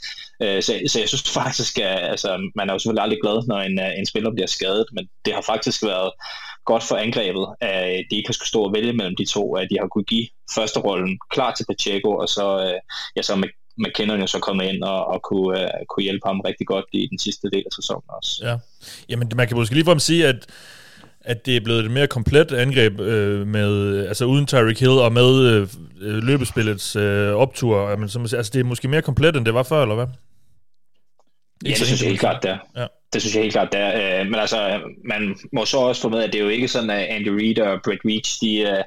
[0.43, 3.59] Uh, så, så jeg synes faktisk, at altså, man er jo selvfølgelig aldrig glad, når
[3.59, 6.11] en, uh, en spiller bliver skadet, men det har faktisk været
[6.65, 9.67] godt for angrebet, at de ikke har skulle stå og vælge mellem de to, at
[9.71, 12.79] de har kunne give første rollen klar til Pacheco, og så, uh,
[13.15, 13.33] ja, så
[13.77, 17.07] McKinnon jo så kommet ind og, og kunne, uh, kunne hjælpe ham rigtig godt i
[17.11, 18.31] den sidste del af sæsonen også.
[18.47, 18.55] Ja,
[19.09, 20.47] jamen man kan måske lige at sige, at
[21.25, 25.13] at det er blevet et mere komplet angreb øh, med altså uden Tyreek Hill og
[25.13, 25.67] med øh,
[26.01, 27.95] øh løbespillets øh, optur.
[27.95, 30.07] Men, som, altså det er måske mere komplet end det var før, eller hvad?
[31.65, 32.57] Ikke ja, det synes jeg helt klart, det er.
[32.77, 32.85] Ja.
[33.13, 34.19] Det synes jeg helt klart, det er.
[34.21, 36.89] Øh, men altså, man må så også få med, at det er jo ikke sådan,
[36.89, 38.83] at Andy Reid og Brett Veach, de øh,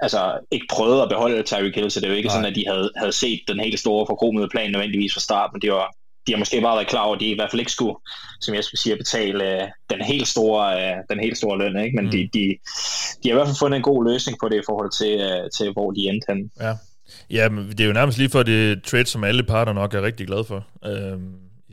[0.00, 2.36] altså, ikke prøvede at beholde Tyreek Hill, så det er jo ikke Nej.
[2.36, 5.62] sådan, at de havde, havde set den helt store forkromede plan nødvendigvis fra start, men
[5.62, 5.94] det var
[6.26, 7.96] de har måske bare været klar over, at de i hvert fald ikke skulle,
[8.40, 11.96] som jeg skulle sige, betale uh, den helt store, uh, den helt store løn, ikke?
[11.96, 12.10] men mm.
[12.10, 12.58] de, de,
[13.22, 15.50] de har i hvert fald fundet en god løsning på det i forhold til, uh,
[15.56, 16.50] til hvor de endte hen.
[16.60, 16.72] Ja.
[17.30, 20.02] ja, men det er jo nærmest lige for det trade, som alle parter nok er
[20.02, 20.66] rigtig glade for.
[20.86, 21.20] Uh,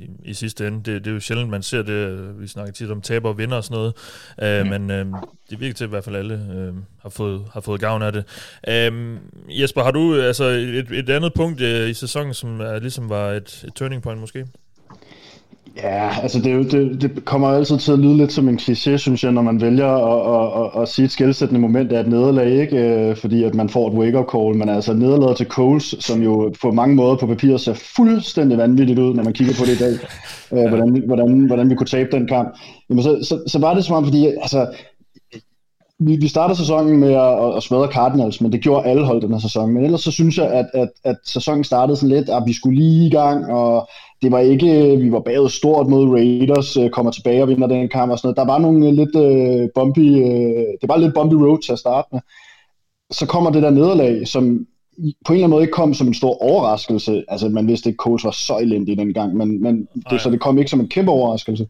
[0.04, 0.78] i, i sidste ende.
[0.78, 2.42] Det, det er jo sjældent, man ser det.
[2.42, 3.94] Vi snakker tit om taber og vinder og sådan noget.
[4.62, 4.80] Uh, mm.
[4.80, 7.82] Men uh, det virker til, at i hvert fald alle uh, har, fået, har fået
[7.82, 8.24] gavn af det.
[8.68, 13.10] Uh, Jesper, har du altså et, et andet punkt uh, i sæsonen, som er, ligesom
[13.10, 14.48] var et, et turning point måske?
[15.78, 19.24] Ja, altså det, det, det kommer altid til at lyde lidt som en kliché, synes
[19.24, 22.62] jeg, når man vælger at, at, at, at sige et skældsættende moment af et nederlag,
[22.62, 22.78] ikke?
[22.78, 26.54] Øh, fordi at man får et wake-up call, men altså nederlaget til Coles, som jo
[26.62, 29.84] på mange måder på papiret ser fuldstændig vanvittigt ud, når man kigger på det i
[29.84, 29.94] dag,
[30.52, 30.68] ja.
[30.72, 32.58] hvordan, hvordan, hvordan vi kunne tabe den kamp.
[32.90, 34.68] Jamen så, så, så var det som om, fordi altså,
[36.08, 39.32] vi, vi startede sæsonen med at, at smadre Cardinals, men det gjorde alle hold den
[39.32, 39.74] her sæson.
[39.74, 42.80] Men ellers så synes jeg, at, at, at sæsonen startede sådan lidt, at vi skulle
[42.80, 43.90] lige i gang, og
[44.22, 47.90] det var ikke, vi var bagud stort mod Raiders, øh, kommer tilbage og vinder den
[47.90, 48.38] kamp og sådan noget.
[48.38, 51.80] Der var nogle øh, lidt uh, bumpy, uh, det var lidt bumpy road til at
[51.80, 52.20] starte med.
[53.12, 54.66] Så kommer det der nederlag, som
[55.26, 57.24] på en eller anden måde ikke kom som en stor overraskelse.
[57.28, 60.30] Altså, man vidste ikke, at coach var så elendig den gang, men, men det, så
[60.30, 61.68] det kom ikke som en kæmpe overraskelse.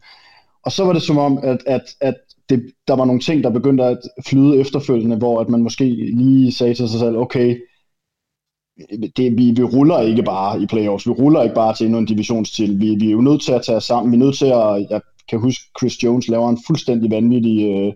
[0.64, 2.14] Og så var det som om, at, at, at
[2.48, 5.84] det, der var nogle ting, der begyndte at flyde efterfølgende, hvor at man måske
[6.16, 7.56] lige sagde til sig selv, okay,
[9.16, 12.06] det, vi, vi ruller ikke bare i playoffs, vi ruller ikke bare til endnu en
[12.06, 14.46] divisionstitel, vi, vi er jo nødt til at tage os sammen, vi er nødt til
[14.46, 17.92] at, jeg kan huske, Chris Jones laver en fuldstændig vanvittig øh,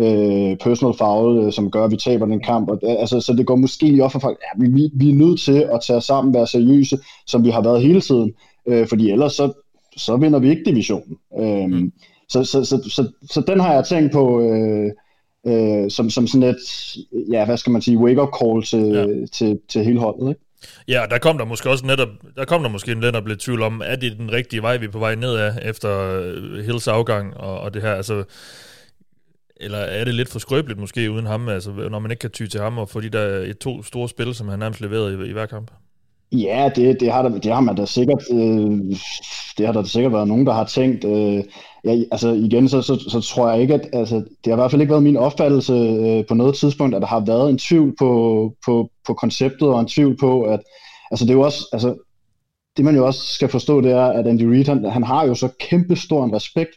[0.00, 3.32] øh, personal foul, øh, som gør, at vi taber den kamp, og, øh, altså, så
[3.32, 5.80] det går måske lige op for folk, ja, vi, vi, vi er nødt til at
[5.86, 8.32] tage os sammen, være seriøse, som vi har været hele tiden,
[8.66, 9.52] øh, fordi ellers så,
[9.96, 11.16] så vinder vi ikke divisionen.
[11.40, 11.92] Øh, mm
[12.28, 14.90] så, så, så, så, så den har jeg tænkt på, øh,
[15.46, 16.96] øh, som, som sådan et,
[17.32, 19.26] ja, hvad skal man sige, wake-up call til, ja.
[19.32, 20.40] til, til hele holdet, ikke?
[20.88, 23.82] Ja, der kom der måske også netop, der kom der måske netop lidt tvivl om,
[23.84, 27.36] er det den rigtige vej, vi er på vej ned af, efter øh, Hills afgang
[27.36, 28.24] og, og det her, altså,
[29.56, 32.46] eller er det lidt for skrøbeligt måske uden ham, altså, når man ikke kan ty
[32.46, 35.28] til ham og få de der et, to store spil, som han nærmest leverede i,
[35.28, 35.70] i hver kamp?
[36.32, 38.96] Ja, det, det, har der, det har man da sikkert, øh,
[39.58, 41.04] det har der sikkert været nogen, der har tænkt.
[41.04, 41.44] Øh,
[41.84, 44.70] ja, altså igen, så, så, så tror jeg ikke, at altså, det har i hvert
[44.70, 47.94] fald ikke været min opfattelse øh, på noget tidspunkt, at der har været en tvivl
[47.98, 50.60] på, på, på konceptet og en tvivl på, at
[51.10, 51.94] altså det er jo også, altså
[52.76, 55.34] det man jo også skal forstå, det er, at Andy Reid, han, han har jo
[55.34, 56.70] så kæmpe stor en respekt,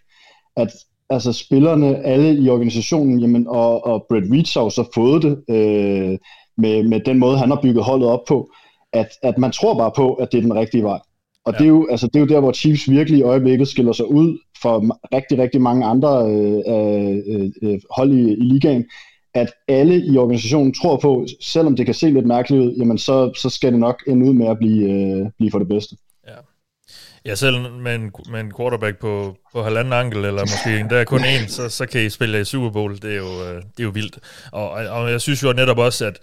[0.58, 0.70] at
[1.10, 5.44] altså spillerne, alle i organisationen, jamen, og, og Brett Reed har jo så fået det
[5.50, 6.18] øh,
[6.58, 8.52] med, med den måde, han har bygget holdet op på,
[8.94, 11.00] at, at man tror bare på, at det er den rigtige vej.
[11.46, 11.58] Og ja.
[11.58, 14.06] det, er jo, altså, det er jo der, hvor Chiefs virkelig i øjeblikket skiller sig
[14.06, 18.86] ud for rigtig, rigtig mange andre øh, øh, øh, hold i, i ligaen,
[19.34, 23.34] at alle i organisationen tror på, selvom det kan se lidt mærkeligt ud, jamen så,
[23.38, 25.96] så skal det nok ende ud med at blive, øh, blive for det bedste.
[26.28, 26.36] Ja.
[27.26, 31.20] Ja, selv med en, med en quarterback på, på halvanden ankel, eller måske endda kun
[31.20, 32.96] en, så, så kan I spille i Super Bowl.
[33.02, 34.20] Det er jo, øh, det er jo vildt.
[34.52, 36.20] Og, og jeg synes jo netop også, at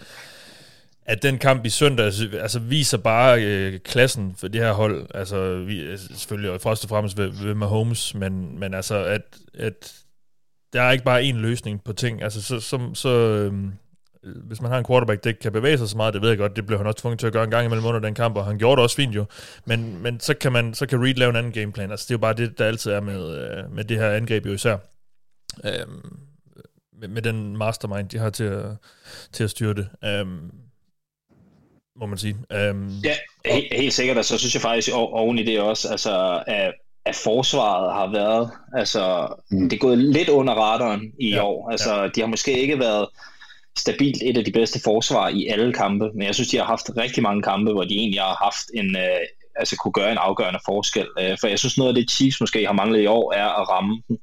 [1.08, 5.06] at den kamp i søndag altså, altså, viser bare øh, klassen for det her hold.
[5.14, 9.22] Altså, vi, altså, selvfølgelig først og fremmest ved, ved Mahomes, men, men altså, at,
[9.54, 9.92] at
[10.72, 12.22] der er ikke bare én løsning på ting.
[12.22, 13.52] Altså, så, så, så øh,
[14.22, 16.38] hvis man har en quarterback, der ikke kan bevæge sig så meget, det ved jeg
[16.38, 18.36] godt, det blev han også tvunget til at gøre en gang imellem under den kamp,
[18.36, 19.24] og han gjorde det også fint jo.
[19.64, 21.90] Men, men så, kan man, så kan Reed lave en anden gameplan.
[21.90, 24.46] Altså, det er jo bare det, der altid er med, øh, med det her angreb
[24.46, 24.76] jo især.
[25.64, 25.86] Øh,
[27.00, 28.64] med, med den mastermind, de har til at,
[29.32, 29.88] til at styre det.
[30.04, 30.26] Øh,
[32.00, 32.34] må man sige.
[32.70, 33.14] Um, ja,
[33.46, 36.74] helt, helt sikkert, og så synes jeg faktisk oven i det også, altså, at,
[37.06, 39.68] at forsvaret har været, altså, mm.
[39.68, 41.70] det er gået lidt under radaren i ja, år.
[41.70, 42.08] Altså, ja.
[42.08, 43.08] de har måske ikke været
[43.78, 46.90] stabilt et af de bedste forsvar i alle kampe, men jeg synes, de har haft
[46.96, 49.20] rigtig mange kampe, hvor de egentlig har haft en, øh,
[49.56, 51.06] altså kunne gøre en afgørende forskel.
[51.20, 53.68] Øh, for jeg synes, noget af det Chiefs måske har manglet i år, er at
[53.68, 54.18] ramme den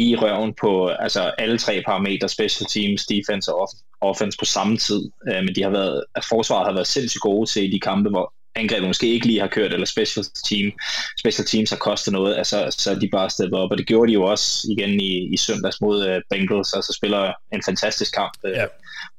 [0.00, 3.68] lige i røven på altså alle tre parametre, special teams, defense og
[4.00, 5.10] offense på samme tid.
[5.28, 8.32] Øh, men de har været, at forsvaret har været sindssygt gode til de kampe, hvor
[8.54, 10.72] angrebet måske ikke lige har kørt, eller special, team,
[11.18, 14.14] special teams har kostet noget, altså, så de bare steppet op, og det gjorde de
[14.14, 18.50] jo også igen i, i søndags mod uh, Bengals, altså spiller en fantastisk kamp, uh,
[18.50, 18.66] ja.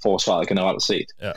[0.04, 1.06] forsvaret generelt set.
[1.22, 1.32] Ja.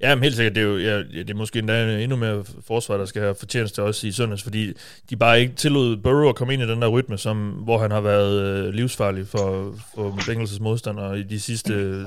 [0.00, 2.96] Ja, men helt sikkert, det er jo ja, det er måske endda endnu mere forsvar,
[2.96, 4.72] der skal have fortjeneste også i søndags, fordi
[5.10, 7.90] de bare ikke tillod Burrow at komme ind i den der rytme, som, hvor han
[7.90, 12.06] har været øh, livsfarlig for, for Bengals' modstandere i de sidste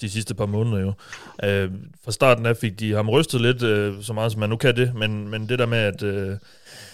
[0.00, 0.92] de sidste par måneder jo.
[1.44, 1.70] Øh,
[2.04, 4.76] fra starten af fik de ham rystet lidt, øh, så meget som man nu kan
[4.76, 6.36] det, men, men det der med, at øh,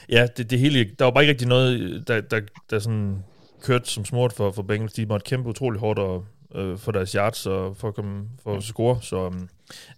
[0.08, 2.40] ja, det, det hele, der var bare ikke rigtig noget, der, der,
[2.70, 3.24] der sådan
[3.62, 4.92] kørte som smurt for, for Bengals.
[4.92, 6.24] De måtte kæmpe utrolig hårdt og,
[6.54, 9.32] øh, for deres yards og for at, komme, for at score, så Øh,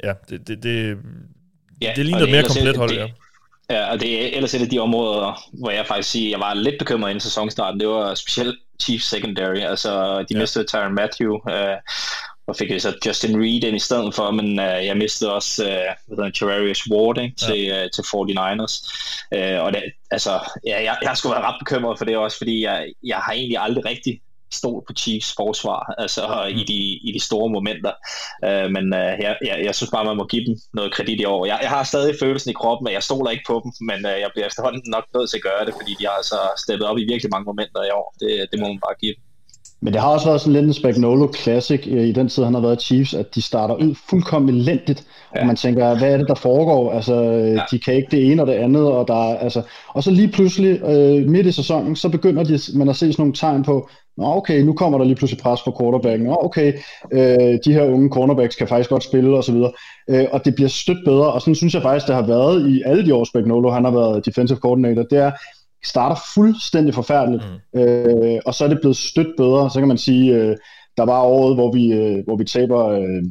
[0.05, 0.99] ja, det, det, det,
[1.83, 3.07] ja, det ligner et mere komplet hold, ja.
[3.71, 6.55] Ja, og det er ellers et af de områder, hvor jeg faktisk siger, jeg var
[6.55, 7.81] lidt bekymret inden sæsonstarten.
[7.81, 9.57] Det var specielt Chief Secondary.
[9.57, 10.39] Altså, de ja.
[10.39, 11.77] mistede Tyron Matthew, øh,
[12.47, 15.65] og fik jeg så Justin Reed ind i stedet for, men øh, jeg mistede også
[15.65, 17.85] øh, hvad Terrarius Ward ikke, til, ja.
[17.85, 18.75] øh, til 49ers.
[19.35, 22.63] Øh, og det, altså, ja, jeg, jeg skulle være ret bekymret for det også, fordi
[22.65, 24.21] jeg, jeg har egentlig aldrig rigtig
[24.52, 26.59] stol på Chiefs forsvar, altså mm.
[26.59, 26.78] i, de,
[27.09, 27.93] i de store momenter.
[28.47, 31.24] Uh, men uh, jeg, jeg, jeg synes bare, man må give dem noget kredit i
[31.24, 31.47] år.
[31.47, 34.16] Jeg, jeg har stadig følelsen i kroppen, at jeg stoler ikke på dem, men uh,
[34.23, 36.98] jeg bliver efterhånden nok nødt til at gøre det, fordi de har altså steppet op
[36.98, 38.14] i virkelig mange momenter i år.
[38.20, 39.23] Det, det må man bare give dem.
[39.81, 42.61] Men det har også været sådan lidt en Spagnolo Classic i den tid, han har
[42.61, 45.05] været Chiefs, at de starter ud fuldkommen elendigt,
[45.35, 45.40] ja.
[45.40, 46.93] og man tænker, hvad er det, der foregår?
[46.93, 47.61] Altså, ja.
[47.70, 50.82] de kan ikke det ene og det andet, og der altså, og så lige pludselig,
[50.82, 54.24] øh, midt i sæsonen, så begynder de, man at se sådan nogle tegn på, Nå
[54.24, 56.27] okay, nu kommer der lige pludselig pres på quarterbacken.
[56.27, 56.73] Nå okay,
[57.12, 59.57] øh, de her unge cornerbacks kan faktisk godt spille osv.
[60.11, 62.82] Øh, og det bliver stødt bedre, og sådan synes jeg faktisk, det har været i
[62.86, 65.31] alle de år, Spagnolo, han har været defensive coordinator, det er,
[65.87, 67.45] starter fuldstændig forfærdeligt,
[67.75, 67.81] mm.
[67.81, 69.71] øh, og så er det blevet stødt bedre.
[69.71, 70.57] Så kan man sige, øh,
[70.97, 73.23] der var året, hvor vi, øh, hvor vi taber øh,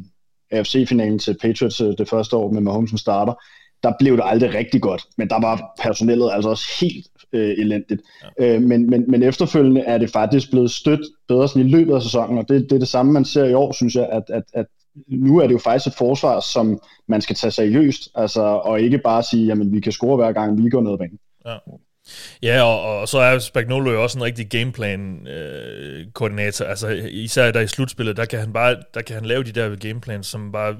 [0.50, 3.34] AFC-finalen til Patriots øh, det første år med Mahomes som starter.
[3.82, 8.02] Der blev det aldrig rigtig godt, men der var personellet altså også helt øh, elendigt.
[8.40, 8.54] Ja.
[8.54, 12.02] Øh, men, men, men efterfølgende er det faktisk blevet stødt bedre sådan i løbet af
[12.02, 14.42] sæsonen, og det, det er det samme, man ser i år, synes jeg, at, at,
[14.54, 14.66] at
[15.08, 18.98] nu er det jo faktisk et forsvar, som man skal tage seriøst, altså, og ikke
[18.98, 21.18] bare sige, jamen vi kan score hver gang, vi går ned ad banen.
[21.46, 21.56] Ja.
[22.42, 26.64] Ja, og, og så er Spagnolo jo også en rigtig gameplan-koordinator.
[26.64, 29.52] Øh, altså især der i slutspillet, der kan han bare der kan han lave de
[29.52, 30.76] der gameplans, som bare,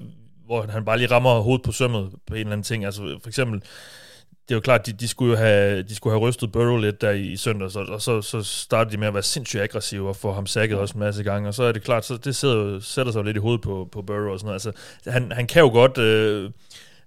[0.47, 2.85] hvor han bare lige rammer hovedet på sømmet på en eller anden ting.
[2.85, 3.63] Altså for eksempel,
[4.49, 7.01] det er jo klart, de, de, skulle jo have, de skulle have rystet Burrow lidt
[7.01, 10.09] der i, i søndag, og, og så, så startede de med at være sindssygt aggressive
[10.09, 12.37] og få ham sækket også en masse gange, og så er det klart, så det
[12.37, 14.67] sidder, sætter sig jo lidt i hovedet på, på Burrow og sådan noget.
[14.67, 14.73] Altså,
[15.11, 15.99] han, han kan jo godt...
[15.99, 16.51] Øh,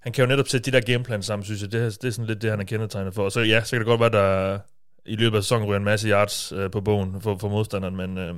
[0.00, 1.72] han kan jo netop sætte de der gameplan sammen, synes jeg.
[1.72, 3.24] Det, det er sådan lidt det, han er kendetegnet for.
[3.24, 4.58] Og så ja, så kan det godt være, der
[5.06, 8.18] i løbet af sæsonen ryger en masse yards øh, på bogen for, for modstanderen, men
[8.18, 8.34] øh,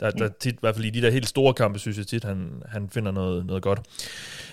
[0.00, 2.24] der, der tit, i hvert fald i de der helt store kampe, synes jeg tit,
[2.24, 3.78] han, han finder noget, noget godt.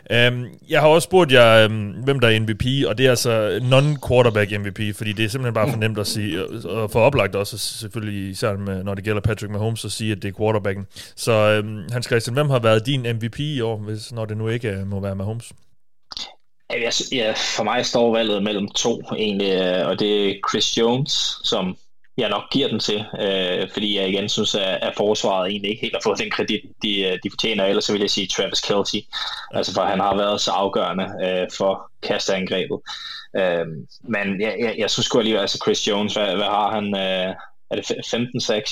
[0.10, 3.60] Um, jeg har også spurgt jer, um, hvem der er MVP, og det er altså
[3.62, 7.58] non-quarterback MVP, fordi det er simpelthen bare for nemt at sige, og for oplagt også
[7.58, 10.88] selvfølgelig, især med, når det gælder Patrick Mahomes, at sige, at det er quarterbacken.
[11.16, 14.48] Så um, Hans Christian, hvem har været din MVP i år, hvis, når det nu
[14.48, 15.54] ikke må være Mahomes?
[16.74, 21.38] Jeg, ja, for mig står valget mellem to egentlig, øh, og det er Chris Jones,
[21.44, 21.78] som
[22.18, 25.82] jeg nok giver den til, øh, fordi jeg igen synes, at, at forsvaret egentlig ikke
[25.82, 27.66] helt har fået den kredit, de, øh, de fortjener.
[27.66, 29.08] Ellers så vil jeg sige Travis Kelce,
[29.54, 32.80] altså for han har været så afgørende øh, for kasteangrebet.
[33.36, 33.66] Øh,
[34.04, 36.96] men jeg, jeg, jeg synes sgu alligevel, altså Chris Jones, hvad, hvad har han?
[36.96, 37.36] Øh,
[37.72, 37.92] er det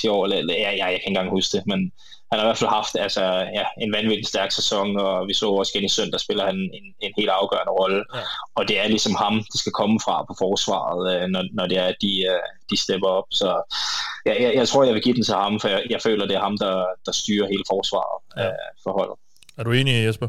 [0.04, 0.24] i år?
[0.24, 1.92] Eller, eller, ja, jeg, jeg kan ikke engang huske det, men
[2.30, 3.24] han har i hvert fald haft altså,
[3.58, 6.86] ja, en vanvittig stærk sæson, og vi så også igen i søndag, spiller han en,
[7.00, 8.04] en helt afgørende rolle.
[8.14, 8.20] Ja.
[8.54, 11.78] Og det er ligesom ham, der skal komme fra på forsvaret, øh, når, når det
[11.78, 13.28] er, at de, øh, de stepper op.
[13.30, 13.48] Så
[14.26, 16.36] ja, jeg, jeg tror, jeg vil give den til ham, for jeg, jeg føler, det
[16.36, 18.46] er ham, der, der styrer hele forsvaret ja.
[18.46, 19.16] øh, for holdet.
[19.58, 20.28] Er du enig, Jesper?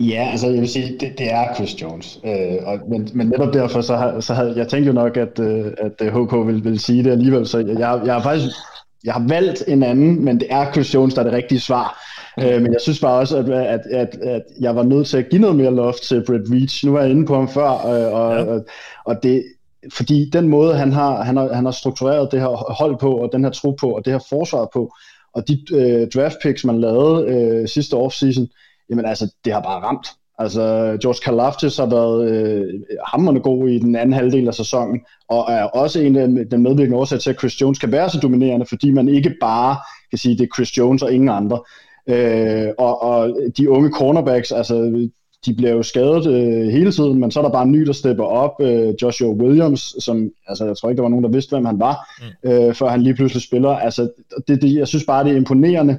[0.00, 2.20] Ja, altså jeg vil sige, det, det er Chris Jones.
[2.24, 5.38] Øh, og, men, men netop derfor, så, har, så havde jeg tænkt jo nok, at,
[5.38, 7.48] øh, at HK vil, vil sige det alligevel.
[7.48, 8.56] Så jeg, jeg, jeg har faktisk
[9.04, 12.02] jeg har valgt en anden, men det er Chris Jones, der er det rigtige svar.
[12.40, 15.28] Øh, men jeg synes bare også, at, at, at, at jeg var nødt til at
[15.30, 16.86] give noget mere loft til Brett Reach.
[16.86, 18.44] Nu var jeg inde på ham før, øh, og, ja.
[18.44, 18.66] og,
[19.04, 19.44] og det,
[19.92, 23.30] fordi den måde, han har, han, har, han har struktureret det her hold på, og
[23.32, 24.92] den her tro på, og det her forsvar på,
[25.34, 28.48] og de øh, draft picks, man lavede øh, sidste offseason,
[28.90, 30.08] jamen altså, det har bare ramt.
[30.38, 32.74] Altså, George Kalaftis har været øh,
[33.06, 36.98] hammerende god i den anden halvdel af sæsonen, og er også en af den medvirkende
[36.98, 39.76] årsag til, at Chris Jones kan være så dominerende, fordi man ikke bare
[40.10, 41.60] kan sige, det er Chris Jones og ingen andre.
[42.08, 45.08] Øh, og, og de unge cornerbacks, altså,
[45.46, 47.92] de bliver jo skadet øh, hele tiden, men så er der bare en ny, der
[47.92, 48.60] stepper op.
[48.60, 51.80] Øh, Joshua Williams, som, altså jeg tror ikke, der var nogen, der vidste, hvem han
[51.80, 52.50] var, mm.
[52.50, 53.70] øh, før han lige pludselig spiller.
[53.70, 54.10] Altså,
[54.48, 55.98] det, det, jeg synes bare, det er imponerende,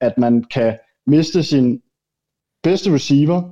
[0.00, 0.76] at man kan
[1.06, 1.80] miste sin
[2.62, 3.42] bedste receiver,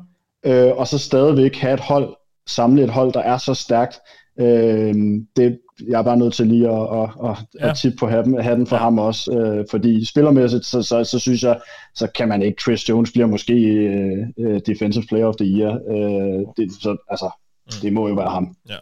[0.46, 2.16] øh, og så stadigvæk have et hold,
[2.46, 3.98] samle et hold, der er så stærkt.
[4.40, 4.94] Øh,
[5.36, 7.70] det, jeg er bare nødt til lige at, at, at, ja.
[7.70, 8.82] at tippe på hatten, hatten for ja.
[8.82, 11.60] ham også, øh, fordi spillermæssigt, så, så, så synes jeg,
[11.94, 13.54] så kan man ikke, Chris Jones bliver måske
[14.38, 17.30] øh, Defensive Player of the Year, øh, det, så, altså,
[17.66, 17.80] mm.
[17.82, 18.56] det må jo være ham.
[18.68, 18.76] Ja.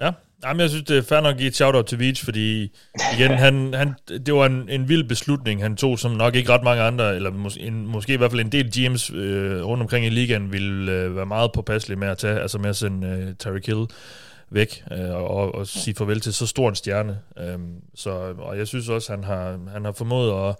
[0.00, 0.12] Ja,
[0.44, 2.72] Jamen, jeg synes, det er fair nok at give et shout-out til Veach, fordi
[3.14, 6.62] igen, han, han, det var en, en vild beslutning, han tog, som nok ikke ret
[6.62, 10.06] mange andre, eller mås, en, måske i hvert fald en del GM's øh, rundt omkring
[10.06, 13.34] i ligaen, ville øh, være meget påpasselige med at tage, altså med at sende øh,
[13.38, 13.86] Terry Kill
[14.50, 17.18] væk øh, og, og sige farvel til så stor en stjerne.
[17.38, 17.58] Øh,
[17.94, 20.56] så, og jeg synes også, han har, han har formået at,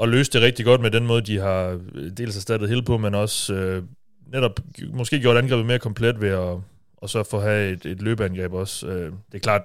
[0.00, 2.98] at løse det rigtig godt med den måde, de har øh, dels erstattet Hill på,
[2.98, 3.82] men også øh,
[4.32, 4.60] netop
[4.92, 6.56] måske gjort angrebet mere komplet ved at
[7.02, 8.86] og så få have et, et løbeangreb også.
[8.86, 9.62] Øh, det er klart,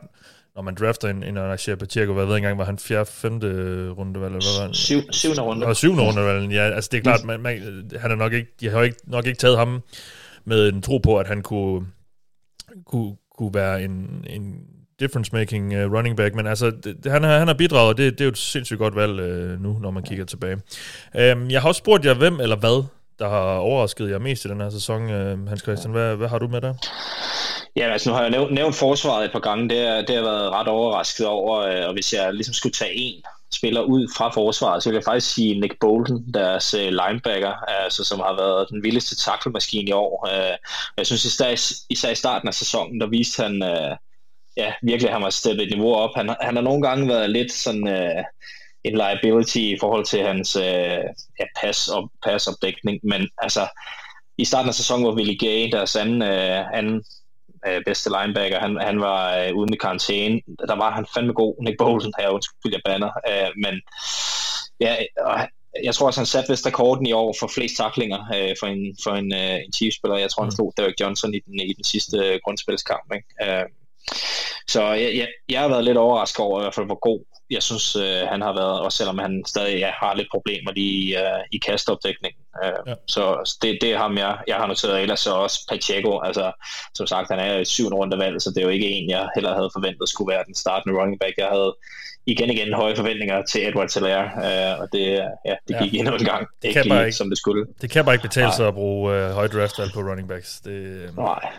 [0.55, 3.47] når man drafter en, en Anachia Pacheco, hvad ved jeg engang, var han fjerde, femte
[3.89, 4.73] runde, eller hvad var han?
[4.73, 5.65] Syv, syvende runde.
[5.65, 6.51] Og syvende runde, vel?
[6.51, 9.25] Ja, altså det er klart, man, man, han er nok ikke, de har ikke, nok
[9.25, 9.81] ikke taget ham
[10.45, 11.87] med en tro på, at han kunne,
[12.85, 14.55] kunne, kunne være en, en
[14.99, 18.21] difference-making uh, running back, men altså, det, han, har, han har bidraget, og det, det
[18.21, 20.55] er jo et sindssygt godt valg uh, nu, når man kigger tilbage.
[20.55, 22.83] Um, jeg har også spurgt jer, hvem eller hvad
[23.19, 25.09] der har overrasket jer mest i den her sæson.
[25.09, 26.73] Øh, Hans Christian, hvad, hvad har du med der?
[27.75, 29.69] Ja, altså nu har jeg nævnt, nævnt forsvaret et par gange.
[29.69, 32.73] Det, er, det har jeg været ret overrasket over, øh, og hvis jeg ligesom skulle
[32.73, 33.23] tage en
[33.53, 37.53] spiller ud fra forsvaret, så vil jeg faktisk sige Nick Bolton, deres øh, linebacker,
[37.83, 40.27] altså, som har været den vildeste tackle-maskine i år.
[40.97, 41.49] Jeg synes især,
[41.89, 43.63] især i starten af sæsonen, der viste han
[44.57, 46.09] ja, virkelig, at han var steppet et niveau op.
[46.15, 47.87] Han, han har nogle gange været lidt sådan...
[47.87, 48.23] Uh,
[48.83, 51.03] en liability i forhold til hans øh,
[51.39, 53.67] ja, pass og passopdækning, men altså
[54.37, 57.03] i starten af sæsonen var Willie Gay, deres anden, øh, anden
[57.67, 60.41] øh, bedste linebacker, han, han var øh, uden i karantæne.
[60.67, 63.81] Der var han fandme god, Nick Bolton her, undskyld jeg banner, øh, men
[64.79, 64.95] ja,
[65.25, 65.47] og
[65.83, 68.95] jeg tror også, han satte vist rekorden i år for flest taklinger øh, for en,
[69.03, 70.17] for en, øh, en Chiefs-spiller.
[70.17, 70.55] Jeg tror, han mm.
[70.55, 73.13] slog Derek Johnson i den, i den sidste øh, grundspilskamp.
[73.15, 73.29] Ikke?
[73.43, 73.65] Øh,
[74.67, 77.19] så jeg, jeg, jeg har været lidt overrasket over, i hvert fald, hvor god
[77.49, 81.15] jeg synes, øh, han har været, også selvom han stadig ja, har lidt problemer i,
[81.15, 82.41] øh, i kastopdækningen.
[82.63, 82.93] Øh, ja.
[83.07, 85.01] Så det, det er ham, jeg, jeg har noteret.
[85.01, 86.51] Ellers så også Pacheco, altså
[86.95, 89.29] som sagt, han er i syvende runde valg, så det er jo ikke en, jeg
[89.35, 91.37] heller havde forventet skulle være den startende running back.
[91.37, 91.75] Jeg havde
[92.25, 95.05] igen igen høje forventninger til Edward Teller, øh, og det,
[95.45, 95.99] ja, det gik ja.
[95.99, 96.47] endnu en gang.
[96.61, 97.65] Det ikke lige, ikke, som det skulle.
[97.81, 100.59] Det kan bare ikke betale sig at bruge øh, høje draftvalg på running backs.
[100.59, 101.51] Det, øh, Nej,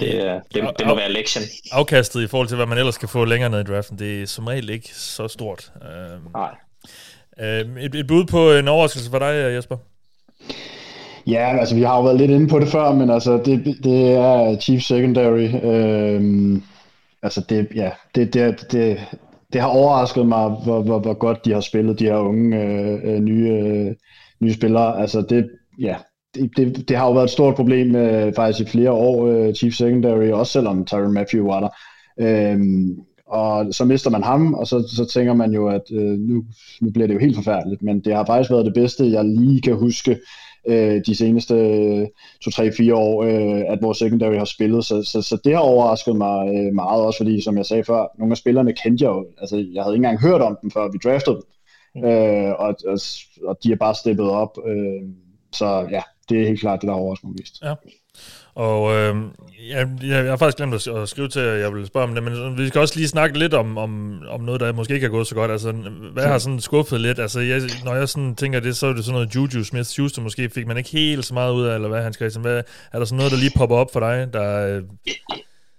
[0.00, 1.44] det, det, det må være lektion.
[1.72, 4.26] Afkastet i forhold til, hvad man ellers kan få længere ned i draften, det er
[4.26, 5.72] som regel ikke så stort.
[5.76, 6.50] Uh, Nej.
[7.40, 9.76] Uh, et, et bud på en overraskelse for dig, Jesper?
[11.26, 14.12] Ja, altså vi har jo været lidt inde på det før, men altså det, det
[14.12, 15.48] er Chief Secondary.
[15.48, 16.62] Uh,
[17.22, 19.00] altså det, ja, det, det, det,
[19.52, 22.56] det har overrasket mig, hvor, hvor, hvor godt de har spillet, de her unge
[23.04, 23.94] uh, nye, uh,
[24.40, 25.00] nye spillere.
[25.00, 25.50] Altså det,
[25.80, 25.96] ja,
[26.34, 29.54] det, det, det har jo været et stort problem øh, faktisk i flere år, øh,
[29.54, 31.68] Chief Secondary, også selvom Tyron Matthew var der.
[32.20, 36.44] Øhm, og så mister man ham, og så, så tænker man jo, at øh, nu,
[36.80, 39.60] nu bliver det jo helt forfærdeligt, men det har faktisk været det bedste, jeg lige
[39.60, 40.18] kan huske
[40.66, 41.54] øh, de seneste
[42.44, 46.48] 2-3-4 år, øh, at vores secondary har spillet, så, så, så det har overrasket mig
[46.48, 49.56] øh, meget, også fordi, som jeg sagde før, nogle af spillerne kendte jeg jo, altså
[49.56, 51.44] jeg havde ikke engang hørt om dem, før vi draftede dem,
[51.94, 52.08] mm.
[52.08, 52.98] øh, og, og,
[53.44, 55.02] og de er bare steppet op, øh,
[55.52, 57.62] så ja, det er helt klart det, der har overrasket mig mest.
[57.62, 57.74] Ja.
[58.54, 59.16] Og øh,
[59.68, 62.22] jeg, jeg, jeg har faktisk glemt at, skrive til at jeg vil spørge om det,
[62.22, 65.10] men vi skal også lige snakke lidt om, om, om noget, der måske ikke har
[65.10, 65.50] gået så godt.
[65.50, 65.72] Altså,
[66.12, 67.18] hvad har sådan skuffet lidt?
[67.18, 70.50] Altså, jeg, når jeg sådan tænker det, så er det sådan noget Juju Smith-Schuster måske
[70.50, 72.32] fik man ikke helt så meget ud af, eller hvad han skal.
[72.40, 72.62] Hvad,
[72.92, 74.76] er der sådan noget, der lige popper op for dig, der...
[74.76, 74.82] Øh...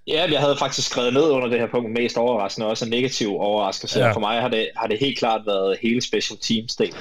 [0.08, 3.36] Ja, jeg havde faktisk skrevet ned under det her punkt mest overraskende, også en negativ
[3.40, 4.00] overraskelse.
[4.00, 4.12] Ja.
[4.12, 6.96] For mig har det, har det helt klart været hele special teams del.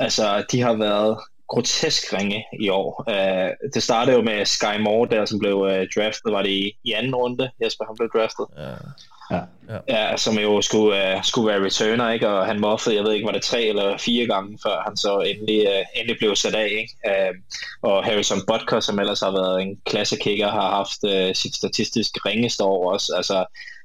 [0.00, 3.04] Altså, de har været grotesk ringe i år.
[3.08, 6.72] Uh, det startede jo med Sky Moore der, som blev uh, draftet, var det i,
[6.84, 8.46] i anden runde, Jesper, han blev draftet.
[8.56, 8.74] Ja.
[9.30, 9.40] Ja.
[9.68, 9.78] ja.
[9.88, 12.28] ja som jo skulle, uh, skulle være returner, ikke?
[12.28, 15.20] og han muffede, jeg ved ikke, var det tre eller fire gange, før han så
[15.20, 16.70] endelig, uh, endelig blev sat af.
[16.70, 16.94] Ikke?
[17.08, 22.26] Uh, og Harrison Butker, som ellers har været en klassekicker, har haft uh, sit statistisk
[22.26, 23.12] ringeste år også.
[23.16, 23.44] Altså,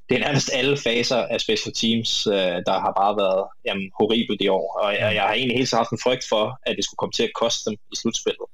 [0.10, 4.42] det er nærmest alle faser af special teams, øh, der har bare været jamen, horribelt
[4.42, 4.80] i år.
[4.82, 7.12] Og jeg, jeg har egentlig helt så haft en frygt for, at det skulle komme
[7.12, 8.48] til at koste dem i slutspillet.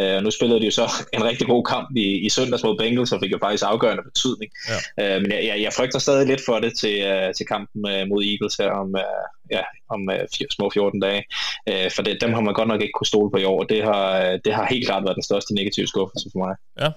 [0.00, 0.86] Øh, nu spillede de jo så
[1.16, 4.50] en rigtig god kamp i, i søndags mod Bengals, og fik jo faktisk afgørende betydning.
[4.70, 4.78] Ja.
[5.00, 8.20] Øh, men jeg, jeg frygter stadig lidt for det til, uh, til kampen uh, mod
[8.30, 9.24] Eagles her om, uh,
[9.56, 9.62] ja,
[9.94, 11.22] om uh, fire, små 14 dage.
[11.70, 13.68] Uh, for det, dem har man godt nok ikke kunne stole på i år, og
[13.68, 16.54] det har, det har helt klart været den største negative skuffelse for mig.
[16.80, 16.88] Ja,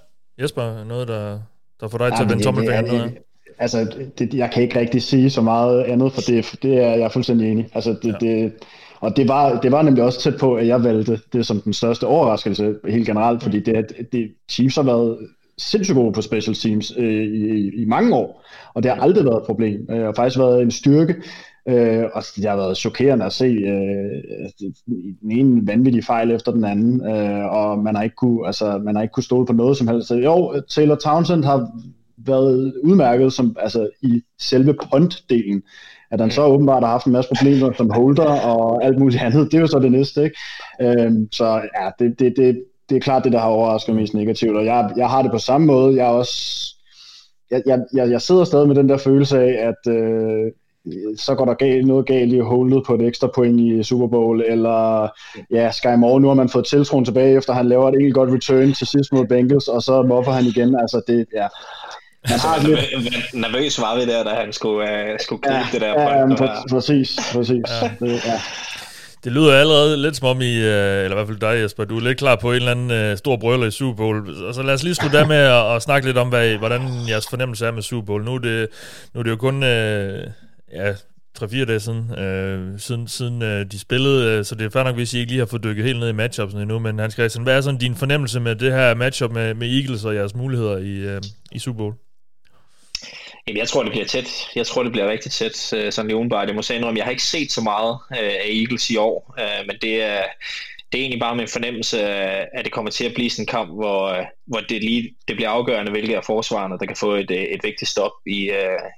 [0.41, 1.39] Jesper, noget der,
[1.79, 3.11] der får dig ja, til at vende tommelfingeren nedad?
[3.59, 7.01] Altså, det, jeg kan ikke rigtig sige så meget andet, for det, det er jeg
[7.01, 7.67] er fuldstændig enig.
[7.73, 8.27] Altså, det, ja.
[8.27, 8.53] det,
[8.99, 11.73] og det var, det var nemlig også tæt på, at jeg valgte det som den
[11.73, 15.17] største overraskelse helt generelt, fordi det, det, Chiefs har været
[15.57, 19.37] sindssygt gode på special teams øh, i, i mange år, og det har aldrig været
[19.37, 19.87] et problem.
[19.89, 21.15] Øh, det har faktisk været en styrke,
[21.69, 24.69] øh, og det har været chokerende at se øh,
[25.21, 28.95] den ene vanvittige fejl efter den anden, øh, og man har ikke kunne, altså, man
[28.95, 30.11] har ikke kunne stole på noget som helst.
[30.11, 31.69] Jo, Taylor Townsend har
[32.25, 35.61] været udmærket som, altså, i selve punt-delen.
[36.11, 39.51] At han så åbenbart har haft en masse problemer som holder og alt muligt andet,
[39.51, 40.23] det er jo så det næste.
[40.23, 40.37] Ikke?
[40.81, 44.57] Øhm, så ja, det, det, det, det er klart det, der har overrasket mest negativt,
[44.57, 45.95] og jeg, jeg har det på samme måde.
[45.95, 46.69] Jeg er også
[47.51, 50.51] jeg, jeg, jeg sidder stadig med den der følelse af, at øh,
[51.17, 54.41] så går der galt, noget galt i holdet på et ekstra point i Super Bowl,
[54.47, 55.09] eller
[55.51, 58.31] ja, Sky Moore, nu har man fået tiltroen tilbage, efter han laver et helt godt
[58.31, 61.47] return til sidst mod Bengals, og så moffer han igen, altså det, ja,
[62.25, 63.33] han har lidt...
[63.33, 66.01] Nervøs var vi der, da han skulle, uh, skulle gribe ja, det der.
[66.01, 67.63] Ja, ja pr- præcis, præcis.
[67.81, 67.91] Ja.
[67.99, 68.39] Det, ja.
[69.23, 71.97] Det lyder allerede lidt som om I, øh, eller i hvert fald dig Jesper, du
[71.97, 74.35] er lidt klar på en eller anden uh, stor brøller i Super Bowl.
[74.35, 76.81] Så altså, lad os lige slutte der med at, at snakke lidt om, hvad, hvordan
[77.09, 78.23] jeres fornemmelse er med Super Bowl.
[78.23, 78.67] Nu er det,
[79.13, 79.69] nu er det jo kun uh,
[80.73, 80.91] ja,
[81.39, 83.41] 3-4 dage siden, uh, siden, siden
[83.71, 85.99] de spillede, så det er fair nok, hvis I ikke lige har fået dykket helt
[85.99, 88.95] ned i matchupsen endnu, men Hans Christian, hvad er sådan din fornemmelse med det her
[88.95, 91.19] matchup med, med Eagles og jeres muligheder i,
[91.51, 91.93] i Super Bowl?
[93.47, 94.29] Jamen, jeg tror, det bliver tæt.
[94.55, 96.47] Jeg tror, det bliver rigtig tæt, øh, sådan lige udenbart.
[96.47, 99.67] Jeg må sige jeg har ikke set så meget øh, af Eagles i år, øh,
[99.67, 100.23] men det er,
[100.91, 102.03] det er egentlig bare min fornemmelse,
[102.57, 105.49] at det kommer til at blive sådan en kamp, hvor, hvor det, lige, det bliver
[105.49, 108.51] afgørende, hvilke af forsvarerne, der kan få et, et vigtigt stop i,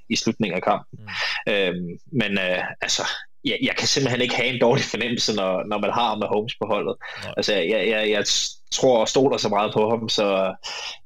[0.09, 0.99] i slutningen af kampen.
[1.47, 1.53] Mm.
[1.53, 3.01] Øhm, men øh, altså,
[3.45, 6.55] jeg, jeg kan simpelthen ikke have en dårlig fornemmelse, når, når man har med Holmes
[6.55, 6.95] på holdet.
[7.23, 7.33] Nej.
[7.37, 8.25] Altså, jeg, jeg, jeg
[8.71, 10.55] tror og stoler så meget på ham, så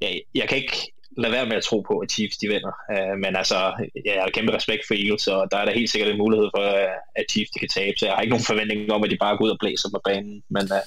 [0.02, 2.74] jeg, jeg kan ikke lade være med at tro på, at Chiefs de vinder.
[2.94, 3.56] Uh, men altså,
[4.06, 6.50] ja, jeg har kæmpe respekt for Eagles, og der er der helt sikkert en mulighed
[6.56, 9.10] for, uh, at Chiefs de kan tabe, så jeg har ikke nogen forventning om, at
[9.10, 10.44] de bare går ud og blæser på banen.
[10.50, 10.84] Men uh,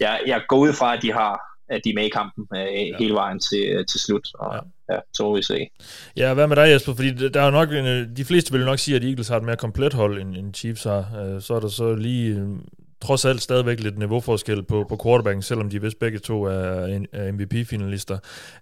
[0.00, 1.32] jeg, jeg går ud fra, at de har
[1.76, 2.96] at de er med i kampen uh, ja.
[2.98, 4.94] hele vejen til, til slut, og ja.
[4.94, 5.68] ja, så må vi se.
[6.16, 6.94] Ja, hvad med dig Jesper?
[6.94, 7.68] Fordi der er nok,
[8.16, 10.84] de fleste vil nok sige, at Eagles har et mere komplet hold, end, end Chiefs
[10.84, 10.98] har.
[10.98, 12.58] Uh, så er der så lige
[13.00, 17.32] trods alt stadigvæk lidt niveauforskel på, på quarterbacken, selvom de vist begge to er, er
[17.32, 18.18] MVP-finalister.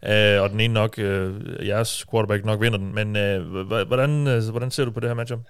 [0.09, 1.35] Øh, og den ene nok, øh,
[1.67, 2.95] jeres quarterback nok vinder den.
[2.95, 5.41] Men øh, hvordan, øh, hvordan ser du på det her matchup?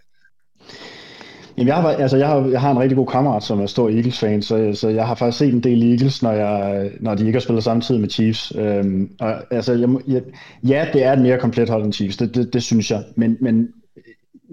[1.57, 3.89] Jamen, jeg, har, altså, jeg, har, jeg har en rigtig god kammerat, som er stor
[3.89, 7.37] Eagles-fan, så, så jeg har faktisk set en del Eagles, når, jeg, når de ikke
[7.37, 8.53] har spillet samtidig med Chiefs.
[8.57, 10.23] Øhm, og, altså, jeg, jeg,
[10.69, 13.05] ja, det er et mere komplet hold end Chiefs, det, det, det synes jeg.
[13.17, 13.69] Men, men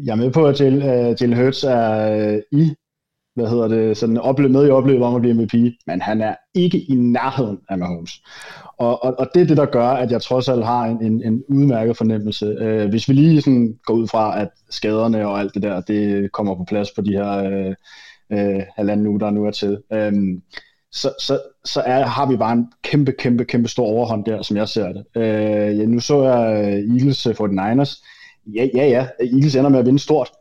[0.03, 2.74] jeg er med på, at Jalen øh, Hurts er øh, i
[3.36, 5.53] hvad hedder det, sådan opleve, med i opløbet om at blive MVP,
[5.88, 8.24] men han er ikke i nærheden af Mahomes.
[8.78, 11.24] Og, og, og det er det, der gør, at jeg trods alt har en, en,
[11.24, 12.45] en udmærket fornemmelse.
[12.45, 16.32] Øh, hvis vi lige sådan går ud fra, at skaderne og alt det der, det
[16.32, 17.76] kommer på plads på de her øh,
[18.32, 20.14] øh, halvanden uge, der nu er til, øh,
[20.91, 24.57] så, så, så er, har vi bare en kæmpe, kæmpe, kæmpe stor overhånd der, som
[24.57, 25.06] jeg ser det.
[25.16, 28.03] Øh, ja, nu så jeg øh, Eagles øh, for den Niners.
[28.56, 30.32] Ja, ja, ja, Eagles ender med at vinde stort,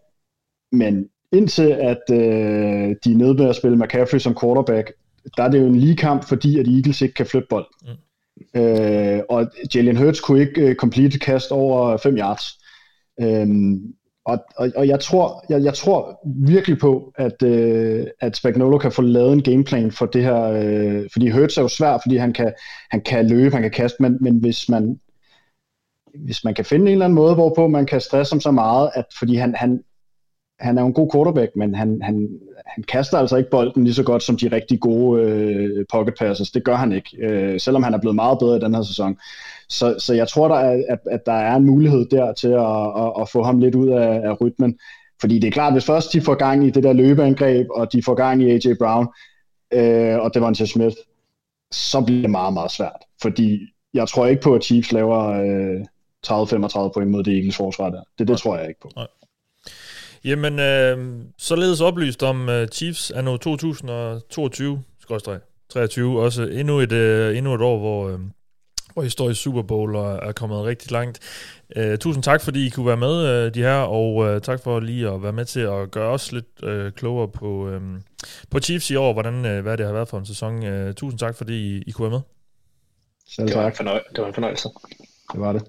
[0.73, 4.93] men indtil at øh, de er nede med at spille McCaffrey som quarterback,
[5.37, 7.69] der er det jo en lige kamp, fordi at Eagles ikke kan flytte bolden.
[7.83, 8.61] Mm.
[8.61, 12.45] Øh, og Jalen Hurts kunne ikke uh, complete kast over 5 yards.
[13.21, 13.95] Øhm,
[14.25, 18.93] og, og, og jeg tror, jeg, jeg tror virkelig på, at, øh, at Spagnolo kan
[18.93, 22.33] få lavet en gameplan for det her, øh, fordi Hurts er jo svær, fordi han
[22.33, 22.53] kan,
[22.91, 24.99] han kan løbe, han kan kaste, men, men hvis man
[26.15, 28.91] hvis man kan finde en eller anden måde, hvorpå man kan stresse ham så meget,
[28.95, 29.83] at fordi han, han,
[30.61, 32.29] han er jo en god quarterback, men han, han,
[32.67, 36.51] han kaster altså ikke bolden lige så godt som de rigtig gode øh, pocket passes.
[36.51, 39.19] Det gør han ikke, øh, selvom han er blevet meget bedre i den her sæson.
[39.69, 43.05] Så, så jeg tror, der er, at, at der er en mulighed der til at,
[43.05, 44.79] at, at få ham lidt ud af, af rytmen.
[45.21, 48.03] Fordi det er klart, hvis først de får gang i det der løbeangreb, og de
[48.03, 49.09] får gang i AJ Brown
[49.73, 50.97] øh, og Devontae Smith,
[51.73, 53.05] så bliver det meget, meget svært.
[53.23, 53.61] Fordi
[53.95, 55.85] jeg tror ikke på, at Chiefs laver øh,
[56.27, 58.03] 30-35 point mod det Eagles forsvar der.
[58.19, 58.91] Det, det tror jeg ikke på.
[58.97, 59.07] Nej.
[60.25, 64.83] Jamen, øh, således oplyst om uh, Chiefs er nu 2022
[65.69, 68.21] 23 også endnu et, uh, endnu et år, hvor, uh,
[68.93, 71.19] hvor historisk Super Bowl er, er kommet rigtig langt.
[71.77, 74.81] Uh, tusind tak, fordi I kunne være med, uh, de her, og uh, tak for
[74.81, 77.81] lige at være med til at gøre os lidt uh, klogere på, uh,
[78.51, 80.87] på Chiefs i år, hvordan, uh, hvad det har været for en sæson.
[80.89, 82.25] Uh, tusind tak, fordi I, I kunne være med.
[83.29, 83.55] Selv tak.
[83.55, 84.69] Det var, en fornøj- det var en fornøjelse.
[85.33, 85.63] Det var det.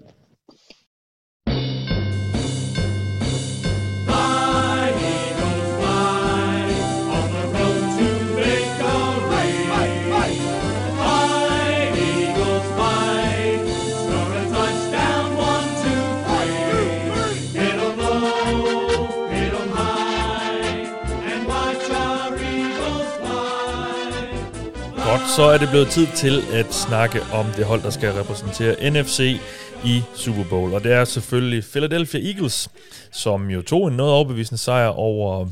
[25.35, 29.39] Så er det blevet tid til at snakke om det hold, der skal repræsentere NFC
[29.85, 30.73] i Super Bowl.
[30.73, 32.69] Og det er selvfølgelig Philadelphia Eagles,
[33.11, 35.47] som jo tog en noget overbevisende sejr over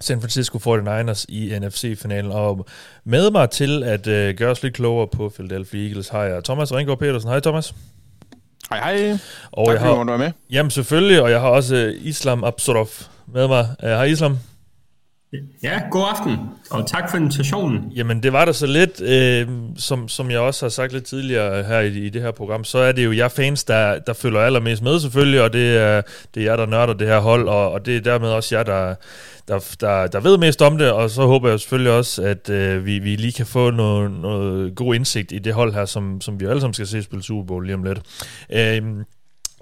[0.00, 2.32] San Francisco 49ers i NFC-finalen.
[2.32, 2.66] Og
[3.04, 6.74] med mig til at uh, gøre os lidt klogere på Philadelphia Eagles har jeg Thomas
[6.74, 7.30] Ringgaard Petersen.
[7.30, 7.74] Hej Thomas.
[8.70, 9.18] Hej hej.
[9.52, 10.32] Og tak jeg har, for at du med.
[10.50, 12.88] Jamen selvfølgelig, og jeg har også Islam Absurov
[13.26, 13.68] med mig.
[13.82, 14.38] Uh, hej Islam.
[15.62, 16.36] Ja, god aften,
[16.70, 17.92] og tak for invitationen.
[17.94, 21.62] Jamen, det var der så lidt, øh, som, som jeg også har sagt lidt tidligere
[21.62, 24.40] her i, i det her program, så er det jo jer fans, der, der følger
[24.40, 26.02] allermest med selvfølgelig, og det er,
[26.34, 28.62] det er jer, der nørder det her hold, og, og det er dermed også jer,
[28.62, 28.94] der,
[29.48, 32.86] der, der, der ved mest om det, og så håber jeg selvfølgelig også, at øh,
[32.86, 36.40] vi, vi lige kan få noget, noget god indsigt i det hold her, som, som
[36.40, 37.98] vi alle sammen skal se spille Super Bowl lige om lidt.
[38.52, 38.82] Øh,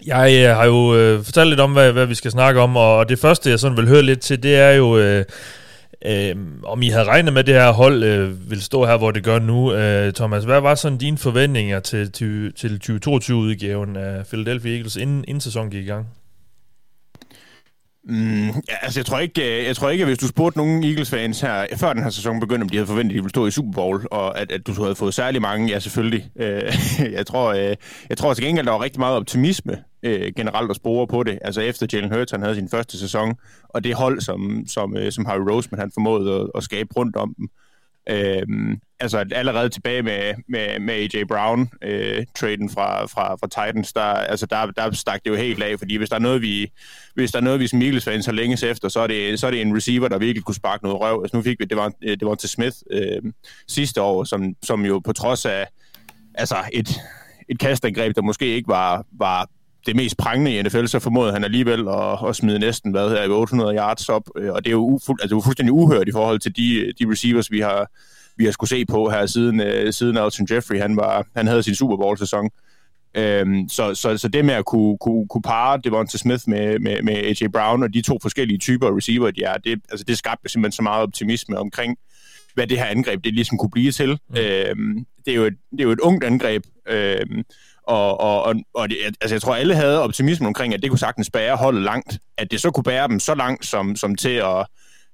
[0.06, 3.08] jeg øh, har jo øh, fortalt lidt om, hvad, hvad vi skal snakke om, og
[3.08, 5.24] det første, jeg sådan vil høre lidt til, det er jo, øh,
[6.06, 9.10] øh, om I havde regnet med, at det her hold øh, vil stå her, hvor
[9.10, 9.72] det gør nu.
[9.72, 15.24] Øh, Thomas, hvad var sådan dine forventninger til, til, til 2022-udgaven af Philadelphia Eagles, inden,
[15.28, 16.06] inden sæsonen gik i gang?
[18.08, 20.84] Mm, ja, altså jeg tror ikke, øh, jeg tror ikke, at hvis du spurgte nogen
[20.84, 23.46] Eagles-fans her, før den her sæson begyndte, om de havde forventet, at de ville stå
[23.46, 26.30] i Super Bowl, og at, at du havde fået særlig mange, ja selvfølgelig.
[26.36, 26.72] Øh,
[27.18, 27.76] jeg, tror, øh,
[28.08, 31.38] jeg tror til gengæld, der var rigtig meget optimisme øh, generelt at spore på det.
[31.44, 33.34] Altså efter Jalen Hurts, han havde sin første sæson,
[33.68, 37.16] og det hold, som, som, øh, som Harry Roseman han formåede at, at skabe rundt
[37.16, 37.48] om dem,
[38.08, 43.92] Øhm, altså allerede tilbage med, med, med AJ Brown, øh, traden fra, fra, fra Titans,
[43.92, 46.72] der, altså der, der stak det jo helt af, fordi hvis der er noget, vi,
[47.14, 49.46] hvis der er noget, vi som Eagles fans har længes efter, så er, det, så
[49.46, 51.22] er det en receiver, der virkelig kunne sparke noget røv.
[51.22, 53.22] Altså nu fik vi, det var, øh, det var til Smith øh,
[53.68, 55.66] sidste år, som, som jo på trods af
[56.34, 57.00] altså et,
[57.48, 59.48] et kastangreb, der måske ikke var, var
[59.86, 63.28] det mest prangende i NFL, så formåede han alligevel at, at smide næsten hvad her,
[63.28, 66.56] 800 yards op, øh, og det er jo ufuld, altså, fuldstændig uhørt i forhold til
[66.56, 67.90] de, de receivers, vi har,
[68.36, 71.62] vi har skulle se på her siden, uh, siden Alton Jeffrey, han, var, han havde
[71.62, 72.50] sin Super Bowl-sæson.
[73.42, 77.02] Um, så, så, så det med at kunne, kunne, kunne parre Devonta Smith med, med,
[77.02, 80.48] med AJ Brown og de to forskellige typer receiver, de er, det, altså det skabte
[80.48, 81.96] simpelthen så meget optimisme omkring,
[82.54, 84.18] hvad det her angreb det ligesom kunne blive til.
[84.28, 84.36] Mm.
[84.78, 87.44] Um, det, er jo et, det er jo et ungt angreb, um,
[87.86, 90.98] og, og, og, og det, altså jeg tror, alle havde optimisme omkring, at det kunne
[90.98, 92.18] sagtens bære holdet langt.
[92.38, 94.66] At det så kunne bære dem så langt som, som til at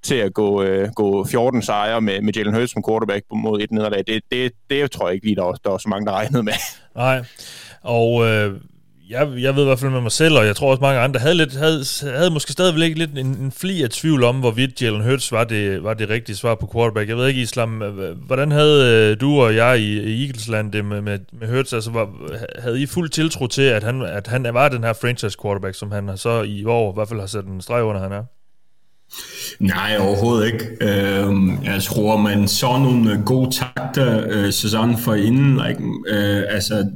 [0.02, 3.72] til at gå, øh, gå 14 sejre med, med Jalen Hurts som quarterback mod et
[3.72, 4.04] nederlag.
[4.06, 6.42] Det, det, det tror jeg ikke lige, der var, der var så mange, der regnede
[6.42, 6.52] med.
[6.96, 7.24] Nej,
[7.82, 8.60] og øh,
[9.12, 11.20] jeg, jeg ved i hvert fald med mig selv, og jeg tror også mange andre,
[11.20, 11.84] havde, lidt, havde,
[12.16, 15.84] havde måske stadigvæk lidt en, en fli af tvivl om, hvorvidt Jalen Hurts var det,
[15.84, 17.08] var det rigtige svar på quarterback.
[17.08, 17.82] Jeg ved ikke, Islam,
[18.26, 21.72] hvordan havde øh, du og jeg i, i Eaglesland det med, med, med Hurts?
[21.72, 22.08] Altså, var,
[22.58, 25.92] havde I fuld tiltro til, at han, at han var den her franchise quarterback, som
[25.92, 28.22] han så i år i hvert fald har sat en streg under, han er?
[29.60, 30.66] Nej, overhovedet ikke.
[30.80, 35.60] Altså, øh, jeg tror, man så nogle øh, gode takter øh, sæsonen for inden.
[35.66, 36.86] Like, øh, altså,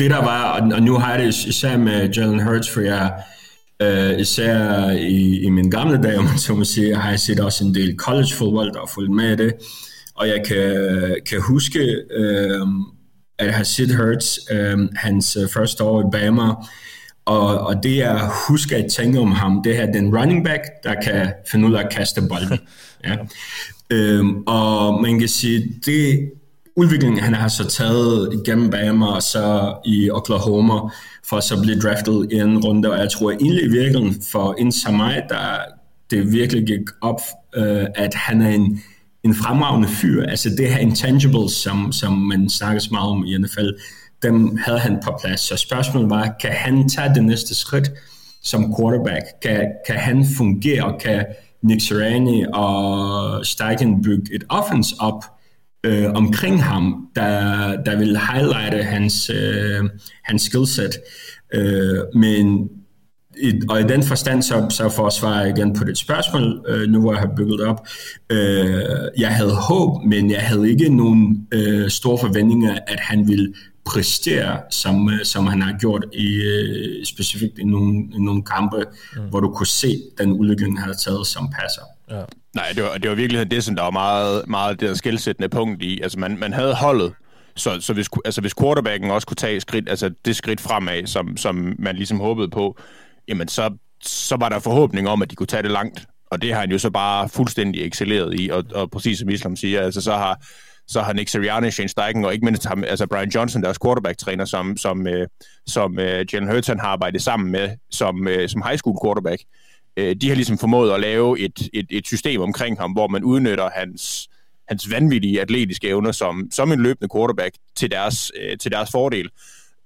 [0.00, 3.12] det der var, og nu har jeg det især med Jalen Hurts, for jeg
[3.84, 7.40] uh, især i, i min gamle dage, om man så må sige, har jeg set
[7.40, 9.54] også en del college fodbold og fulgt med det.
[10.14, 11.78] og jeg kan, kan huske,
[12.10, 12.66] øh,
[13.38, 16.54] at jeg har set Hurts øh, hans øh, første år i Bama,
[17.24, 20.94] og, og det jeg husker at tænke om ham, det er den running back, der
[21.02, 22.58] kan finde ud af at kaste bolden.
[23.06, 23.16] ja.
[23.90, 26.30] øhm, og man kan sige, det
[26.76, 30.74] udviklingen, han har så taget igennem Bama og så i Oklahoma,
[31.28, 34.72] for så blive draftet i en runde, og jeg tror egentlig i virkeligheden for en
[34.72, 35.58] som mig, der
[36.10, 37.20] det virkelig gik op,
[37.56, 38.82] øh, at han er en,
[39.24, 40.26] en fremragende fyr.
[40.26, 43.68] Altså det her intangibles, som, som man snakker så meget om i NFL,
[44.22, 45.40] dem havde han på plads.
[45.40, 47.90] Så spørgsmålet var, kan han tage det næste skridt
[48.42, 49.24] som quarterback?
[49.42, 50.94] Kan, kan han fungere?
[51.00, 51.24] Kan
[51.62, 55.24] Nick Sirianni og Steichen bygge et offense op
[55.84, 59.84] øh, omkring ham, der, der vil highlighte hans, øh,
[60.24, 60.90] hans skillset?
[61.54, 62.68] Øh, men
[63.42, 66.88] i, og i den forstand, så, så for at svare igen på dit spørgsmål, øh,
[66.88, 67.86] nu hvor jeg har bygget op,
[68.30, 68.82] øh,
[69.18, 73.54] jeg havde håb, men jeg havde ikke nogen øh, store forventninger, at han ville
[73.84, 78.84] præstere, som, øh, som han har gjort i øh, specifikt i nogle, i nogle kampe,
[79.16, 79.22] mm.
[79.22, 81.82] hvor du kunne se den udvikling, han har taget som passer.
[82.10, 82.22] Ja.
[82.54, 85.48] Nej, det var, det var virkelig det, som der var meget, meget det der skældsættende
[85.48, 86.00] punkt i.
[86.00, 87.12] Altså, man, man havde holdet,
[87.56, 91.36] så, så hvis, altså, hvis quarterbacken også kunne tage skridt, altså det skridt fremad, som,
[91.36, 92.78] som man ligesom håbede på,
[93.28, 93.70] jamen så,
[94.02, 96.06] så var der forhåbning om, at de kunne tage det langt.
[96.30, 99.56] Og det har han jo så bare fuldstændig excelleret i, og, og præcis som Islam
[99.56, 100.40] siger, altså så har,
[100.90, 104.44] så har Nick Sirianni, Shane Steichen og ikke mindst ham, altså Brian Johnson, deres quarterback-træner,
[104.44, 105.28] som, som, øh,
[105.66, 109.42] som øh, Jalen Hurts har arbejdet sammen med som, øh, som high school quarterback.
[109.96, 113.24] Øh, de har ligesom formået at lave et, et, et system omkring ham, hvor man
[113.24, 114.28] udnytter hans,
[114.68, 119.28] hans vanvittige atletiske evner som, som en løbende quarterback til deres, øh, til deres fordel.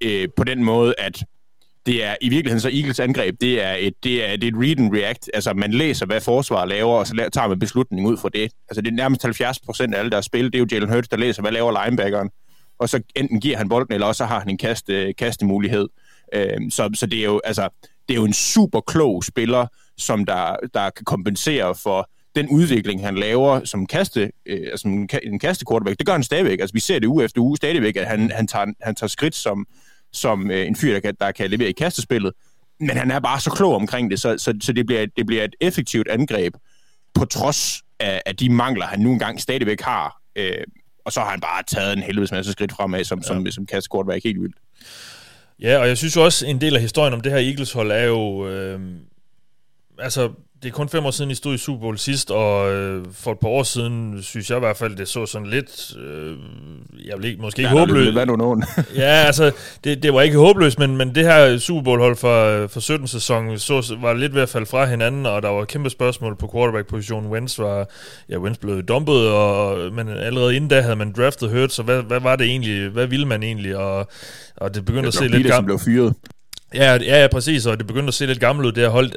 [0.01, 1.25] Øh, på den måde, at
[1.87, 4.59] det er i virkeligheden så Eagles angreb, det er et, det er, det er et
[4.63, 5.31] read and react.
[5.35, 8.53] Altså man læser, hvad forsvaret laver, og så tager man beslutning ud fra det.
[8.69, 11.09] Altså det er nærmest 70 procent af alle, der spiller, det er jo Jalen Hurts,
[11.09, 12.31] der læser, hvad laver linebackeren.
[12.79, 15.89] Og så enten giver han bolden, eller også har han en kast, kastemulighed.
[16.35, 17.69] Øh, så, så det er jo, altså,
[18.09, 19.67] det er jo en super klog spiller,
[19.99, 25.09] som der, der kan kompensere for den udvikling, han laver som kaste, øh, altså en,
[25.23, 25.99] en kaste quarterback.
[25.99, 26.61] Det gør han stadigvæk.
[26.61, 29.35] Altså vi ser det uge efter uge stadigvæk, at han, han, tager, han tager skridt
[29.35, 29.67] som,
[30.15, 32.33] som øh, en fyr, der kan, der kan levere i kastespillet.
[32.81, 35.45] Men han er bare så klog omkring det, så, så, så det, bliver, det bliver
[35.45, 36.55] et effektivt angreb,
[37.15, 40.21] på trods af, af de mangler, han nu engang stadigvæk har.
[40.37, 40.65] Øh,
[41.05, 43.27] og så har han bare taget en helvedes masse skridt fremad, som, ja.
[43.27, 44.57] som, som kastekortback helt vildt.
[45.61, 48.05] Ja, og jeg synes jo også, en del af historien om det her Eagles-hold er
[48.05, 48.49] jo...
[48.49, 48.81] Øh,
[49.99, 50.31] altså,
[50.65, 53.33] det er kun fem år siden, I stod i Super Bowl sidst, og øh, for
[53.33, 56.37] et par år siden, synes jeg i hvert fald, det så sådan lidt, øh,
[57.07, 58.13] jeg vil ikke, måske ikke ja, håbløst.
[58.13, 58.65] Hvad nu nogen?
[58.97, 59.53] ja, altså,
[59.85, 63.59] det, det var ikke håbløst, men, men det her Super Bowl-hold for, for 17 sæson
[63.59, 67.31] så, var lidt ved at falde fra hinanden, og der var kæmpe spørgsmål på quarterback-positionen.
[67.31, 67.89] Wentz var,
[68.29, 72.03] ja, Wentz blev dumpet, og, men allerede inden da havde man draftet Hurts, så hvad,
[72.03, 74.09] hvad var det egentlig, hvad ville man egentlig, og,
[74.57, 75.53] og det begyndte det at se lidt...
[75.53, 76.15] Det, blev fyret.
[76.75, 79.11] Ja, ja, ja, præcis, og det begyndte at se lidt gammelt ud, det her hold,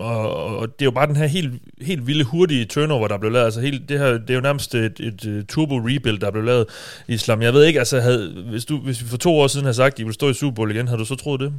[0.00, 3.32] og, og, det er jo bare den her helt, helt vilde, hurtige turnover, der blev
[3.32, 6.30] lavet, altså helt, det, her, det er jo nærmest et, et, et turbo rebuild, der
[6.30, 6.66] blev lavet
[7.08, 7.42] i Islam.
[7.42, 9.94] Jeg ved ikke, altså, havde, hvis, du, hvis vi for to år siden havde sagt,
[9.94, 11.52] at I ville stå i Super Bowl igen, havde du så troet det?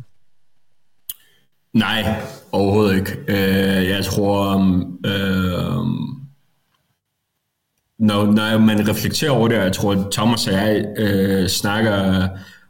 [1.73, 2.21] Nej,
[2.51, 3.17] overhovedet ikke.
[3.27, 5.85] Øh, jeg tror, um, uh,
[7.99, 12.27] når, når man reflekterer over det, jeg tror, Thomas og jeg øh, snakker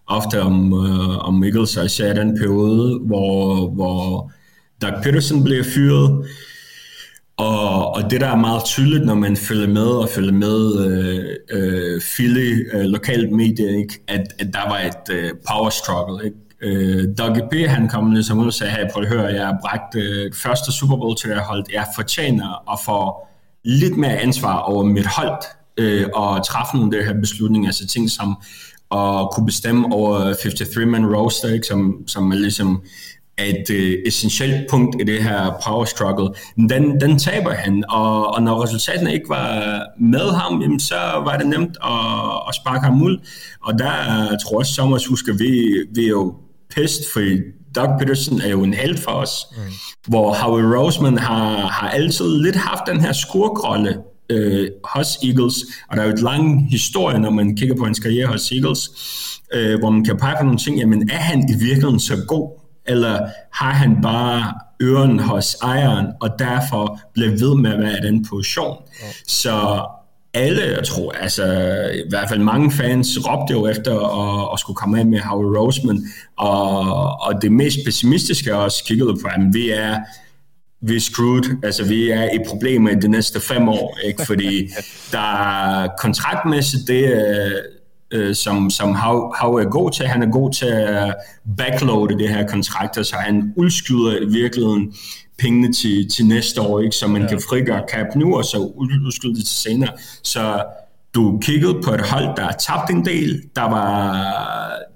[0.10, 4.32] ofte om, øh, om Eagles, og især den periode, hvor, hvor
[4.82, 6.26] Doug Peterson blev fyret.
[7.38, 11.26] Og, og det, der er meget tydeligt, når man følger med og følger med øh,
[11.52, 14.04] øh, Philly, øh, lokalt medie, ikke?
[14.08, 16.26] At, at der var et øh, power struggle.
[16.26, 16.38] Ikke?
[16.62, 19.58] Øh, Doug P., han kom ligesom ud og sagde, hey, prøv at høre, jeg har
[19.62, 21.66] bragt øh, første Super Bowl til det hold.
[21.74, 23.28] Jeg fortjener at få
[23.66, 25.44] lidt mere ansvar over mit hold,
[25.78, 28.36] øh, og træffe nogle af de her beslutninger, altså ting som
[28.90, 32.84] og kunne bestemme over 53-man roster, ikke, som, som er ligesom
[33.40, 38.42] et uh, essentielt punkt i det her power struggle, den, den taber han, og, og
[38.42, 43.02] når resultaterne ikke var med ham, jamen, så var det nemt at, at sparke ham
[43.02, 43.18] ud,
[43.64, 43.94] og der
[44.38, 45.52] tror jeg også, Sommers husker, vi,
[45.96, 46.36] vi er jo
[46.76, 47.22] pissed, for
[47.76, 49.64] Doug Peterson er jo en held for os, mm.
[50.08, 53.98] hvor Howie Roseman har, har altid lidt haft den her skurkrolle,
[54.30, 55.56] øh, hos Eagles,
[55.90, 58.90] og der er jo et lang historie, når man kigger på hans karriere hos Eagles,
[59.54, 62.60] øh, hvor man kan pege på nogle ting, jamen er han i virkeligheden så god,
[62.86, 63.20] eller
[63.54, 68.26] har han bare øren hos ejeren, og derfor bliver ved med at være i den
[68.26, 68.78] position.
[69.02, 69.08] Ja.
[69.28, 69.86] Så
[70.34, 71.44] alle, jeg tror, altså
[71.94, 75.58] i hvert fald mange fans råbte jo efter at, at skulle komme af med Howard
[75.58, 76.08] Roseman,
[76.38, 76.80] og,
[77.22, 79.98] og det mest pessimistiske også kiggede på, at vi er
[80.82, 81.58] vi er screwed.
[81.64, 84.26] Altså, vi er i problemer i de næste fem år, ikke?
[84.26, 84.70] Fordi
[85.12, 85.36] der
[85.84, 87.24] er kontraktmæssigt det,
[88.12, 90.08] øh, som, som Hav, Hav er god til.
[90.08, 91.16] Han er god til at
[91.58, 94.94] backloade det her kontrakter, så han udskyder i virkeligheden
[95.40, 96.96] pengene til, til næste år, ikke?
[96.96, 97.28] så man ja.
[97.28, 98.58] kan frigøre cap nu, og så
[99.06, 99.90] udskyde det til senere.
[100.24, 100.64] Så
[101.16, 103.42] du kiggede på et hold, der tabt en del.
[103.56, 104.26] Der var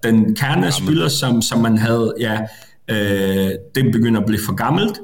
[0.03, 2.39] den kerne spiller, som, som man havde, ja,
[2.87, 4.99] øh, det begynder at blive for gammelt.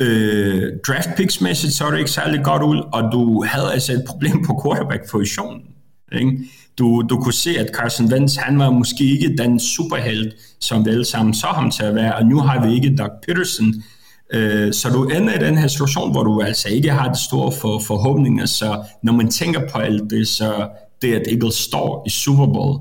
[0.00, 3.92] Øh, draft picks mæssigt, så er det ikke særlig godt ud, og du havde altså
[3.92, 5.60] et problem på quarterback-positionen.
[6.12, 6.38] Ikke?
[6.78, 10.90] Du, du kunne se, at Carson Wentz, han var måske ikke den superhelt, som vi
[10.90, 13.74] alle sammen så ham til at være, og nu har vi ikke Doug Peterson,
[14.34, 17.52] Øh, så du ender i den her situation, hvor du altså ikke har det store
[17.52, 20.68] for, forhåbninger, så når man tænker på alt det, så
[21.02, 22.80] det at Eagles står i Super Bowl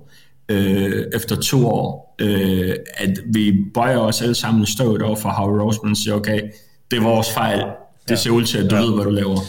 [0.49, 5.61] øh, efter to år, øh, at vi bøjer os alle sammen støvet over for Howard
[5.61, 6.41] Roseman og siger, okay,
[6.91, 8.15] det er vores fejl, det ja.
[8.15, 8.81] ser ud til, at du ja.
[8.81, 9.39] ved, hvad du laver.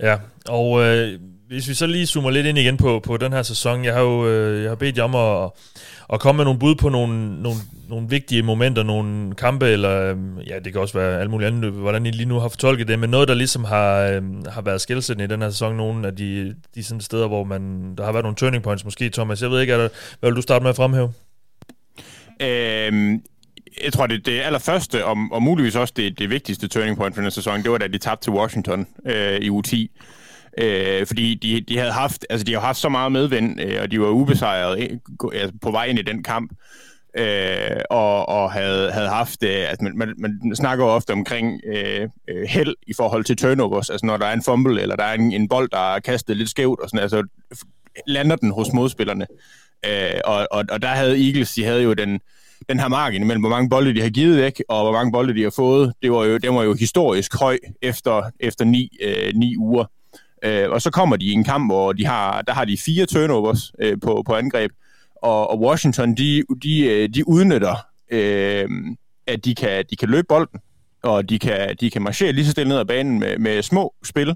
[0.00, 0.16] Ja,
[0.48, 3.84] og øh, hvis vi så lige zoomer lidt ind igen på, på den her sæson,
[3.84, 5.50] jeg har jo øh, jeg har bedt jer om at,
[6.12, 10.38] at komme med nogle bud på nogle, nogle, nogle vigtige momenter, nogle kampe, eller øhm,
[10.38, 12.98] ja, det kan også være alt muligt andet, hvordan I lige nu har fortolket det,
[12.98, 16.16] men noget, der ligesom har, øh, har været skældsættende i den her sæson, nogle af
[16.16, 19.42] de, de sådan steder, hvor man, der har været nogle turning points måske, Thomas.
[19.42, 19.88] Jeg ved ikke, er der,
[20.20, 21.12] hvad vil du starte med at fremhæve?
[22.40, 23.22] Øhm,
[23.84, 27.22] jeg tror, det, det allerførste, og, og muligvis også det, det vigtigste turning point for
[27.22, 29.90] den sæson, det var, da de tabte til Washington øh, i u 10.
[30.58, 33.90] Øh, fordi de, de havde haft, altså de har haft så meget medvind, øh, og
[33.90, 34.98] de var ubesejret øh,
[35.32, 36.52] altså på vej ind i den kamp,
[37.18, 41.60] øh, og, og havde, havde haft, øh, altså man, man, man snakker jo ofte omkring
[41.66, 45.04] øh, øh, held i forhold til turnovers, altså når der er en fumble, eller der
[45.04, 47.26] er en, en bold, der er kastet lidt skævt, og sådan, altså
[48.06, 49.26] lander den hos modspillerne.
[49.86, 52.20] Øh, og, og, og der havde Eagles, de havde jo den,
[52.70, 55.34] den her margin mellem, hvor mange bolde de har givet væk, og hvor mange bolde
[55.34, 59.32] de har fået, det var jo, det var jo historisk høj efter, efter ni, øh,
[59.34, 59.84] ni uger.
[60.44, 63.06] Øh, og så kommer de i en kamp, hvor de har, der har de fire
[63.06, 64.70] turnovers øh, på, på angreb,
[65.22, 67.74] og, og Washington, de, de, øh, de udnytter,
[68.10, 68.68] øh,
[69.26, 70.60] at de kan, de kan løbe bolden,
[71.02, 73.94] og de kan, de kan marchere lige så stille ned ad banen med, med små
[74.04, 74.34] spil.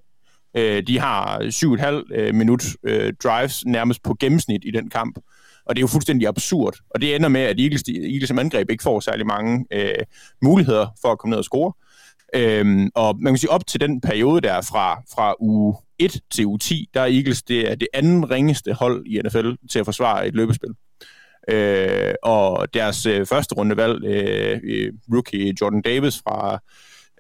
[0.56, 1.38] Øh, de har
[2.10, 5.18] 7,5 øh, minut øh, drives nærmest på gennemsnit i den kamp.
[5.66, 6.76] Og det er jo fuldstændig absurd.
[6.90, 10.04] Og det ender med, at Eagles, Eagles som angreb ikke får særlig mange øh,
[10.42, 11.72] muligheder for at komme ned og score.
[12.34, 16.46] Øhm, og man kan sige, op til den periode der fra, fra uge 1 til
[16.46, 19.84] uge 10, der er Eagles det, er det anden ringeste hold i NFL til at
[19.84, 20.70] forsvare et løbespil.
[21.48, 26.58] Øh, og deres øh, første rundevalg, øh, øh rookie Jordan Davis fra,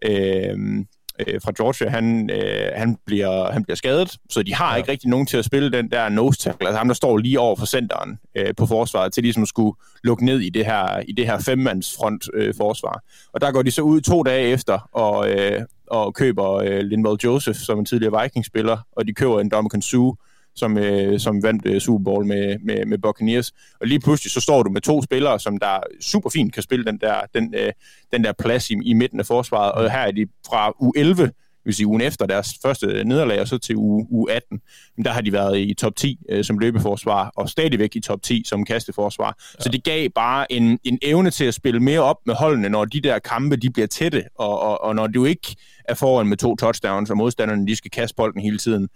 [0.04, 0.84] øh,
[1.18, 4.76] øh, fra Georgia, han, øh, han, bliver, han bliver skadet, så de har ja.
[4.76, 7.40] ikke rigtig nogen til at spille den der nose tackle, altså ham, der står lige
[7.40, 11.00] over for centeren øh, på forsvaret, til ligesom at skulle lukke ned i det her,
[11.08, 13.02] i det her femmandsfront øh, forsvar.
[13.32, 17.16] Og der går de så ud to dage efter og, øh, og køber øh, Linval
[17.24, 20.16] Joseph, som en tidligere Vikings-spiller, og de køber en Dominican Sue,
[20.56, 23.52] som, øh, som vandt øh, Super Bowl med, med, med Buccaneers.
[23.80, 26.84] Og lige pludselig så står du med to spillere, som der super fint kan spille
[26.84, 27.72] den der, den, øh,
[28.12, 29.72] den der plads i, i midten af forsvaret.
[29.72, 31.30] Og her er de fra U11,
[31.64, 34.60] vil sige ugen efter deres første nederlag, og så til uge, uge 18,
[34.96, 38.22] men der har de været i top 10 øh, som løbeforsvar, og stadigvæk i top
[38.22, 39.36] 10 som kasteforsvar.
[39.58, 39.62] Ja.
[39.62, 42.84] Så det gav bare en, en evne til at spille mere op med holdene, når
[42.84, 46.36] de der kampe de bliver tætte, og, og, og når du ikke er foran med
[46.36, 48.88] to touchdowns, og modstanderne de skal kaste bolden hele tiden.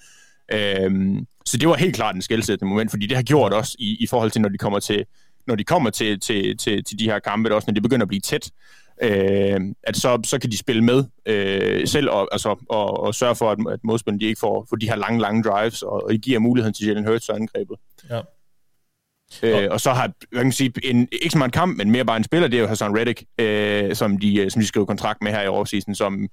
[0.53, 3.97] Øhm, så det var helt klart en skældsættende moment, fordi det har gjort også i,
[4.01, 5.05] i forhold til, når de kommer til
[5.49, 8.09] når de kommer til, til, til, til de her kampe, også når de begynder at
[8.09, 8.51] blive tæt,
[9.03, 13.35] øh, at så, så kan de spille med øh, selv og, altså, og, og sørge
[13.35, 16.39] for, at, at modspillerne ikke får, for de her lange, lange drives, og, og giver
[16.39, 17.77] muligheden til Jalen Hurts og angrebet.
[18.11, 18.21] Ja.
[19.43, 21.91] Øh, og så har, hvad kan man sige, en, ikke så meget en kamp, men
[21.91, 24.87] mere bare en spiller, det er jo Hassan Reddick, øh, som, de, som de skriver
[24.87, 26.29] kontrakt med her i årsiden, som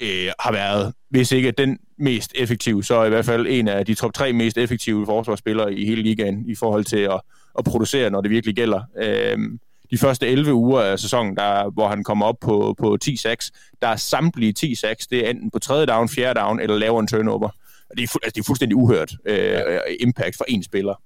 [0.00, 3.94] øh, har været, hvis ikke den mest effektive, så i hvert fald en af de
[3.94, 7.20] top tre mest effektive forsvarsspillere i hele ligaen i forhold til at,
[7.58, 8.82] at producere, når det virkelig gælder.
[9.02, 9.38] Øh,
[9.90, 13.50] de første 11 uger af sæsonen, der, hvor han kommer op på, på 10-6,
[13.82, 17.06] der er samtlige 10-6, det er enten på tredje down, fjerde down eller lavere en
[17.06, 17.48] turnover.
[17.90, 19.78] Og det er, fu- altså, det er fuldstændig uhørt øh, ja.
[20.00, 21.02] impact for en spiller.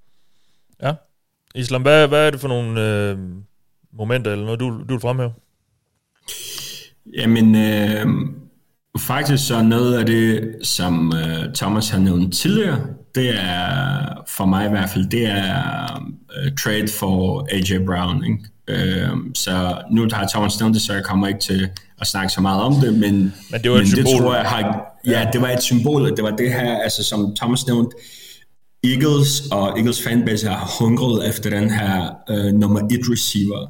[0.82, 0.94] Ja.
[1.54, 3.18] Islam, hvad, hvad er det for nogle øh,
[3.92, 5.32] momenter, eller noget, du, du vil fremhæve?
[7.16, 8.06] Jamen, øh,
[8.98, 12.80] Faktisk så noget af det, som uh, Thomas har nævnt tidligere,
[13.14, 16.02] det er for mig i hvert fald, det er
[16.46, 18.24] uh, trade for AJ Brown.
[18.24, 18.38] Ikke?
[19.12, 21.68] Uh, så nu har Thomas nævnt det, så jeg kommer ikke til
[22.00, 24.12] at snakke så meget om det, men, men det var et men symbol.
[24.12, 27.36] Det, tror jeg har, ja, det var et symbol, det var det her, altså som
[27.36, 27.96] Thomas nævnte,
[28.84, 33.66] Eagles og Eagles fanbase har hungret efter den her uh, nummer et receiver.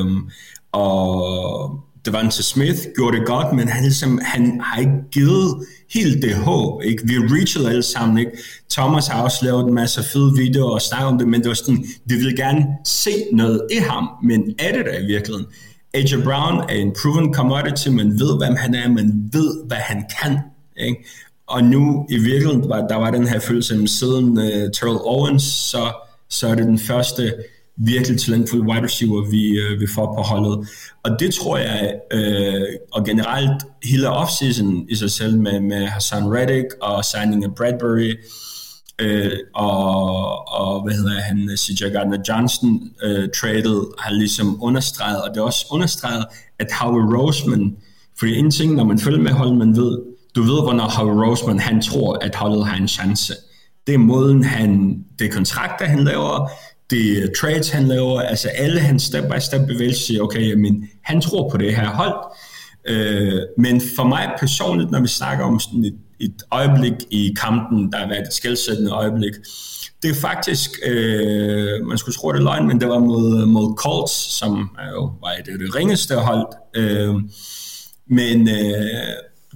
[0.00, 0.30] Um,
[0.72, 6.34] og Devante Smith gjorde det godt, men han, ligesom, han har ikke givet helt det
[6.34, 6.82] håb.
[6.82, 7.02] Ikke?
[7.06, 8.18] Vi reachede alle sammen.
[8.18, 8.30] Ikke?
[8.70, 11.54] Thomas har også lavet en masse fede videoer og snakket om det, men det var
[11.54, 15.46] sådan, vi vil gerne se noget i ham, men er det der i virkeligheden?
[15.94, 20.04] AJ Brown er en proven commodity, man ved, hvem han er, man ved, hvad han
[20.22, 20.38] kan.
[20.76, 21.04] Ikke?
[21.46, 25.92] Og nu i virkeligheden, var, der var den her følelse, siden uh, Terrell Owens, så,
[26.28, 27.34] så er det den første
[27.76, 30.68] virkelig talentfulde wide receiver, vi, øh, vi får på holdet.
[31.04, 32.62] Og det tror jeg, øh,
[32.92, 38.14] og generelt hele offseason i sig selv med, med Hassan Reddick og signing af Bradbury,
[38.98, 45.36] øh, og, og hvad hedder han, CJ Gardner-Johnson øh, traded, har ligesom understreget, og det
[45.36, 46.24] er også understreget,
[46.58, 47.76] at Howard Roseman,
[48.18, 49.98] fordi en ting, når man følger med holdet, man ved,
[50.34, 53.34] du ved, hvornår Howard Roseman, han tror, at holdet har en chance.
[53.86, 56.50] Det er måden, han, det er kontrakter, han laver,
[56.92, 61.48] det øh, trades, han laver, altså alle hans step-by-step bevægelser siger, okay, jamen, han tror
[61.50, 62.14] på det her hold.
[62.88, 67.92] Øh, men for mig personligt, når vi snakker om sådan et, et øjeblik i kampen,
[67.92, 69.32] der har været et skældsættende øjeblik,
[70.02, 74.12] det er faktisk, øh, man skulle tro det løgn, men det var mod, mod Colts,
[74.38, 76.46] som er jo var det, det ringeste hold.
[76.74, 77.14] Øh,
[78.06, 78.84] men øh,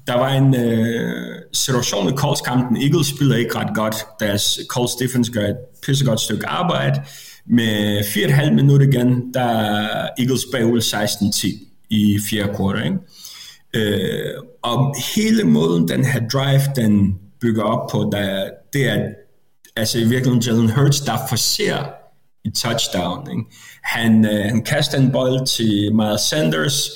[0.06, 2.76] der var en øh, situation i Colts-kampen.
[2.76, 3.96] Eagles spiller ikke ret godt.
[4.20, 5.56] Deres Colts defense gør et
[5.86, 7.02] pissegodt stykke arbejde.
[7.48, 11.46] Med 4,5 minutter igen, der er Eagles bagud 16-10
[11.90, 12.84] i fjerde kvartal.
[12.84, 12.98] Ikke?
[13.74, 19.08] Øh, og hele måden, den her drive, den bygger op på, der, det er
[19.76, 21.86] altså i virkeligheden Jalen Hurts, der forser
[22.44, 23.30] et touchdown.
[23.30, 23.42] Ikke?
[23.82, 26.90] Han, øh, han kaster en bold til Miles Sanders,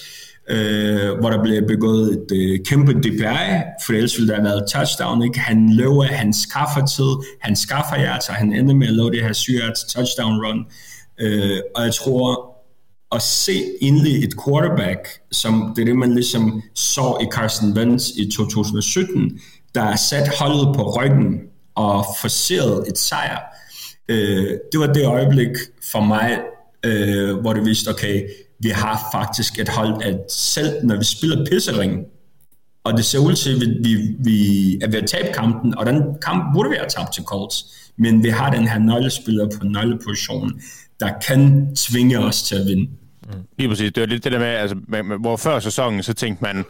[0.50, 3.50] øh, hvor der blev begået et øh, kæmpe DPI,
[3.86, 5.22] for ellers ville der have været touchdown.
[5.22, 5.40] Ikke?
[5.40, 9.22] Han løber, han skaffer tid, han skaffer yards, og han ender med at lave det
[9.22, 9.52] her 7
[9.88, 10.66] touchdown run.
[11.20, 12.56] Øh, og jeg tror,
[13.14, 18.08] at se egentlig et quarterback, som det er det, man ligesom så i Carson Wentz
[18.16, 19.40] i 2017,
[19.74, 21.40] der sat holdet på ryggen
[21.74, 23.40] og forserede et sejr.
[24.08, 25.56] Øh, det var det øjeblik
[25.92, 26.38] for mig,
[26.84, 28.28] øh, hvor det viste, okay,
[28.60, 32.04] vi har faktisk et hold, at selv når vi spiller pissering,
[32.84, 36.02] og det ser ud til, at vi, vi er ved at tabe kampen, og den
[36.22, 37.64] kamp burde vi have tabt til Colts,
[37.98, 40.62] men vi har den her nøglespiller på nøglepositionen,
[41.00, 42.82] der kan tvinge os til at vinde.
[42.82, 43.40] Mm.
[43.58, 43.92] Lige præcis.
[43.92, 44.76] Det var lidt det der med, altså,
[45.20, 46.64] hvor før sæsonen, så tænkte man,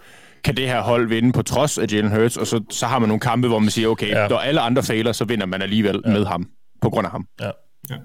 [0.45, 3.09] kan det her hold vinde på trods af Jalen Hurts, og så, så har man
[3.09, 4.29] nogle kampe, hvor man siger, okay, ja.
[4.29, 6.11] når alle andre fejler, så vinder man alligevel ja.
[6.11, 6.47] med ham,
[6.83, 7.27] på grund af ham.
[7.41, 7.51] Ja.
[7.91, 7.97] ja.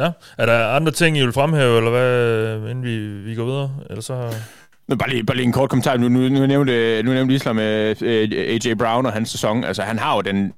[0.00, 2.98] Ja, er der andre ting, I vil fremhæve, eller hvad, inden vi,
[3.30, 3.70] vi går videre?
[3.90, 4.34] Eller så...
[4.88, 5.96] Men bare lige, bare lige en kort kommentar.
[5.96, 9.64] Nu, nu, nu nævnte, nu nævnte Islam med uh, AJ Brown og hans sæson.
[9.64, 10.52] Altså, han har jo den,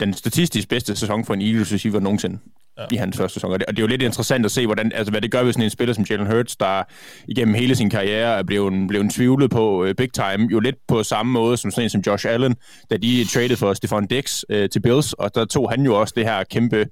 [0.00, 2.38] den statistisk bedste sæson for en Eagles receiver nogensinde
[2.78, 2.84] ja.
[2.90, 3.52] i hans første sæson.
[3.52, 5.42] Og det, og det er jo lidt interessant at se, hvordan, altså, hvad det gør
[5.42, 6.82] ved sådan en spiller som Jalen Hurts, der
[7.28, 10.48] igennem hele sin karriere er blevet, blevet tvivlet på uh, big time.
[10.52, 12.56] Jo lidt på samme måde som sådan en som Josh Allen,
[12.90, 16.14] da de traded for Stephon Dix uh, til Bills, og der tog han jo også
[16.16, 16.86] det her kæmpe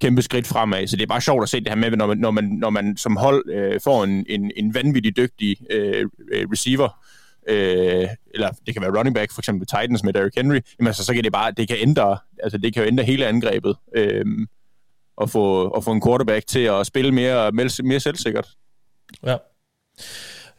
[0.00, 0.86] kæmpe skridt fremad.
[0.86, 2.70] Så det er bare sjovt at se det her med, når man, når man, når
[2.70, 7.04] man som hold øh, får en, en, en vanvittig dygtig øh, øh, receiver,
[7.48, 11.04] øh, eller det kan være running back, for eksempel Titans med Derrick Henry, jamen altså,
[11.04, 14.24] så kan det bare, det kan ændre, altså det kan jo ændre hele angrebet, øh,
[15.16, 18.48] og få, og få en quarterback til at spille mere, mere, mere selvsikkert.
[19.26, 19.36] Ja.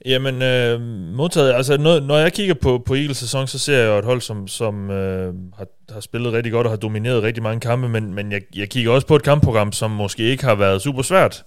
[0.06, 0.82] Jamen, øh,
[1.16, 1.54] modtaget.
[1.54, 4.22] Altså, når, når jeg kigger på, på Eagles sæson, så ser jeg jo et hold,
[4.22, 8.14] som, som øh, har, har spillet rigtig godt og har domineret rigtig mange kampe, men,
[8.14, 11.44] men jeg, jeg kigger også på et kampprogram, som måske ikke har været super svært.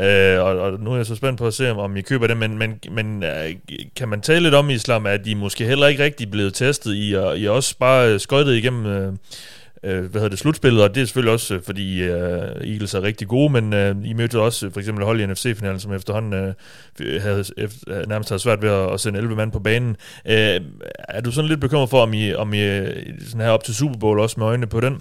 [0.00, 2.36] Øh, og, og nu er jeg så spændt på at se, om I køber det,
[2.36, 3.54] men, men, men øh,
[3.96, 7.14] kan man tale lidt om Islam, at de måske heller ikke rigtig blevet testet i,
[7.14, 8.86] og I også bare skøjtet igennem...
[8.86, 9.12] Øh,
[9.86, 13.02] øh, hvad hedder det, slutspillet, og det er selvfølgelig også, øh, fordi øh, Eagles er
[13.02, 16.54] rigtig gode, men øh, I mødte også øh, for eksempel hold i NFC-finalen, som efterhånden
[17.00, 19.96] øh, havde, efter, øh, nærmest havde svært ved at, at sende 11 mand på banen.
[20.26, 20.60] Øh,
[21.08, 22.58] er du sådan lidt bekymret for, om I, om I
[23.26, 25.00] sådan her op til Super Bowl også med øjnene på den?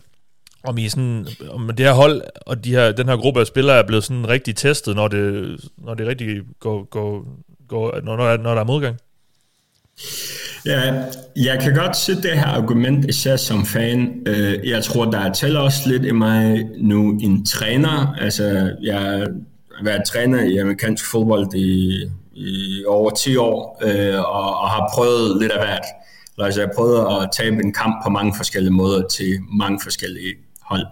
[0.68, 3.78] om I sådan, om det her hold og de her, den her gruppe af spillere
[3.78, 7.26] er blevet sådan rigtig testet, når det, når det rigtig går, går,
[7.68, 8.98] går når, når, når der er modgang?
[10.66, 11.04] Ja,
[11.36, 14.24] jeg kan godt se det her argument, især som fan.
[14.26, 18.16] Øh, jeg tror, der er til også lidt i mig nu en træner.
[18.22, 19.28] Altså, jeg har
[19.84, 25.42] været træner i amerikansk fodbold i, i over 10 år, øh, og, og har prøvet
[25.42, 25.86] lidt af hvert.
[26.40, 30.34] Altså, jeg har prøvet at tabe en kamp på mange forskellige måder til mange forskellige
[30.62, 30.86] hold.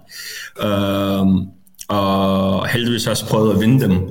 [0.64, 1.48] Øh,
[1.88, 4.10] og heldigvis også prøvet at vinde dem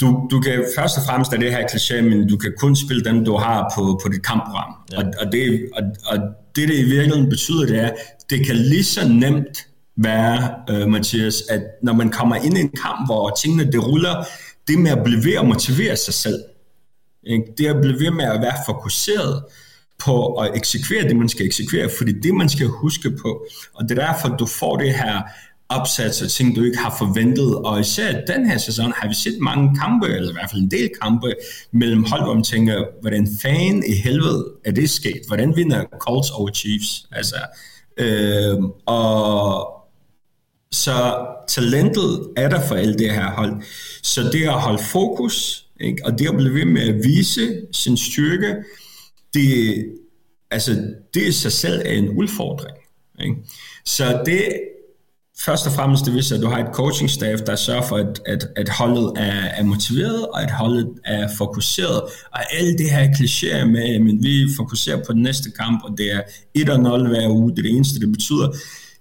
[0.00, 3.04] du, du kan først og fremmest af det her kliché, men du kan kun spille
[3.04, 4.74] dem, du har på, på dit kampprogram.
[4.92, 4.98] Ja.
[4.98, 6.18] Og, og, det, og, og
[6.56, 7.90] det, det i virkeligheden betyder, det er,
[8.30, 9.66] det kan lige så nemt
[9.96, 14.24] være, uh, Mathias, at når man kommer ind i en kamp, hvor tingene det ruller,
[14.68, 16.42] det med at blive ved at motivere sig selv.
[17.26, 17.44] Ikke?
[17.58, 19.42] Det at blive ved med at være fokuseret
[19.98, 23.98] på at eksekvere det, man skal eksekvere, fordi det, man skal huske på, og det
[23.98, 25.22] er derfor, du får det her
[25.68, 27.54] opsats og ting, du ikke har forventet.
[27.54, 30.70] Og især den her sæson har vi set mange kampe, eller i hvert fald en
[30.70, 31.34] del kampe,
[31.72, 35.20] mellem hold, hvor man tænker, hvordan fan i helvede er det sket?
[35.26, 37.06] Hvordan vinder Colts over Chiefs?
[37.12, 37.36] Altså,
[37.96, 39.72] øh, og
[40.72, 43.62] så talentet er der for alle det her hold.
[44.02, 46.04] Så det at holde fokus, ikke?
[46.04, 48.56] og det at blive ved med at vise sin styrke,
[49.34, 49.86] det,
[50.50, 50.70] altså,
[51.14, 52.76] det i sig selv er en udfordring.
[53.20, 53.36] Ikke?
[53.84, 54.42] Så det
[55.40, 58.20] først og fremmest det vil at du har et coaching staff, der sørger for, at,
[58.26, 62.02] at, at holdet er, er motiveret, og at holdet er fokuseret.
[62.32, 66.12] Og alle det her klichéer med, men vi fokuserer på den næste kamp, og det
[66.12, 66.20] er
[66.58, 68.48] 1-0 hver uge, det er det eneste, det betyder.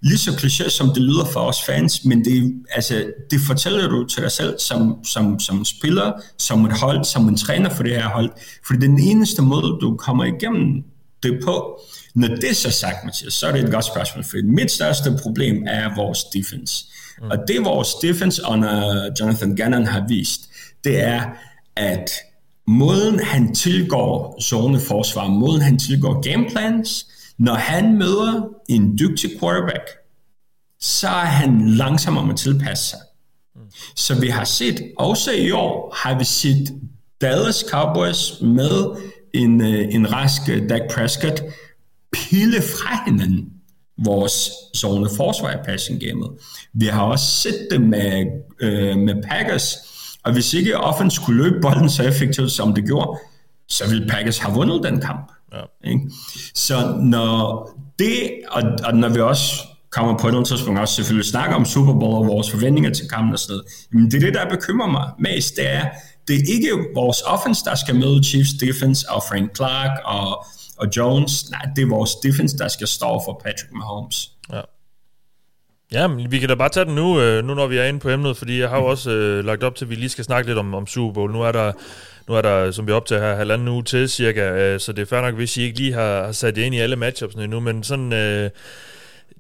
[0.02, 4.04] Lige så kliché, som det lyder for os fans, men det, altså, det fortæller du
[4.04, 7.92] til dig selv som, som, som spiller, som et hold, som en træner for det
[7.92, 8.30] her hold.
[8.68, 10.84] For det er den eneste måde, du kommer igennem
[11.32, 11.82] det på.
[12.16, 15.18] Når det er så sagt, Mathias, så er det et godt spørgsmål, for mit største
[15.22, 16.86] problem er vores defense.
[17.22, 17.32] Mm.
[17.32, 20.42] Og det vores defense under Jonathan Gannon har vist,
[20.84, 21.22] det er,
[21.76, 22.12] at
[22.68, 27.08] måden han tilgår zoneforsvar, måden han tilgår gameplans,
[27.38, 29.90] når han møder en dygtig quarterback,
[30.80, 33.00] så er han langsom om at tilpasse sig.
[33.56, 33.62] Mm.
[33.96, 36.74] Så vi har set, også i år, har vi set
[37.22, 38.96] Dallas Cowboys med
[39.36, 41.44] en, øh, en rask Dak Prescott,
[42.14, 43.50] pille fra hinanden
[43.98, 46.30] vores zone forsvar i passing gamet.
[46.74, 48.26] Vi har også set det med,
[48.62, 49.76] øh, med Packers,
[50.24, 53.20] og hvis ikke offense skulle løbe bolden så effektivt, som det gjorde,
[53.68, 55.32] så ville Packers have vundet den kamp.
[55.54, 55.90] Ja.
[55.92, 56.02] Ikke?
[56.54, 59.54] Så når det, og, og når vi også
[59.92, 63.34] kommer på et tidspunkt også selvfølgelig snakke om Super Bowl og vores forventninger til kampen
[63.34, 65.86] og sådan noget, men det er det, der bekymrer mig mest, det er,
[66.28, 70.46] det er ikke vores offense, der skal møde Chiefs defense og Frank Clark og
[70.78, 74.32] og Jones, nej, det er vores defense, der skal stå for Patrick Mahomes.
[74.54, 74.62] Ja.
[75.92, 78.00] Ja, men vi kan da bare tage den nu, øh, nu når vi er inde
[78.00, 80.24] på emnet, fordi jeg har jo også øh, lagt op til, at vi lige skal
[80.24, 81.32] snakke lidt om, om Super Bowl.
[81.32, 81.72] Nu er der,
[82.28, 85.02] nu er der som vi op til her, halvanden uge til cirka, øh, så det
[85.02, 87.44] er fair nok, hvis I ikke lige har, har sat jer ind i alle matchupsene
[87.44, 88.14] endnu, men sådan...
[88.14, 88.50] Øh,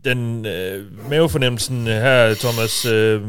[0.06, 3.22] den øh, mavefornemmelsen her, Thomas, øh,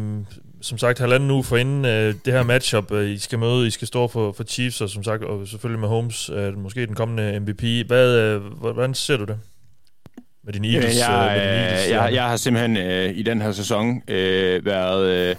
[0.60, 3.70] som sagt halvanden uge for inden øh, det her matchup, øh, I skal møde, I
[3.70, 6.94] skal stå for, for Chiefs, og som sagt, og selvfølgelig med Holmes, øh, måske den
[6.94, 7.86] kommende MVP.
[7.86, 9.38] Hvad, øh, hvordan ser du det?
[10.44, 10.98] Med din Eagles?
[10.98, 14.02] Jeg, øh, med din Eagles, øh, jeg, jeg har simpelthen øh, i den her sæson
[14.08, 15.36] øh, været, øh,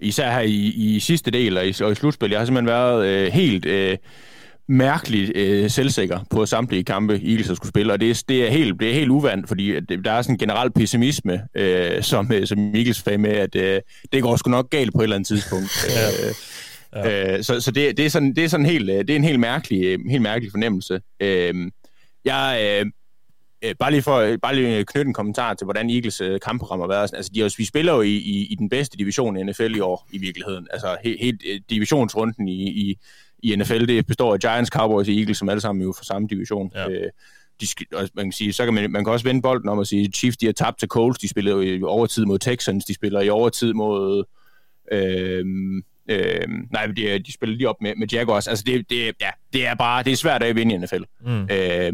[0.00, 3.06] især her i, i sidste del og i, og i slutspil, jeg har simpelthen været
[3.06, 3.66] øh, helt...
[3.66, 3.96] Øh,
[4.68, 8.50] mærkeligt øh, selvsikker på samtlige kampe, Eagles har skulle spille, og det er, det er,
[8.50, 12.46] helt, det er helt uvandt, fordi der er sådan en generel pessimisme, øh, som, øh,
[12.46, 13.80] som Eagles fan med, at øh,
[14.12, 15.86] det går sgu nok galt på et eller andet tidspunkt.
[15.96, 16.28] ja.
[16.28, 16.34] Øh,
[16.94, 17.36] ja.
[17.36, 19.24] øh, så så det, det, er sådan, det er sådan helt, øh, det er en
[19.24, 21.00] helt mærkelig, øh, helt mærkelig fornemmelse.
[21.20, 21.70] Øh,
[22.24, 22.80] jeg,
[23.64, 26.86] øh, bare lige for bare lige knytte en kommentar til, hvordan Eagles øh, kampprogram har
[26.86, 27.10] været.
[27.14, 29.80] Altså, de, har, vi spiller jo i, i, i den bedste division i NFL i
[29.80, 30.66] år, i virkeligheden.
[30.70, 32.96] Altså, helt, helt divisionsrunden i, i,
[33.44, 36.04] i NFL, det består af Giants, Cowboys og Eagles, som alle sammen er jo fra
[36.04, 36.70] samme division.
[36.74, 36.88] Ja.
[36.88, 37.10] Øh,
[37.60, 37.66] de,
[38.14, 40.36] man kan sige, så kan man, man kan også vende bolden om at sige, Chiefs,
[40.36, 43.28] de har tabt til Colts, de spiller jo i overtid mod Texans, de spiller i
[43.28, 44.24] overtid mod...
[44.92, 45.44] Øh,
[46.10, 48.48] øh, nej, de, de spiller lige op med, med Jaguars.
[48.48, 51.02] Altså, det, det, ja, det er bare, det er svært at vinde i NFL.
[51.20, 51.48] Mm.
[51.50, 51.92] Øh,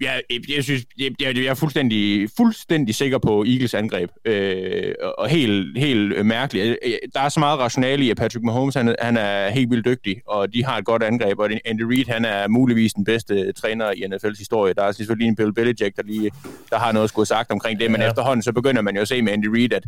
[0.00, 5.78] jeg, jeg, synes, jeg, jeg er fuldstændig, fuldstændig sikker på Eagles angreb, øh, og helt,
[5.78, 6.78] helt mærkeligt.
[7.14, 10.22] Der er så meget rationale i, at Patrick Mahomes han, han er helt vildt dygtig,
[10.26, 13.90] og de har et godt angreb, og Andy Reid han er muligvis den bedste træner
[13.90, 14.74] i NFL's historie.
[14.74, 16.30] Der er selvfølgelig en Bill Belichick, der, lige,
[16.70, 18.08] der har noget at skulle sagt omkring det, men ja.
[18.08, 19.84] efterhånden så begynder man jo at se med Andy Reid, at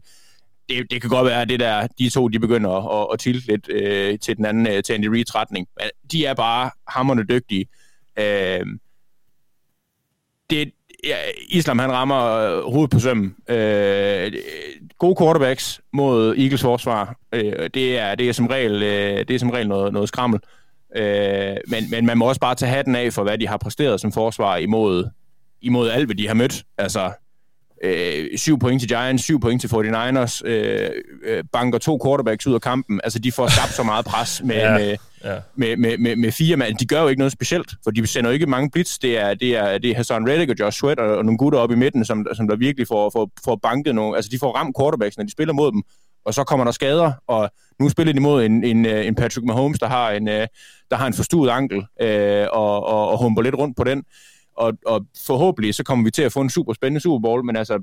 [0.69, 3.47] det, det kan godt være, at det der, de to de begynder at, at tilte
[3.47, 5.67] lidt øh, til den anden, øh, til Andy Reids retning.
[6.13, 7.67] De er bare hammerne dygtige.
[8.19, 8.67] Øh,
[10.53, 10.73] det,
[11.05, 11.17] ja,
[11.49, 13.35] Islam han rammer øh, hovedet på sømmen.
[13.49, 14.33] Øh,
[14.99, 19.39] gode quarterbacks mod Eagles forsvar, øh, det, er, det er som regel, øh, det er
[19.39, 20.41] som regel noget, noget skrammel.
[20.97, 24.01] Øh, men, men man må også bare tage hatten af for, hvad de har præsteret
[24.01, 25.09] som forsvar imod,
[25.63, 26.63] imod alt, hvad de har mødt.
[26.79, 27.13] Altså,
[27.85, 30.91] øh, syv point til Giants, syv point til 49ers, øh,
[31.25, 33.01] øh, banker to quarterbacks ud af kampen.
[33.05, 35.39] Altså, de får skabt så meget pres med, ja, med, ja.
[35.57, 36.77] med, med, med, med fire mand.
[36.77, 38.99] De gør jo ikke noget specielt, for de sender jo ikke mange blitz.
[38.99, 41.59] Det er, det er, det er Hassan Reddick og Josh Sweat og, og nogle gutter
[41.59, 44.17] op i midten, som, som der virkelig får, får, får banket nogle...
[44.17, 45.83] Altså, de får ramt quarterbacks, når de spiller mod dem,
[46.25, 47.51] og så kommer der skader, og
[47.81, 50.47] nu spiller de mod en, en, øh, en Patrick Mahomes, der har en, øh,
[50.91, 54.05] der har en forstuet ankel, øh, og, og, og humper lidt rundt på den
[54.57, 57.57] og, og forhåbentlig så kommer vi til at få en super spændende Super Bowl, men
[57.57, 57.79] altså,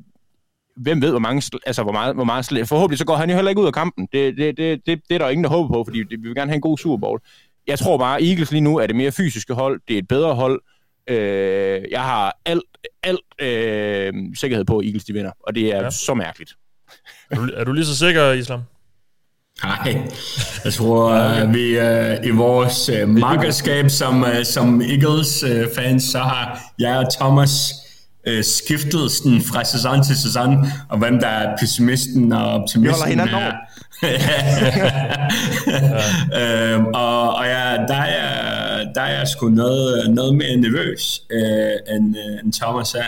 [0.82, 3.50] hvem ved, hvor, mange, altså, hvor meget, hvor meget forhåbentlig så går han jo heller
[3.50, 4.08] ikke ud af kampen.
[4.14, 6.52] Det, det, det, det, det er der ingen, der håber på, fordi vi vil gerne
[6.52, 7.22] have en god Super Bowl.
[7.68, 10.36] jeg tror bare, Eagles lige nu er det mere fysiske hold, det er et bedre
[10.36, 10.62] hold.
[11.10, 12.64] Øh, jeg har alt,
[13.04, 15.90] alt øh, sikkerhed på, at Eagles de vinder, og det er ja.
[15.90, 16.54] så mærkeligt.
[17.32, 18.62] Er du, er du lige så sikker, Islam?
[19.64, 20.08] Nej,
[20.66, 26.20] jeg tror, at vi uh, i vores uh, markedskab som, uh, som Eagles-fans, uh, så
[26.20, 27.74] har jeg og Thomas
[28.28, 32.84] uh, skiftet sådan fra sæson til sæson, og hvem der er pessimisten og optimisten.
[32.84, 33.54] Vi holder hinanden
[36.42, 41.22] øhm, og, og ja, der er jeg, der er jeg sgu noget, noget mere nervøs
[41.34, 43.08] uh, end, uh, end Thomas er.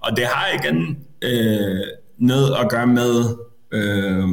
[0.00, 1.80] Og det har igen uh,
[2.18, 3.24] noget at gøre med,
[3.74, 4.28] uh,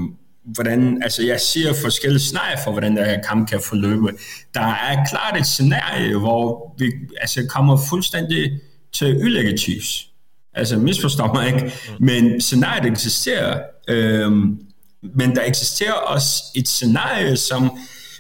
[0.46, 4.12] hvordan, altså jeg siger forskellige scenarier for, hvordan der her kamp kan forløbe.
[4.54, 6.92] Der er klart et scenarie, hvor vi
[7.22, 8.52] altså, kommer fuldstændig
[8.94, 10.11] til at ødelægge Chiefs.
[10.54, 13.60] Altså misforstår mig ikke, men scenariet eksisterer.
[13.88, 14.60] Øhm,
[15.16, 17.72] men der eksisterer også et scenarie, som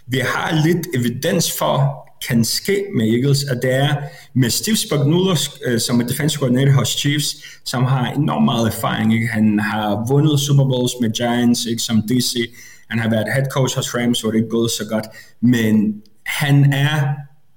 [0.07, 3.95] vi har lidt evidens for, kan ske med Eagles, og det er
[4.33, 5.35] med Steve Spagnuolo,
[5.65, 7.35] øh, som er defensive coordinator hos Chiefs,
[7.65, 9.13] som har enormt meget erfaring.
[9.13, 9.27] Ikke?
[9.27, 11.81] Han har vundet Super Bowls med Giants, ikke?
[11.81, 12.53] som DC.
[12.89, 15.05] Han har været head coach hos Rams, hvor det ikke gået så godt.
[15.41, 17.07] Men han er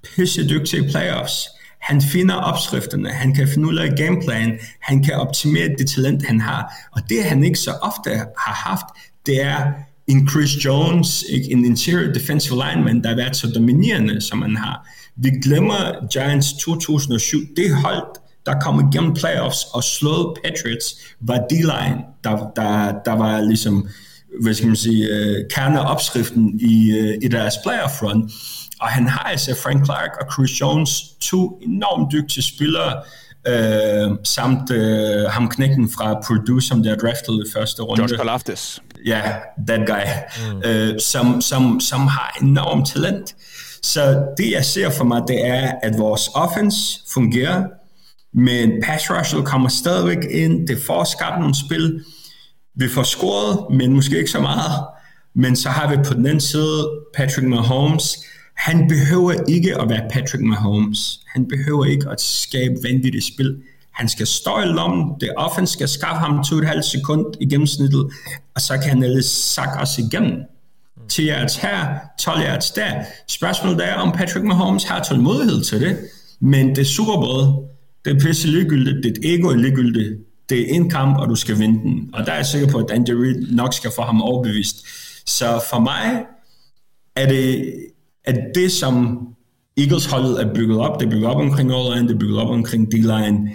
[0.04, 1.48] pisse dygtig i playoffs.
[1.84, 6.40] Han finder opskrifterne, han kan finde ud af gameplan, han kan optimere det talent, han
[6.40, 6.88] har.
[6.92, 8.86] Og det han ikke så ofte har haft,
[9.26, 9.72] det er
[10.06, 11.50] en Chris Jones, ikke?
[11.52, 14.88] en interior defensive lineman, der har været så dominerende, som han har.
[15.16, 17.38] Vi glemmer Giants 2007.
[17.56, 18.04] Det hold,
[18.46, 23.88] der kom igennem playoffs og slået Patriots, var D-line, der, der, der var ligesom,
[24.42, 28.30] hvad skal man sige, uh, kerneopskriften i, uh, i deres playoff run.
[28.84, 30.90] Og han har altså Frank Clark og Chris Jones,
[31.20, 32.92] to enormt dygtige spillere,
[33.48, 38.02] uh, samt uh, ham knækken fra Purdue, som der draftede i første runde.
[38.02, 38.82] Josh Kalafdis.
[39.06, 39.34] Ja, yeah,
[39.68, 40.06] that guy.
[40.52, 40.56] Mm.
[40.56, 43.34] Uh, som, som, som har enormt talent.
[43.82, 47.64] Så det, jeg ser for mig, det er, at vores offense fungerer,
[48.34, 50.68] men pass rush kommer stadigvæk ind.
[50.68, 52.04] Det får skabt nogle spil.
[52.76, 54.84] Vi får scoret, men måske ikke så meget.
[55.36, 58.16] Men så har vi på den anden side Patrick Mahomes.
[58.56, 61.20] Han behøver ikke at være Patrick Mahomes.
[61.34, 63.56] Han behøver ikke at skabe vanvittigt spil.
[63.92, 65.14] Han skal stå i lommen.
[65.20, 68.10] Det offense skal skaffe ham 2,5 sekund i gennemsnittet,
[68.54, 70.38] og så kan han ellers sakke os igennem.
[71.08, 73.04] 10 yards her, 12 yards der.
[73.28, 75.98] Spørgsmålet er, om Patrick Mahomes har tålmodighed til det,
[76.40, 77.68] men det er Super Bowl.
[78.04, 79.04] Det er pisse ligegyldigt.
[79.04, 80.18] Dit ego er ligegyldigt.
[80.48, 82.10] Det er en kamp, og du skal vinde den.
[82.12, 84.76] Og der er jeg sikker på, at Andy Reid nok skal få ham overbevist.
[85.26, 86.24] Så for mig
[87.16, 87.74] er det,
[88.24, 89.28] at det, som
[89.76, 92.92] Eagles-holdet er bygget op, det er bygget op omkring all det er bygget op omkring
[92.92, 93.50] D-line.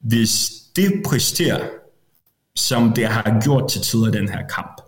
[0.00, 1.60] Hvis det præsterer,
[2.56, 4.80] som det har gjort til tider den her kamp,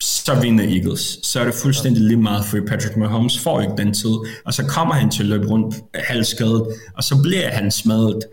[0.00, 1.18] så vinder Eagles.
[1.22, 4.64] Så er det fuldstændig lige meget, for Patrick Mahomes får ikke den tid, og så
[4.64, 6.66] kommer han til at løbe rundt halvskadet,
[6.96, 8.24] og så bliver han smadret,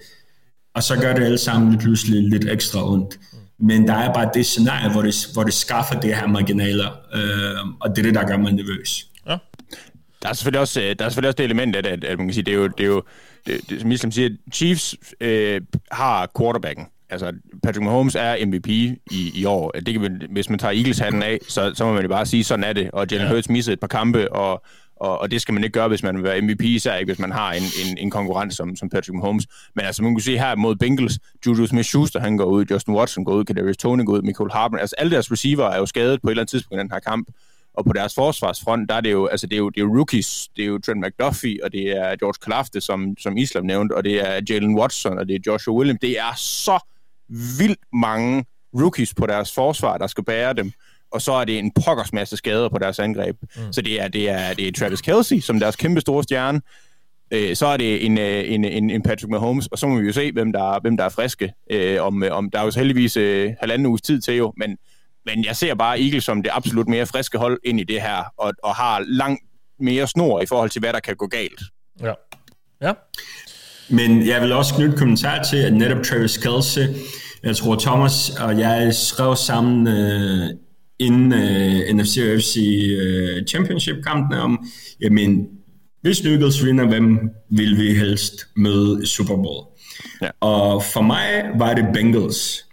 [0.76, 3.19] og så gør det alle sammen lidt pludselig lidt ekstra ondt.
[3.60, 7.57] Men der er bare det scenarie, hvor det, hvor det skaffer det her marginaler, øh,
[7.82, 9.07] og det er det, der gør mig nervøs.
[10.26, 12.27] Der er selvfølgelig også, øh, der er selvfølgelig også det element, at, at, at man
[12.27, 13.03] kan sige, det er jo, det er jo
[13.47, 15.61] det, det, som Islam siger, Chiefs øh,
[15.91, 17.34] har quarterbacken, altså
[17.64, 19.72] Patrick Mahomes er MVP i, i år.
[19.72, 22.43] Det kan man, hvis man tager Eagles-hatten af, så, så må man jo bare sige,
[22.43, 22.91] sådan er det.
[22.91, 23.34] Og Jalen ja.
[23.34, 24.64] Hurts missede et par kampe, og,
[24.95, 27.19] og, og det skal man ikke gøre, hvis man vil være MVP, især ikke hvis
[27.19, 29.47] man har en, en, en konkurrent som, som Patrick Mahomes.
[29.76, 33.26] Men altså, man kan se her mod Bengals, Juju Smith-Schuster, han går ud, Justin Watson
[33.26, 34.81] går ud, Kadarius Tony går ud, Michael Hartman.
[34.81, 36.99] Altså, alle deres receiver er jo skadet på et eller andet tidspunkt i den her
[36.99, 37.27] kamp.
[37.77, 39.95] Og på deres forsvarsfront, der er det jo, altså det er jo, det er jo
[39.95, 40.49] rookies.
[40.56, 44.03] Det er jo Trent McDuffie, og det er George Kalafte, som, som Islam nævnte, og
[44.03, 45.99] det er Jalen Watson, og det er Joshua Williams.
[46.02, 46.80] Det er så
[47.60, 50.72] vildt mange rookies på deres forsvar, der skal bære dem,
[51.11, 53.35] og så er det en pokkers masse skader på deres angreb.
[53.41, 53.73] Mm.
[53.73, 56.61] Så det er, det, er, det er Travis Kelsey, som deres kæmpe store stjerne,
[57.31, 60.06] øh, så er det en, øh, en, en, en Patrick Mahomes, og så må vi
[60.06, 61.53] jo se, hvem der, hvem der er friske.
[61.72, 64.77] Øh, om, om, der er jo heldigvis øh, halvanden uges tid til jo, men,
[65.26, 68.23] men jeg ser bare Eagles som det absolut mere friske hold ind i det her,
[68.38, 69.41] og, og har langt
[69.80, 71.61] mere snor i forhold til, hvad der kan gå galt.
[72.02, 72.14] Ja.
[72.81, 72.93] Ja.
[73.89, 76.95] Men jeg vil også knytte kommentar til, at netop Travis Kelce,
[77.43, 80.49] jeg tror Thomas og jeg skrev sammen uh,
[80.99, 84.68] inden uh, NFC og FC uh, Championship-kampene om,
[85.02, 85.47] jamen,
[86.02, 89.65] hvis Eagles vinder, hvem vil vi helst møde i Super Bowl?
[90.22, 90.30] Ja.
[90.39, 92.65] Og for mig var det Bengals.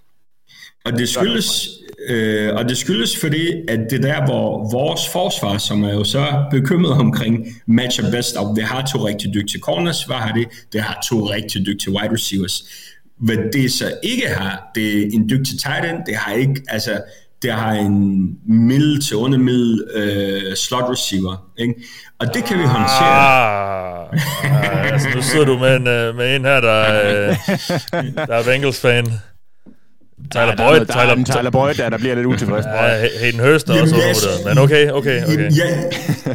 [0.84, 1.68] Og det skyldes,
[2.08, 6.44] øh, og det skyldes fordi, at det der, hvor vores forsvar, som er jo så
[6.50, 10.48] bekymret omkring matcher best op, det har to rigtig dygtige corners, hvad har det?
[10.72, 12.64] Det har to rigtig dygtige wide receivers.
[13.18, 17.00] Hvad det så ikke har, det er en dygtig tight end, det har ikke, altså,
[17.42, 21.52] der har en middel til undermiddel øh, slot receiver.
[21.58, 21.74] Ikke?
[22.18, 23.02] Og det kan vi håndtere.
[23.02, 24.08] Ah,
[24.42, 27.36] ah, altså, nu sidder du med en, øh, med en her, der, er, øh,
[28.28, 29.06] der er Bengals-fan.
[30.32, 30.66] Tyler er Boyd.
[30.66, 32.66] noget- der er en Tyler Boyd, der, der bliver lidt utilfreds.
[32.66, 34.44] Ja, Hayden Hurst er også undervurderet.
[34.46, 35.50] Men okay, okay, okay.
[35.56, 35.68] Ja,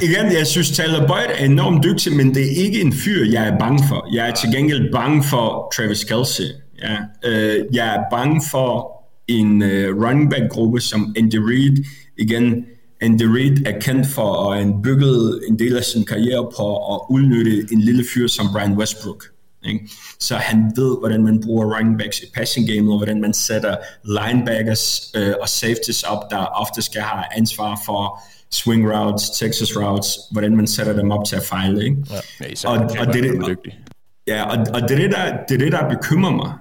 [0.01, 3.47] igen, jeg synes, Tyler Boyd er enormt dygtig, men det er ikke en fyr, jeg
[3.47, 4.07] er bange for.
[4.13, 6.43] Jeg er til gengæld bange for Travis Kelce.
[6.83, 6.95] Ja.
[7.29, 8.91] Øh, jeg er bange for
[9.27, 11.83] en uh, running back-gruppe som Andy Reid.
[12.19, 12.65] Igen,
[13.01, 16.99] Andy Reid er kendt for at have bygget en del af sin karriere på at
[17.09, 19.23] udnytte en lille fyr som Brian Westbrook.
[19.67, 19.89] Ikke?
[20.19, 23.75] Så han ved, hvordan man bruger running backs i passing game, og hvordan man sætter
[24.03, 28.19] linebackers øh, og safeties op, der ofte skal have ansvar for
[28.51, 31.83] swing routes, Texas routes, hvordan man sætter dem op til at fejle.
[31.83, 31.97] Ikke?
[32.39, 33.79] Ja, især og, og, det, dygtig.
[34.27, 36.53] ja, og, og det, er det, der, det er det, der bekymrer mig.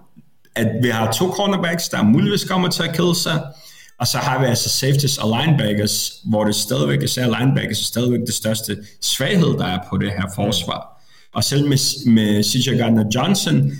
[0.56, 3.42] At vi har to cornerbacks, der muligvis kommer til at kede sig,
[4.00, 8.20] og så har vi altså safeties og linebackers, hvor det stadigvæk, især linebackers, er stadigvæk
[8.26, 10.95] det største svaghed, der er på det her forsvar.
[11.36, 13.72] Og selv med, med CJ Gardner-Johnson,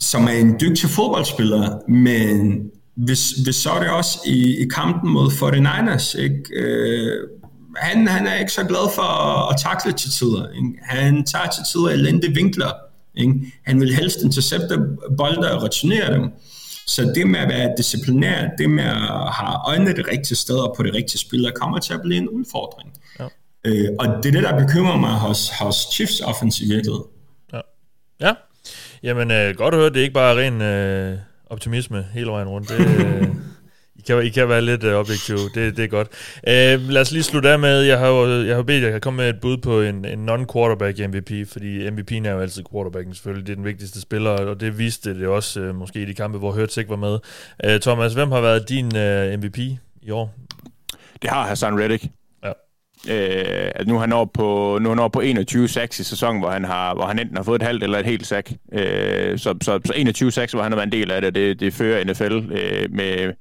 [0.00, 5.12] som er en dygtig fodboldspiller, men hvis, hvis så er det også i, i kampen
[5.12, 6.42] mod 49ers, ikke?
[6.54, 7.28] Øh,
[7.76, 10.48] han, han er ikke så glad for at, at takle til tider.
[10.48, 10.78] Ikke?
[10.82, 12.72] Han tager til tider elendige vinkler.
[13.14, 13.34] Ikke?
[13.66, 14.78] Han vil helst intercepte
[15.18, 16.30] bolde og returnere dem.
[16.86, 20.74] Så det med at være disciplinær, det med at have øjnene det rigtige sted og
[20.76, 22.92] på det rigtige spiller, kommer til at blive en udfordring.
[23.18, 23.24] Ja.
[23.64, 26.66] Øh, og det er det, der bekymrer mig hos, hos Chiefs offensiv.
[27.52, 27.60] Ja.
[28.20, 28.34] ja.
[29.02, 32.68] Jamen, øh, godt at høre, det er ikke bare ren øh, optimisme hele vejen rundt.
[32.68, 33.28] Det, øh,
[33.96, 36.08] I, kan, I kan være lidt øh, objektive, det, det er godt.
[36.48, 39.00] Øh, lad os lige slutte af med, jeg har jo jeg har bedt, jeg kan
[39.00, 43.14] komme med et bud på en, en non-quarterback MVP, fordi MVP'en er jo altid quarterbacken
[43.14, 46.14] selvfølgelig, det er den vigtigste spiller, og det viste det også øh, måske i de
[46.14, 47.18] kampe, hvor Hurts ikke var med.
[47.64, 49.58] Øh, Thomas, hvem har været din øh, MVP
[50.02, 50.34] i år?
[51.22, 52.04] Det har Hassan Reddick.
[53.08, 56.04] Øh, altså nu er han oppe på, nu er han oppe på 21 sacks i
[56.04, 58.52] sæsonen, hvor han, har, hvor han enten har fået et halvt eller et helt sack.
[58.72, 61.60] Øh, så, så, så 21 sacks, hvor han har været en del af det, det,
[61.60, 63.32] det fører NFL øh, med,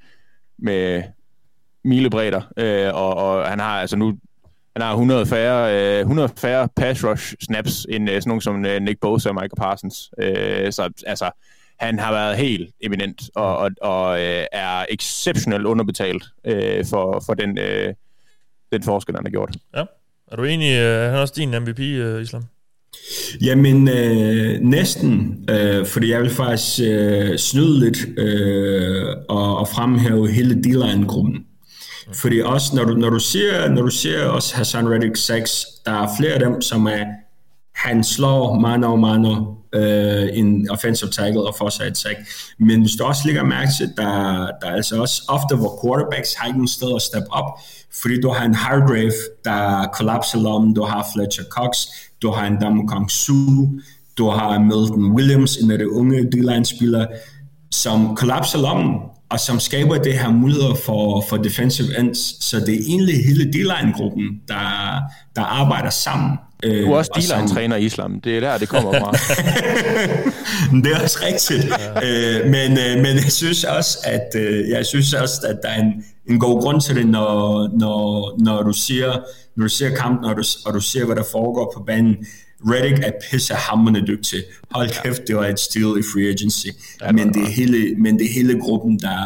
[0.59, 1.03] med
[1.84, 2.41] milebredder.
[2.57, 4.17] Øh, og, og han har altså nu
[4.77, 8.65] han har 100 færre, øh, 100 færre pass rush snaps end øh, sådan nogen som
[8.65, 10.11] øh, Nick Bosa og Michael Parsons.
[10.19, 11.31] Øh, så altså,
[11.79, 17.34] han har været helt eminent og, og, og øh, er exceptionelt underbetalt øh, for, for
[17.34, 17.93] den, øh,
[18.72, 19.56] den forskel, han har gjort.
[19.76, 19.84] Ja.
[20.31, 22.44] Er du enig, øh, han er også din MVP, øh, Islam?
[23.41, 30.31] Jamen, øh, næsten, øh, fordi jeg vil faktisk øh, snyde lidt øh, og, og fremhæve
[30.31, 31.45] hele D-line-gruppen.
[32.14, 35.91] Fordi også, når du, når du siger, når du siger også Hassan Reddick 6, der
[35.91, 37.06] er flere af dem, som er,
[37.77, 42.17] han slår mano mano øh, en offensive tackle og får sig et sack.
[42.59, 44.11] Men hvis du også lægger mærke til, der,
[44.61, 47.59] der er altså også ofte, hvor quarterbacks har ikke nogen sted at steppe op,
[48.01, 49.11] fordi du har en Hargrave,
[49.45, 51.77] der kollapser lommen, du har Fletcher Cox,
[52.21, 53.35] du har en Damokong Su,
[54.17, 57.07] du har Milton Williams, en af de unge D-line-spillere,
[57.71, 58.95] som kollapser lommen,
[59.29, 62.43] og som skaber det her muligheder for, for defensive ends.
[62.43, 65.01] Så det er egentlig hele D-line-gruppen, der,
[65.35, 66.37] der arbejder sammen.
[66.63, 68.21] Øh, Du er også og som- D-line-træner i Islam.
[68.21, 69.11] Det er der, det kommer fra.
[70.84, 71.65] det er også rigtigt.
[72.03, 75.81] Øh, men, øh, men jeg synes også, at øh, jeg synes også, at der er
[75.81, 75.93] en,
[76.29, 79.07] en god grund til det, når, når, når du siger,
[79.55, 82.15] når du ser kampen, og du, og du ser, hvad der foregår på banen.
[82.69, 84.43] Reddick er pissehammerende dygtig.
[84.71, 86.67] Hold kæft, det var et steal i free agency.
[87.01, 89.17] Ja, men, det er hele, men det er hele gruppen, der,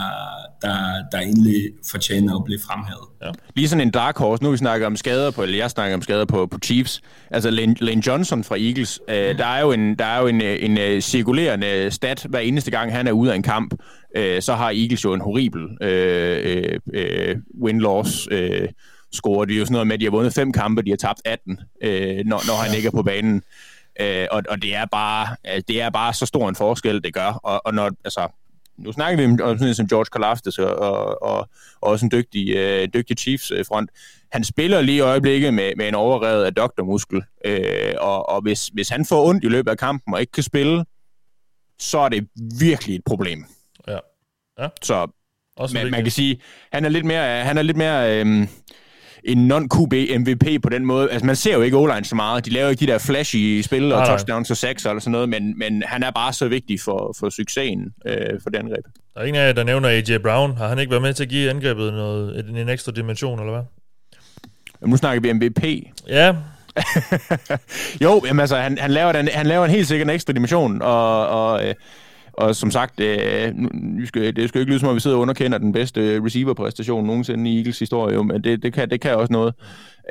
[0.62, 3.08] der, der egentlig fortjener at blive fremhævet.
[3.22, 3.32] Ja.
[3.56, 4.44] Lige sådan en dark horse.
[4.44, 7.02] Nu vi snakket om skader på, eller jeg snakker om skader på, på Chiefs.
[7.32, 9.00] Altså Lane, Lane Johnson fra Eagles.
[9.10, 12.40] Øh, der er jo en, der er jo en, øh, en, en cirkulerende stat, hver
[12.40, 13.74] eneste gang han er ude af en kamp.
[14.16, 18.68] Øh, så har Eagles jo en horribel øh, øh, win-loss øh,
[19.14, 19.46] score.
[19.46, 21.22] Det er jo sådan noget med, at de har vundet fem kampe, de har tabt
[21.26, 23.44] 18, øh, når, når han ikke er på banen.
[24.02, 27.14] Øh, og, og det er bare øh, det er bare så stor en forskel, det
[27.14, 27.40] gør.
[27.44, 28.28] Og, og når, altså,
[28.84, 31.38] nu snakker vi om sådan som George Kalafdis og, og, og,
[31.82, 33.90] og også en dygtig, øh, dygtig Chiefs-front.
[34.32, 38.68] Han spiller lige i øjeblikket med, med en overrevet af doktormuskel, øh, og, og hvis,
[38.68, 40.86] hvis han får ondt i løbet af kampen og ikke kan spille,
[41.80, 42.28] så er det
[42.60, 43.46] virkelig et problem.
[43.88, 43.98] Ja.
[44.60, 44.68] ja.
[44.82, 45.08] Så
[45.58, 46.42] Også man, man kan sige,
[46.72, 48.48] han er lidt mere, han er lidt mere øhm,
[49.24, 51.12] en non-QB MVP på den måde.
[51.12, 52.46] Altså, man ser jo ikke o så meget.
[52.46, 55.30] De laver ikke de der flashy spil og Nej, touchdowns og sacks eller sådan noget,
[55.30, 58.86] men, men han er bare så vigtig for, for succesen øh, for det angreb.
[59.14, 60.58] Der er ingen af jer, der nævner AJ Brown.
[60.58, 63.54] Har han ikke været med til at give angrebet noget, en, en ekstra dimension, eller
[63.54, 63.64] hvad?
[64.82, 65.64] Men nu snakker vi MVP.
[66.08, 66.36] Ja.
[68.04, 70.82] jo, jamen altså, han, han, laver den, han laver en helt sikkert en ekstra dimension,
[70.82, 71.76] og, og øh,
[72.34, 75.18] og som sagt, øh, nu, skal, det skal jo ikke lyde som om, vi sidder
[75.18, 79.16] og underkender den bedste receiver-præstation nogensinde i Eagles historie, men det, det, kan, det kan
[79.16, 79.54] også noget.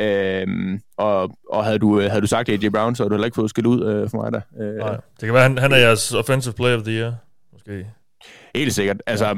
[0.00, 3.24] Øhm, og, og havde du, øh, havde du sagt AJ Brown, så havde du heller
[3.24, 4.40] ikke fået skilt ud øh, for mig der.
[4.60, 7.14] Øh, Nej, det kan være, han, han er jeres offensive player of the year,
[7.52, 7.86] måske.
[8.54, 9.02] Helt sikkert.
[9.06, 9.36] Altså,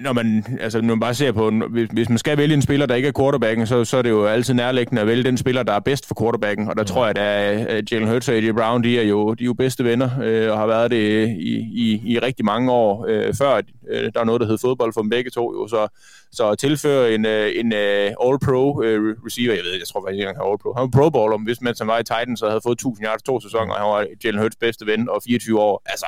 [0.00, 2.86] når man, altså, når man bare ser på, hvis, hvis man skal vælge en spiller,
[2.86, 5.62] der ikke er quarterbacken, så, så er det jo altid nærliggende at vælge den spiller,
[5.62, 6.68] der er bedst for quarterbacken.
[6.68, 6.86] Og der ja.
[6.86, 9.84] tror jeg, at Jalen Hurts og AJ Brown, de er jo, de er jo bedste
[9.84, 13.60] venner, øh, og har været det i, i, i rigtig mange år øh, før.
[13.90, 15.54] Øh, der er noget, der hedder fodbold for dem begge to.
[15.54, 15.88] Jo, så,
[16.32, 18.84] så at tilføre en, øh, en uh, all-pro uh,
[19.26, 20.72] receiver, jeg ved, jeg tror faktisk ikke, han har all-pro.
[20.76, 23.22] Han var pro bowler, hvis man som var i Titans, så havde fået 1000 yards
[23.22, 25.82] to sæsoner, og han var Jalen Hurts bedste ven, og 24 år.
[25.86, 26.06] Altså,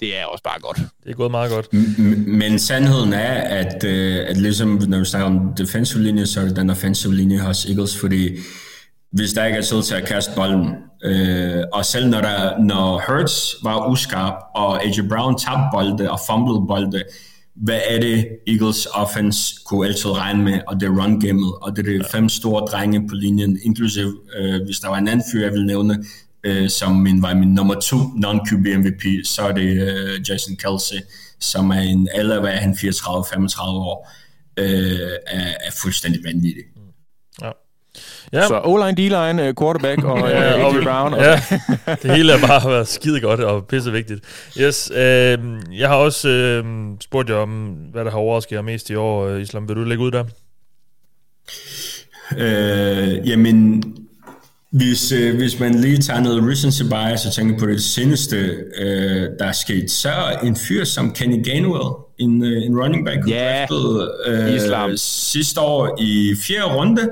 [0.00, 0.76] det er også bare godt.
[0.76, 1.72] Det er gået meget godt.
[2.26, 6.44] Men sandheden er, at, uh, at ligesom når vi snakker om defensive linje, så er
[6.44, 8.28] det den offensive linje hos Eagles, fordi
[9.12, 10.66] hvis der ikke er tid til at kaste bolden,
[11.06, 16.20] uh, og selv når, der, når Hurts var uskarp, og AJ Brown tabte bolde og
[16.26, 17.04] fumblede bolde,
[17.56, 21.88] hvad er det Eagles offense kunne altid regne med, og det run gamet, og det
[21.88, 25.42] er de fem store drenge på linjen, inklusive, uh, hvis der var en anden fyr,
[25.42, 26.04] jeg vil nævne,
[26.44, 30.96] øh, som min, var min nummer to non-QB MVP, så er det øh, Jason Kelsey,
[31.40, 34.10] som er en alder, hvad er han, 34-35 år,
[34.56, 34.66] øh,
[35.26, 36.62] er, er fuldstændig vanvittig.
[37.42, 37.50] Ja.
[38.32, 38.46] Ja.
[38.46, 41.14] Så O-line, D-line, quarterback og ja, AJ Brown.
[41.14, 41.40] Og ja,
[42.02, 44.20] det hele er bare været skide godt og pisse vigtigt.
[44.60, 45.38] Yes, øh,
[45.78, 46.64] jeg har også øh,
[47.00, 49.36] spurgt jer om, hvad der har overrasket jer mest i år.
[49.36, 50.24] Islam, vil du lægge ud der?
[52.36, 53.82] Øh, jamen,
[54.72, 58.36] hvis, øh, hvis man lige tager noget recency bias og tænker på det seneste,
[58.78, 61.88] øh, der er sket, så er en fyr som Kenny Gainwell,
[62.18, 63.68] en, øh, en running back, yeah.
[64.26, 64.96] øh, Islam.
[64.96, 67.08] sidste år i fjerde runde,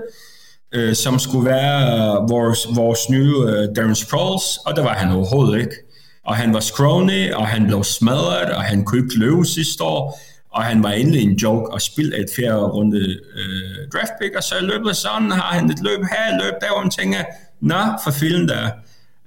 [0.75, 5.61] øh, som skulle være vores, vores nye øh, Darren Sproles, og det var han overhovedet
[5.61, 5.77] ikke.
[6.25, 10.21] Og han var scrawny, og han blev smadret, og han kunne ikke løbe sidste år,
[10.51, 12.99] og han var endelig en joke og spille et fjerde runde
[13.39, 16.41] øh, draft pick, og så i løbet af sådan har han et løb her, et
[16.45, 17.19] løb der, hvor man tænker,
[17.61, 18.71] nå, for filen der.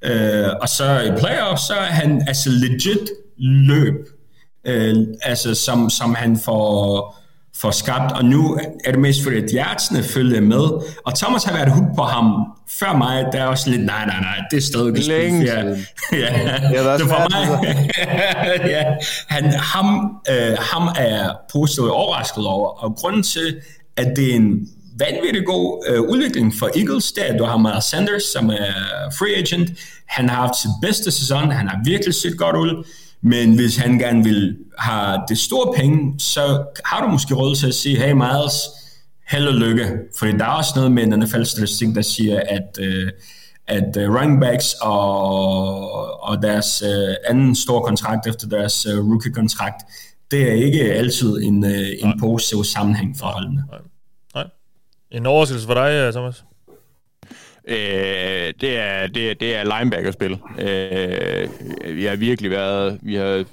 [0.02, 3.96] Øh, og så i playoffs, så er han altså legit løb,
[4.66, 7.16] øh, altså som, som han får,
[7.56, 10.64] får skabt, og nu er det mest fordi, at hjertene følger med,
[11.06, 14.20] og Thomas har været hooked på ham før mig, der er også lidt, nej, nej,
[14.22, 15.64] nej, det er stadig ikke Længe ja,
[16.12, 17.76] ja, det er for mig.
[18.76, 18.84] ja,
[19.28, 23.56] han, ham, øh, ham er positivt overrasket over, og grunden til,
[23.98, 24.70] at det er en
[25.00, 28.74] vanvittig god øh, udvikling for Eagles, er, at du har Miles Sanders, som er
[29.20, 29.72] free agent.
[30.06, 32.88] Han har haft sit bedste sæson, han har virkelig set godt ud,
[33.22, 37.68] men hvis han gerne vil have det store penge, så har du måske råd til
[37.68, 38.54] at sige, hey Miles,
[39.28, 39.90] held og lykke.
[40.20, 43.12] Fordi der er også noget med en NFL-statistik, der siger, at, øh,
[43.68, 49.82] at uh, running backs og, og deres uh, anden store kontrakt efter deres uh, rookie-kontrakt,
[50.32, 53.64] det er ikke altid en, uh, en positiv sammenhæng for holdene.
[53.72, 53.80] Nej.
[55.12, 56.44] En overraskelse for dig, øh, Thomas?
[57.68, 60.32] Øh, det, er, det, er, det er linebackerspil.
[60.60, 61.50] Øh,
[61.96, 63.00] vi har virkelig været...
[63.02, 63.46] Vi har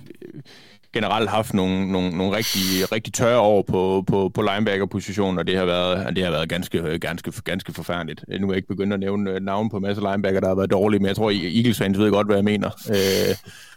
[0.92, 5.56] generelt haft nogle, nogle, nogle rigtig, rigtig tørre år på, på, på linebacker-positionen, og det
[5.56, 8.24] har været, det har været ganske, ganske, ganske forfærdeligt.
[8.28, 10.48] Øh, nu er jeg ikke begyndt at nævne øh, navn på en masse linebacker, der
[10.48, 12.70] har været dårlige, men jeg tror, Eagles fans ved godt, hvad jeg mener.
[12.90, 13.36] Øh,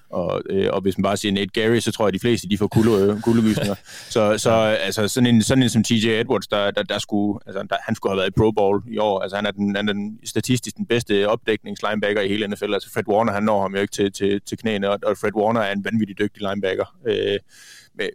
[0.09, 2.49] og, øh, og hvis man bare siger Nate Gary, så tror jeg, at de fleste
[2.49, 3.75] de får kulde, kuldegysninger.
[4.15, 7.63] så så altså, sådan, en, sådan en som TJ Edwards, der, der, der skulle, altså,
[7.69, 9.19] der, han skulle have været i Pro Bowl i år.
[9.19, 12.73] Altså, han er den, han er den statistisk den bedste opdækningslinebacker i hele NFL.
[12.73, 15.61] Altså, Fred Warner, han når ham jo ikke til, til, til knæene, og Fred Warner
[15.61, 16.95] er en vanvittig dygtig linebacker.
[17.07, 17.39] Øh,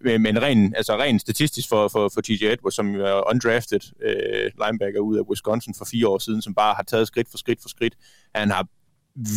[0.04, 4.50] men, men ren, altså ren statistisk for, for, for TJ Edwards, som er undrafted øh,
[4.66, 7.62] linebacker ud af Wisconsin for fire år siden, som bare har taget skridt for skridt
[7.62, 7.94] for skridt.
[8.34, 8.66] Han har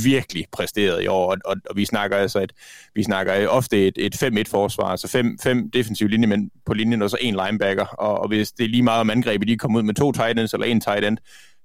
[0.04, 2.54] virkelig præsteret i år, og, og, og vi snakker altså et,
[2.96, 7.10] vi snakker ofte et, et 5-1 forsvar, altså fem, fem defensive linjemænd på linjen, og
[7.10, 9.84] så en linebacker, og, og hvis det er lige meget om angrebet, de kommer ud
[9.84, 11.18] med to tight ends eller en tight end,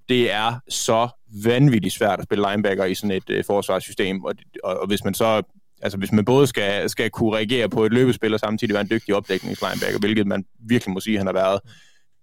[0.09, 1.09] det er så
[1.45, 4.35] vanvittigt svært at spille linebacker i sådan et øh, forsvarssystem, og,
[4.65, 5.43] og, og hvis man så
[5.83, 8.91] altså hvis man både skal, skal kunne reagere på et løbespil og samtidig være en
[8.91, 11.61] dygtig opdækningslinebacker, hvilket man virkelig må sige, han har været,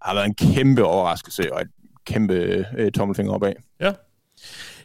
[0.02, 1.68] har været en kæmpe overraskelse og et
[2.06, 3.54] kæmpe øh, tommelfinger opad.
[3.80, 3.92] Ja,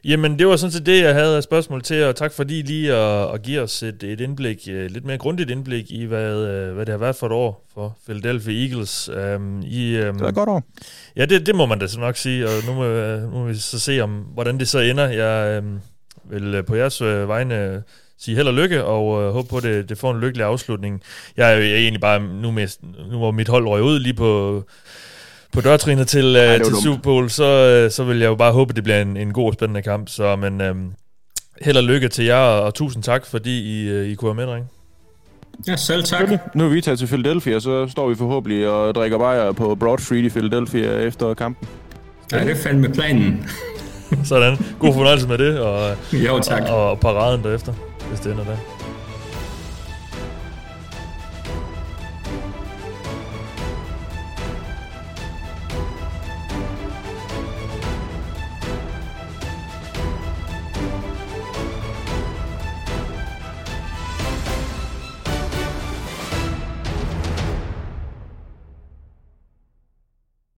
[0.04, 2.94] Jamen, det var sådan set det, jeg havde af spørgsmål til, og tak fordi lige
[2.94, 6.74] at, at give os et, et indblik, øh, lidt mere grundigt indblik i, hvad, øh,
[6.74, 9.08] hvad det har været for et år for Philadelphia Eagles.
[9.08, 10.62] Um, i, um, det var et godt år.
[11.16, 12.84] Ja, det, det må man da så nok sige, og nu må,
[13.20, 15.08] nu må vi så se, om hvordan det så ender.
[15.08, 15.80] Jeg um,
[16.24, 17.82] vil på jeres vegne
[18.18, 21.02] sige held og lykke, og uh, håbe på, at det, det får en lykkelig afslutning.
[21.36, 22.68] Jeg er jo egentlig bare, nu, med,
[23.10, 24.64] nu hvor mit hold røg ud lige på
[25.54, 28.52] på dørtrinet til, Ej, uh, til Super Bowl, så, uh, så vil jeg jo bare
[28.52, 30.08] håbe, at det bliver en, en god og spændende kamp.
[30.08, 30.92] Så men um,
[31.62, 34.52] held og lykke til jer, og, tusind tak, fordi I, uh, I kunne være med,
[34.52, 34.68] drenge.
[35.68, 36.28] Ja, selv tak.
[36.54, 39.98] Nu er vi taget til Philadelphia, så står vi forhåbentlig og drikker bajer på Broad
[39.98, 41.68] Street i Philadelphia efter kampen.
[42.32, 43.50] Ja, det er fandme planen.
[44.24, 44.56] Sådan.
[44.78, 46.62] God fornøjelse med det, og, Jo, tak.
[46.62, 47.72] og, og paraden derefter,
[48.08, 48.73] hvis det ender der.